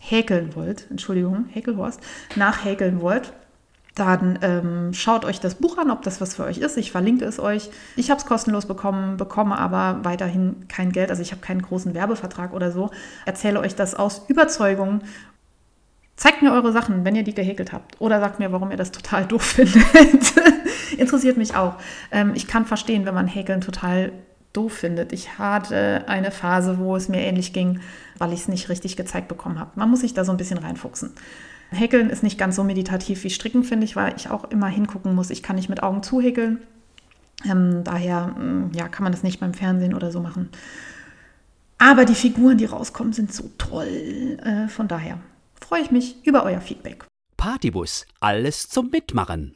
[0.00, 2.00] häkeln wollt, Entschuldigung, Häkelhorst,
[2.36, 3.32] nachhäkeln wollt,
[3.94, 6.78] dann ähm, schaut euch das Buch an, ob das was für euch ist.
[6.78, 7.70] Ich verlinke es euch.
[7.96, 11.10] Ich habe es kostenlos bekommen, bekomme aber weiterhin kein Geld.
[11.10, 12.90] Also ich habe keinen großen Werbevertrag oder so.
[13.26, 15.02] Erzähle euch das aus Überzeugung.
[16.16, 18.00] Zeigt mir eure Sachen, wenn ihr die gehäkelt habt.
[18.00, 19.84] Oder sagt mir, warum ihr das total doof findet.
[20.96, 21.74] Interessiert mich auch.
[22.10, 24.12] Ähm, ich kann verstehen, wenn man Häkeln total
[24.54, 25.12] doof findet.
[25.12, 27.80] Ich hatte eine Phase, wo es mir ähnlich ging,
[28.18, 29.70] weil ich es nicht richtig gezeigt bekommen habe.
[29.74, 31.12] Man muss sich da so ein bisschen reinfuchsen.
[31.72, 35.14] Häkeln ist nicht ganz so meditativ wie Stricken, finde ich, weil ich auch immer hingucken
[35.14, 35.30] muss.
[35.30, 36.58] Ich kann nicht mit Augen zuhäkeln.
[37.44, 40.50] Ähm, daher mm, ja, kann man das nicht beim Fernsehen oder so machen.
[41.78, 44.38] Aber die Figuren, die rauskommen, sind so toll.
[44.44, 45.18] Äh, von daher
[45.60, 47.04] freue ich mich über euer Feedback.
[47.36, 49.52] Partybus, alles zum Mitmachen.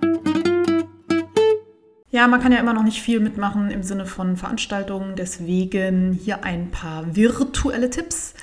[2.10, 5.16] Ja, man kann ja immer noch nicht viel mitmachen im Sinne von Veranstaltungen.
[5.16, 8.34] Deswegen hier ein paar virtuelle Tipps.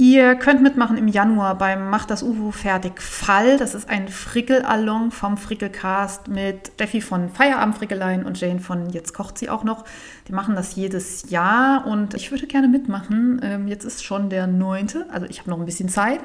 [0.00, 3.58] Ihr könnt mitmachen im Januar beim Macht das UFO fertig Fall.
[3.58, 9.38] Das ist ein Frickel-Along vom Frickelcast mit Steffi von Feierabend-Frickeleien und Jane von Jetzt kocht
[9.38, 9.84] sie auch noch.
[10.28, 13.40] Die machen das jedes Jahr und ich würde gerne mitmachen.
[13.42, 16.20] Ähm, jetzt ist schon der neunte, also ich habe noch ein bisschen Zeit.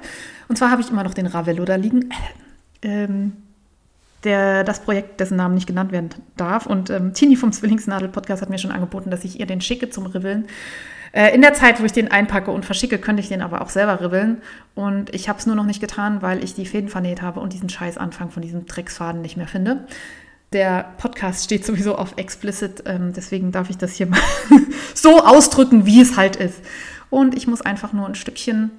[0.47, 2.13] Und zwar habe ich immer noch den Ravello da liegen.
[2.83, 3.31] Ähm,
[4.23, 6.67] der, das Projekt, dessen Namen nicht genannt werden darf.
[6.67, 10.05] Und ähm, Tini vom Zwillingsnadel-Podcast hat mir schon angeboten, dass ich ihr den schicke zum
[10.05, 10.45] Ribbeln.
[11.13, 13.69] Äh, in der Zeit, wo ich den einpacke und verschicke, könnte ich den aber auch
[13.69, 14.41] selber ribbeln.
[14.75, 17.53] Und ich habe es nur noch nicht getan, weil ich die Fäden vernäht habe und
[17.53, 19.87] diesen scheiß Anfang von diesem Drecksfaden nicht mehr finde.
[20.51, 24.19] Der Podcast steht sowieso auf explicit, ähm, deswegen darf ich das hier mal
[24.93, 26.61] so ausdrücken, wie es halt ist.
[27.09, 28.71] Und ich muss einfach nur ein Stückchen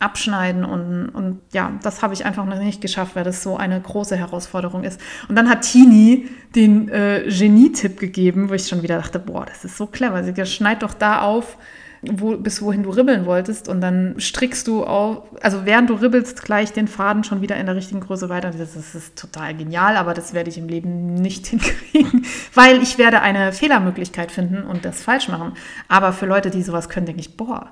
[0.00, 3.78] abschneiden und, und ja, das habe ich einfach noch nicht geschafft, weil das so eine
[3.78, 4.98] große Herausforderung ist.
[5.28, 9.64] Und dann hat Tini den äh, Genie-Tipp gegeben, wo ich schon wieder dachte, boah, das
[9.64, 10.24] ist so clever.
[10.24, 11.58] Sie schneid doch da auf,
[12.02, 16.42] wo, bis wohin du ribbeln wolltest und dann strickst du auch, also während du ribbelst,
[16.42, 18.50] gleich den Faden schon wieder in der richtigen Größe weiter.
[18.50, 22.24] Das ist, das ist total genial, aber das werde ich im Leben nicht hinkriegen,
[22.54, 25.52] weil ich werde eine Fehlermöglichkeit finden und das falsch machen.
[25.88, 27.70] Aber für Leute, die sowas können, denke ich, boah,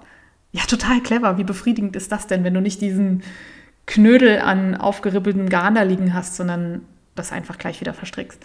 [0.52, 1.38] ja, total clever.
[1.38, 3.22] Wie befriedigend ist das denn, wenn du nicht diesen
[3.86, 6.82] Knödel an aufgeribbeltem Garn da liegen hast, sondern
[7.14, 8.44] das einfach gleich wieder verstrickst.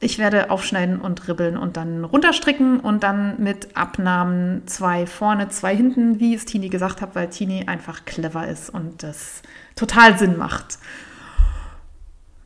[0.00, 5.74] Ich werde aufschneiden und ribbeln und dann runterstricken und dann mit Abnahmen zwei vorne, zwei
[5.74, 9.40] hinten, wie es Tini gesagt hat, weil Tini einfach clever ist und das
[9.76, 10.78] total Sinn macht.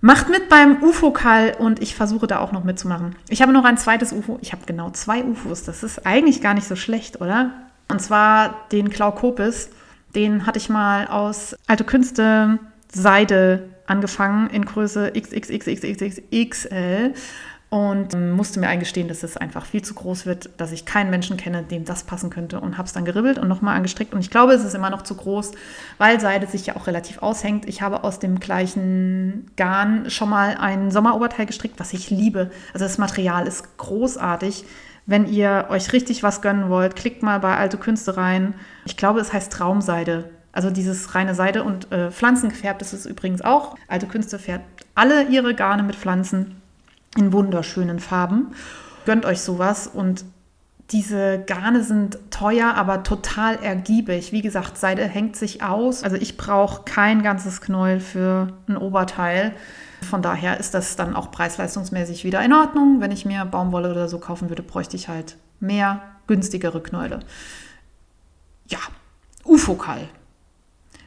[0.01, 3.17] Macht mit beim UFO-Kall und ich versuche da auch noch mitzumachen.
[3.29, 4.39] Ich habe noch ein zweites UFO.
[4.41, 5.65] Ich habe genau zwei UFOs.
[5.65, 7.51] Das ist eigentlich gar nicht so schlecht, oder?
[7.91, 9.71] Und zwar den Klaukopis.
[10.15, 12.59] Den hatte ich mal aus alte Künste
[12.93, 17.15] Seide angefangen in Größe XXXXXXL
[17.71, 21.37] und musste mir eingestehen, dass es einfach viel zu groß wird, dass ich keinen Menschen
[21.37, 24.31] kenne, dem das passen könnte und habe es dann geribbelt und nochmal angestrickt und ich
[24.31, 25.53] glaube, es ist immer noch zu groß,
[25.99, 27.69] weil Seide sich ja auch relativ aushängt.
[27.69, 32.51] Ich habe aus dem gleichen Garn schon mal ein Sommeroberteil gestrickt, was ich liebe.
[32.73, 34.65] Also das Material ist großartig.
[35.09, 38.53] Wenn ihr euch richtig was gönnen wollt, klickt mal bei Alte Künste rein.
[38.85, 40.29] Ich glaube, es heißt Traumseide.
[40.53, 43.75] Also dieses reine Seide und äh, Pflanzen ist es übrigens auch.
[43.89, 46.61] Alte Künste färbt alle ihre Garne mit Pflanzen
[47.17, 48.49] in wunderschönen Farben.
[49.07, 50.27] Gönnt euch sowas und
[50.91, 54.33] diese Garne sind teuer, aber total ergiebig.
[54.33, 56.05] Wie gesagt, Seide hängt sich aus.
[56.05, 59.55] Also ich brauche kein ganzes Knäuel für ein Oberteil.
[60.03, 63.01] Von daher ist das dann auch preis-leistungsmäßig wieder in Ordnung.
[63.01, 67.21] Wenn ich mir Baumwolle oder so kaufen würde, bräuchte ich halt mehr günstigere Knäule.
[68.69, 68.79] Ja,
[69.45, 70.09] Ufokal.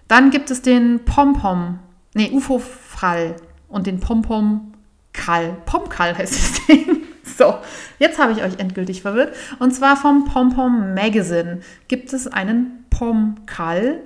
[0.08, 1.80] Dann gibt es den Pompom,
[2.16, 3.38] nee, Ufo-Fall
[3.70, 5.58] und den Pompom-Kall.
[5.66, 7.04] Pomkall heißt das Ding.
[7.24, 7.56] So,
[7.98, 9.36] jetzt habe ich euch endgültig verwirrt.
[9.60, 14.02] Und zwar vom Pompom Magazine gibt es einen Pomkall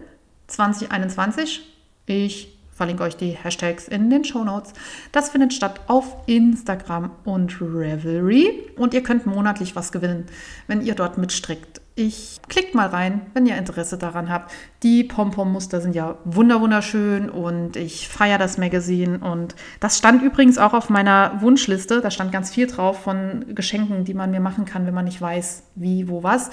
[0.48, 1.62] 2021.
[2.06, 4.73] Ich verlinke euch die Hashtags in den Show Notes.
[5.11, 10.26] Das findet statt auf Instagram und Revelry und ihr könnt monatlich was gewinnen,
[10.68, 11.81] wenn ihr dort mitstrickt.
[11.97, 14.52] Ich klickt mal rein, wenn ihr Interesse daran habt.
[14.84, 20.73] Die Pompom-Muster sind ja wunderschön und ich feiere das Magazin und das stand übrigens auch
[20.73, 22.02] auf meiner Wunschliste.
[22.02, 25.22] Da stand ganz viel drauf von Geschenken, die man mir machen kann, wenn man nicht
[25.22, 26.49] weiß, wie, wo, was.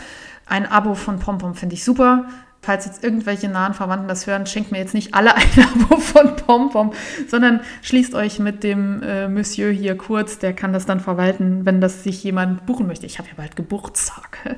[0.46, 2.26] Ein Abo von Pompom finde ich super
[2.62, 5.42] falls jetzt irgendwelche nahen Verwandten das hören, schenkt mir jetzt nicht alle ein
[5.74, 6.92] Abo von PomPom,
[7.28, 11.80] sondern schließt euch mit dem äh, Monsieur hier kurz, der kann das dann verwalten, wenn
[11.80, 13.04] das sich jemand buchen möchte.
[13.04, 14.38] Ich habe ja bald Geburtstag.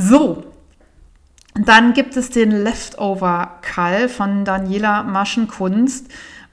[0.00, 0.44] So,
[1.54, 6.06] dann gibt es den Leftover-Kall von Daniela Maschenkunst.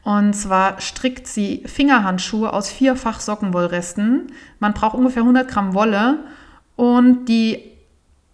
[0.04, 4.32] Und zwar strickt sie Fingerhandschuhe aus vierfach Sockenwollresten.
[4.60, 6.24] Man braucht ungefähr 100 Gramm Wolle
[6.76, 7.75] und die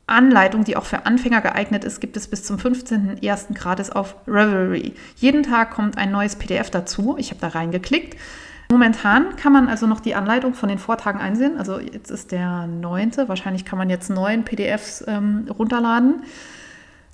[0.07, 3.53] Anleitung, die auch für Anfänger geeignet ist, gibt es bis zum 15.01.
[3.53, 4.93] gratis auf Revelry.
[5.15, 7.15] Jeden Tag kommt ein neues PDF dazu.
[7.17, 8.17] Ich habe da reingeklickt.
[8.71, 11.57] Momentan kann man also noch die Anleitung von den Vortagen einsehen.
[11.57, 13.27] Also jetzt ist der 9.
[13.27, 16.23] Wahrscheinlich kann man jetzt neun PDFs ähm, runterladen.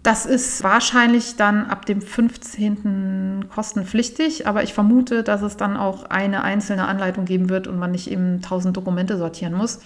[0.03, 3.49] Das ist wahrscheinlich dann ab dem 15.
[3.53, 7.91] kostenpflichtig, aber ich vermute, dass es dann auch eine einzelne Anleitung geben wird und man
[7.91, 9.81] nicht eben 1000 Dokumente sortieren muss.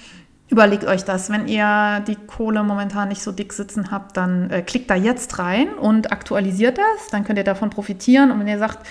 [0.52, 1.30] Überlegt euch das.
[1.30, 5.40] Wenn ihr die Kohle momentan nicht so dick sitzen habt, dann äh, klickt da jetzt
[5.40, 7.08] rein und aktualisiert das.
[7.10, 8.32] Dann könnt ihr davon profitieren.
[8.32, 8.86] Und wenn ihr sagt,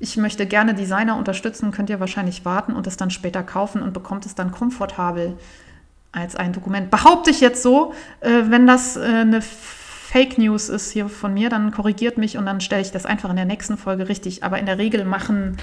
[0.00, 3.92] ich möchte gerne Designer unterstützen, könnt ihr wahrscheinlich warten und es dann später kaufen und
[3.92, 5.36] bekommt es dann komfortabel
[6.10, 6.90] als ein Dokument.
[6.90, 11.50] Behaupte ich jetzt so, äh, wenn das äh, eine Fake News ist hier von mir,
[11.50, 14.42] dann korrigiert mich und dann stelle ich das einfach in der nächsten Folge richtig.
[14.42, 15.58] Aber in der Regel machen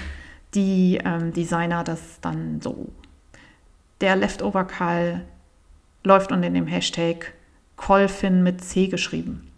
[0.54, 2.92] die ähm, Designer das dann so.
[4.02, 5.22] Der Leftover Karl
[6.02, 7.32] läuft unter dem Hashtag
[7.76, 9.52] Colfin mit C geschrieben.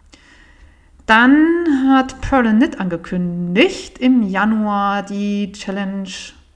[1.07, 6.09] Dann hat Pearl Knit angekündigt, im Januar die Challenge,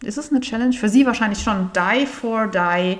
[0.04, 0.74] ist es eine Challenge?
[0.74, 3.00] Für sie wahrscheinlich schon Die for Die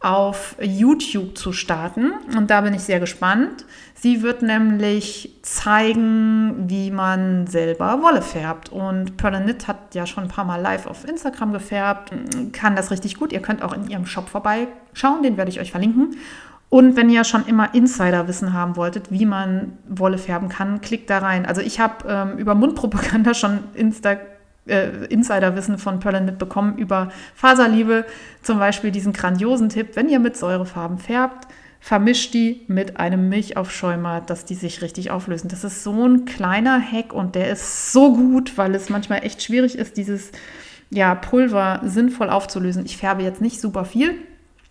[0.00, 2.12] auf YouTube zu starten.
[2.36, 3.66] Und da bin ich sehr gespannt.
[3.94, 8.70] Sie wird nämlich zeigen, wie man selber Wolle färbt.
[8.70, 12.12] Und Pearl hat ja schon ein paar Mal live auf Instagram gefärbt,
[12.52, 13.30] kann das richtig gut.
[13.30, 16.16] Ihr könnt auch in ihrem Shop vorbeischauen, den werde ich euch verlinken.
[16.70, 21.18] Und wenn ihr schon immer Insiderwissen haben wolltet, wie man Wolle färben kann, klickt da
[21.18, 21.44] rein.
[21.44, 24.16] Also ich habe ähm, über Mundpropaganda schon Insta
[24.70, 28.06] äh, Insiderwissen von Perlenit bekommen über Faserliebe.
[28.42, 31.48] Zum Beispiel diesen grandiosen Tipp, wenn ihr mit Säurefarben färbt,
[31.80, 35.48] vermischt die mit einem Milchaufschäumer, dass die sich richtig auflösen.
[35.48, 39.42] Das ist so ein kleiner Hack und der ist so gut, weil es manchmal echt
[39.42, 40.30] schwierig ist, dieses
[40.90, 42.84] ja, Pulver sinnvoll aufzulösen.
[42.84, 44.14] Ich färbe jetzt nicht super viel,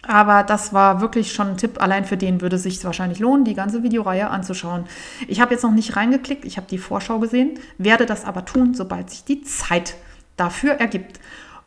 [0.07, 1.81] aber das war wirklich schon ein Tipp.
[1.81, 4.85] Allein für den würde es sich wahrscheinlich lohnen, die ganze Videoreihe anzuschauen.
[5.27, 8.73] Ich habe jetzt noch nicht reingeklickt, ich habe die Vorschau gesehen, werde das aber tun,
[8.73, 9.95] sobald sich die Zeit
[10.37, 11.19] dafür ergibt.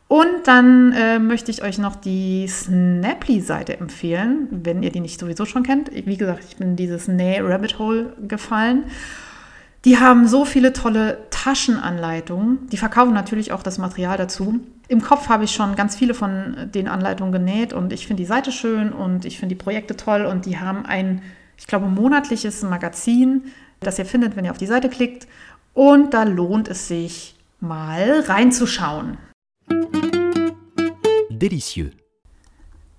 [0.07, 5.45] Und dann äh, möchte ich euch noch die Snaply-Seite empfehlen, wenn ihr die nicht sowieso
[5.45, 5.89] schon kennt.
[5.91, 8.83] Wie gesagt, ich bin in dieses Näh Rabbit Hole gefallen.
[9.85, 12.67] Die haben so viele tolle Taschenanleitungen.
[12.69, 14.59] Die verkaufen natürlich auch das Material dazu.
[14.93, 18.27] Im Kopf habe ich schon ganz viele von den Anleitungen genäht und ich finde die
[18.27, 21.23] Seite schön und ich finde die Projekte toll und die haben ein,
[21.57, 23.45] ich glaube, monatliches Magazin,
[23.79, 25.27] das ihr findet, wenn ihr auf die Seite klickt.
[25.73, 29.17] Und da lohnt es sich mal reinzuschauen.
[31.31, 32.02] Delicieux.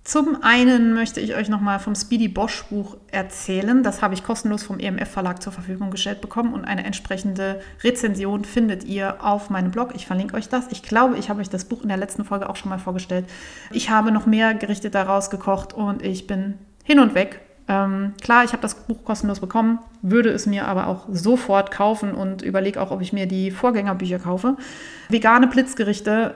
[0.04, 3.82] Zum einen möchte ich euch nochmal vom Speedy Bosch Buch erzählen.
[3.82, 8.44] Das habe ich kostenlos vom EMF Verlag zur Verfügung gestellt bekommen und eine entsprechende Rezension
[8.44, 9.92] findet ihr auf meinem Blog.
[9.94, 10.66] Ich verlinke euch das.
[10.70, 13.24] Ich glaube, ich habe euch das Buch in der letzten Folge auch schon mal vorgestellt.
[13.72, 17.40] Ich habe noch mehr Gerichte daraus gekocht und ich bin hin und weg.
[17.66, 22.12] Ähm, klar, ich habe das Buch kostenlos bekommen, würde es mir aber auch sofort kaufen
[22.12, 24.58] und überlege auch, ob ich mir die Vorgängerbücher kaufe.
[25.08, 26.34] Vegane Blitzgerichte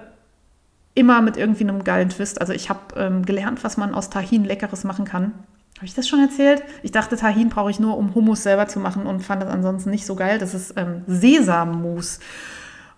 [0.98, 2.40] immer mit irgendwie einem geilen Twist.
[2.40, 5.32] Also ich habe ähm, gelernt, was man aus Tahin Leckeres machen kann.
[5.76, 6.64] Habe ich das schon erzählt?
[6.82, 9.90] Ich dachte, Tahin brauche ich nur, um Hummus selber zu machen und fand das ansonsten
[9.90, 10.40] nicht so geil.
[10.40, 12.18] Das ist ähm, Sesammus.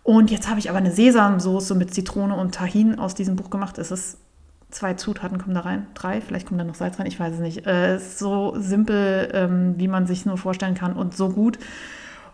[0.02, 3.76] Und jetzt habe ich aber eine Sesamsoße mit Zitrone und Tahin aus diesem Buch gemacht.
[3.76, 4.16] Es ist
[4.70, 7.40] zwei Zutaten kommen da rein, drei, vielleicht kommt da noch Salz rein, ich weiß es
[7.40, 7.66] nicht.
[7.66, 11.58] Äh, ist so simpel, ähm, wie man sich nur vorstellen kann und so gut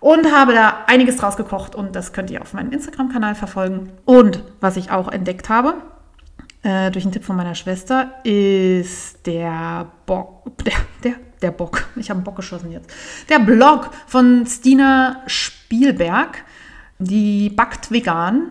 [0.01, 3.93] und habe da einiges draus gekocht und das könnt ihr auf meinem Instagram-Kanal verfolgen.
[4.05, 5.75] Und was ich auch entdeckt habe,
[6.63, 10.75] äh, durch einen Tipp von meiner Schwester, ist der Bock, der,
[11.05, 12.91] der, der Bock, ich habe einen Bock geschossen jetzt,
[13.29, 16.45] der Blog von Stina Spielberg,
[16.99, 18.51] die backt vegan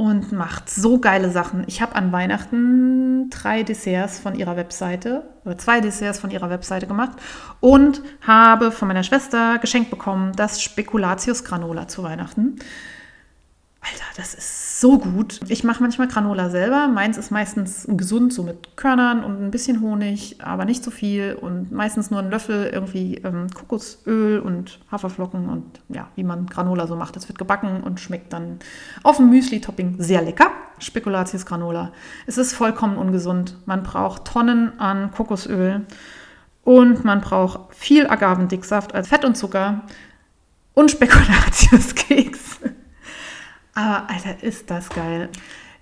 [0.00, 1.62] und macht so geile Sachen.
[1.66, 6.86] Ich habe an Weihnachten drei Desserts von ihrer Webseite oder zwei Desserts von ihrer Webseite
[6.86, 7.18] gemacht
[7.60, 12.56] und habe von meiner Schwester geschenkt bekommen das Spekulatius Granola zu Weihnachten.
[13.82, 15.40] Alter, das ist so gut.
[15.48, 16.88] Ich mache manchmal Granola selber.
[16.88, 21.36] Meins ist meistens gesund, so mit Körnern und ein bisschen Honig, aber nicht so viel.
[21.38, 26.86] Und meistens nur ein Löffel irgendwie ähm, Kokosöl und Haferflocken und ja, wie man Granola
[26.86, 27.14] so macht.
[27.14, 28.58] Das wird gebacken und schmeckt dann
[29.02, 30.50] auf dem Müsli-Topping sehr lecker.
[30.78, 31.92] Spekulatius Granola.
[32.26, 33.58] Es ist vollkommen ungesund.
[33.66, 35.84] Man braucht Tonnen an Kokosöl
[36.64, 39.82] und man braucht viel Agavendicksaft als Fett und Zucker
[40.72, 42.39] und Spekulatiuskeks.
[43.74, 45.28] Aber Alter, ist das geil.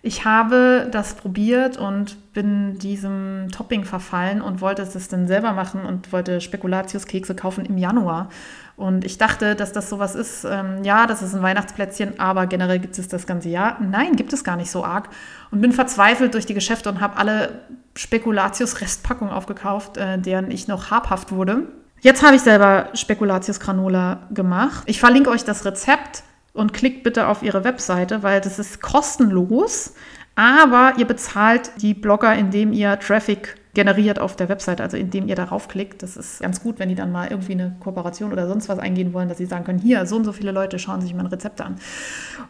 [0.00, 5.84] Ich habe das probiert und bin diesem Topping verfallen und wollte es dann selber machen
[5.84, 8.28] und wollte Spekulatiuskekse kaufen im Januar.
[8.76, 12.78] Und ich dachte, dass das sowas ist, ähm, ja, das ist ein Weihnachtsplätzchen, aber generell
[12.78, 13.80] gibt es das ganze Jahr.
[13.80, 15.08] Nein, gibt es gar nicht so arg.
[15.50, 17.62] Und bin verzweifelt durch die Geschäfte und habe alle
[17.96, 21.64] Spekulatius-Restpackungen aufgekauft, äh, deren ich noch habhaft wurde.
[22.00, 24.84] Jetzt habe ich selber Spekulatius Granola gemacht.
[24.86, 26.22] Ich verlinke euch das Rezept
[26.58, 29.94] und klickt bitte auf ihre Webseite, weil das ist kostenlos.
[30.34, 35.36] Aber ihr bezahlt die Blogger, indem ihr Traffic generiert auf der Webseite, also indem ihr
[35.36, 36.02] darauf klickt.
[36.02, 39.12] Das ist ganz gut, wenn die dann mal irgendwie eine Kooperation oder sonst was eingehen
[39.12, 41.64] wollen, dass sie sagen können, hier, so und so viele Leute schauen sich meine Rezepte
[41.64, 41.76] an.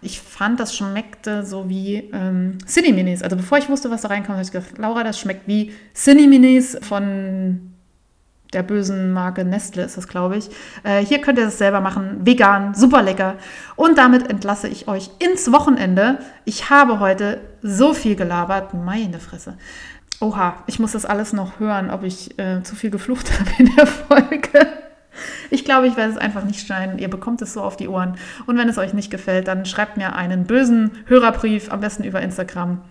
[0.00, 3.22] Ich fand, das schmeckte so wie ähm, Cineminis.
[3.22, 6.78] Also bevor ich wusste, was da reinkommt, habe ich gedacht, Laura, das schmeckt wie Cineminis
[6.80, 7.74] von
[8.52, 10.48] der bösen Marke Nestle ist das, glaube ich.
[10.82, 12.20] Äh, hier könnt ihr das selber machen.
[12.24, 13.34] Vegan, super lecker.
[13.76, 16.18] Und damit entlasse ich euch ins Wochenende.
[16.44, 18.72] Ich habe heute so viel gelabert.
[18.72, 19.54] Meine Fresse.
[20.20, 23.74] Oha, ich muss das alles noch hören, ob ich äh, zu viel geflucht habe in
[23.76, 24.66] der Folge.
[25.50, 26.98] Ich glaube, ich werde es einfach nicht schneiden.
[26.98, 28.16] Ihr bekommt es so auf die Ohren.
[28.46, 32.20] Und wenn es euch nicht gefällt, dann schreibt mir einen bösen Hörerbrief, am besten über
[32.22, 32.82] Instagram.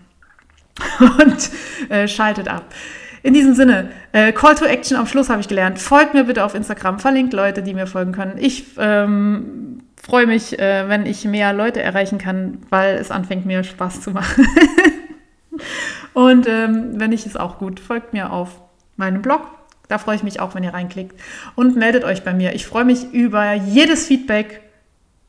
[1.00, 1.50] Und
[1.90, 2.66] äh, schaltet ab.
[3.28, 5.80] In diesem Sinne, äh, Call to Action am Schluss habe ich gelernt.
[5.80, 8.38] Folgt mir bitte auf Instagram, verlinkt Leute, die mir folgen können.
[8.38, 13.66] Ich ähm, freue mich, äh, wenn ich mehr Leute erreichen kann, weil es anfängt mir
[13.66, 14.48] Spaß zu machen.
[16.14, 18.62] Und ähm, wenn ich es auch gut, folgt mir auf
[18.96, 19.42] meinem Blog.
[19.90, 21.20] Da freue ich mich auch, wenn ihr reinklickt.
[21.56, 22.56] Und meldet euch bei mir.
[22.56, 24.62] Ich freue mich über jedes Feedback.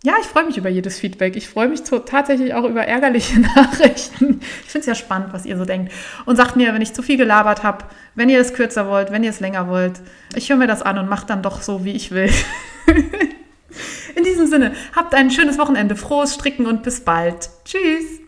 [0.04, 1.34] Ja, ich freue mich über jedes Feedback.
[1.34, 4.40] Ich freue mich tatsächlich auch über ärgerliche Nachrichten.
[4.64, 5.92] Ich finde es ja spannend, was ihr so denkt.
[6.24, 7.84] Und sagt mir, wenn ich zu viel gelabert habe,
[8.14, 10.00] wenn ihr es kürzer wollt, wenn ihr es länger wollt.
[10.36, 12.30] Ich höre mir das an und mache dann doch so, wie ich will.
[14.14, 17.50] In diesem Sinne, habt ein schönes Wochenende, frohes Stricken und bis bald.
[17.64, 18.20] Tschüss.